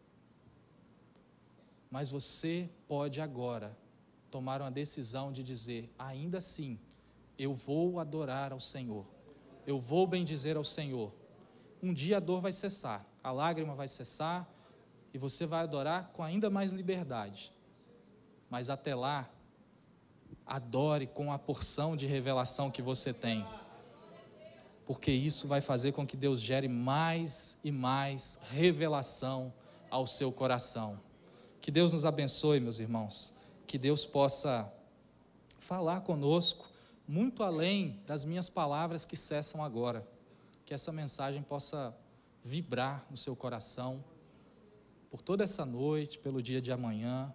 Mas 1.90 2.08
você 2.10 2.68
pode 2.86 3.20
agora 3.20 3.76
tomar 4.30 4.60
uma 4.60 4.70
decisão 4.70 5.32
de 5.32 5.42
dizer: 5.42 5.90
ainda 5.98 6.38
assim, 6.38 6.78
eu 7.38 7.54
vou 7.54 7.98
adorar 7.98 8.52
ao 8.52 8.60
Senhor, 8.60 9.06
eu 9.66 9.78
vou 9.78 10.06
bendizer 10.06 10.56
ao 10.56 10.64
Senhor. 10.64 11.12
Um 11.82 11.94
dia 11.94 12.16
a 12.16 12.20
dor 12.20 12.40
vai 12.40 12.52
cessar, 12.52 13.06
a 13.22 13.30
lágrima 13.30 13.74
vai 13.74 13.88
cessar 13.88 14.48
e 15.14 15.18
você 15.18 15.46
vai 15.46 15.62
adorar 15.62 16.10
com 16.12 16.22
ainda 16.22 16.50
mais 16.50 16.72
liberdade. 16.72 17.54
Mas 18.50 18.68
até 18.68 18.94
lá, 18.94 19.30
adore 20.44 21.06
com 21.06 21.32
a 21.32 21.38
porção 21.38 21.96
de 21.96 22.06
revelação 22.06 22.70
que 22.70 22.82
você 22.82 23.12
tem 23.12 23.46
porque 24.88 25.12
isso 25.12 25.46
vai 25.46 25.60
fazer 25.60 25.92
com 25.92 26.06
que 26.06 26.16
Deus 26.16 26.40
gere 26.40 26.66
mais 26.66 27.58
e 27.62 27.70
mais 27.70 28.40
revelação 28.48 29.52
ao 29.90 30.06
seu 30.06 30.32
coração. 30.32 30.98
Que 31.60 31.70
Deus 31.70 31.92
nos 31.92 32.04
abençoe, 32.04 32.60
meus 32.60 32.78
irmãos. 32.78 33.34
Que 33.66 33.78
Deus 33.78 34.06
possa 34.06 34.72
falar 35.58 36.00
conosco 36.00 36.68
muito 37.06 37.42
além 37.42 38.00
das 38.06 38.24
minhas 38.24 38.48
palavras 38.48 39.04
que 39.04 39.16
cessam 39.16 39.62
agora. 39.62 40.06
Que 40.64 40.74
essa 40.74 40.92
mensagem 40.92 41.42
possa 41.42 41.96
vibrar 42.44 43.06
no 43.10 43.16
seu 43.16 43.34
coração 43.34 44.04
por 45.10 45.22
toda 45.22 45.44
essa 45.44 45.64
noite, 45.64 46.18
pelo 46.18 46.42
dia 46.42 46.60
de 46.60 46.70
amanhã 46.70 47.34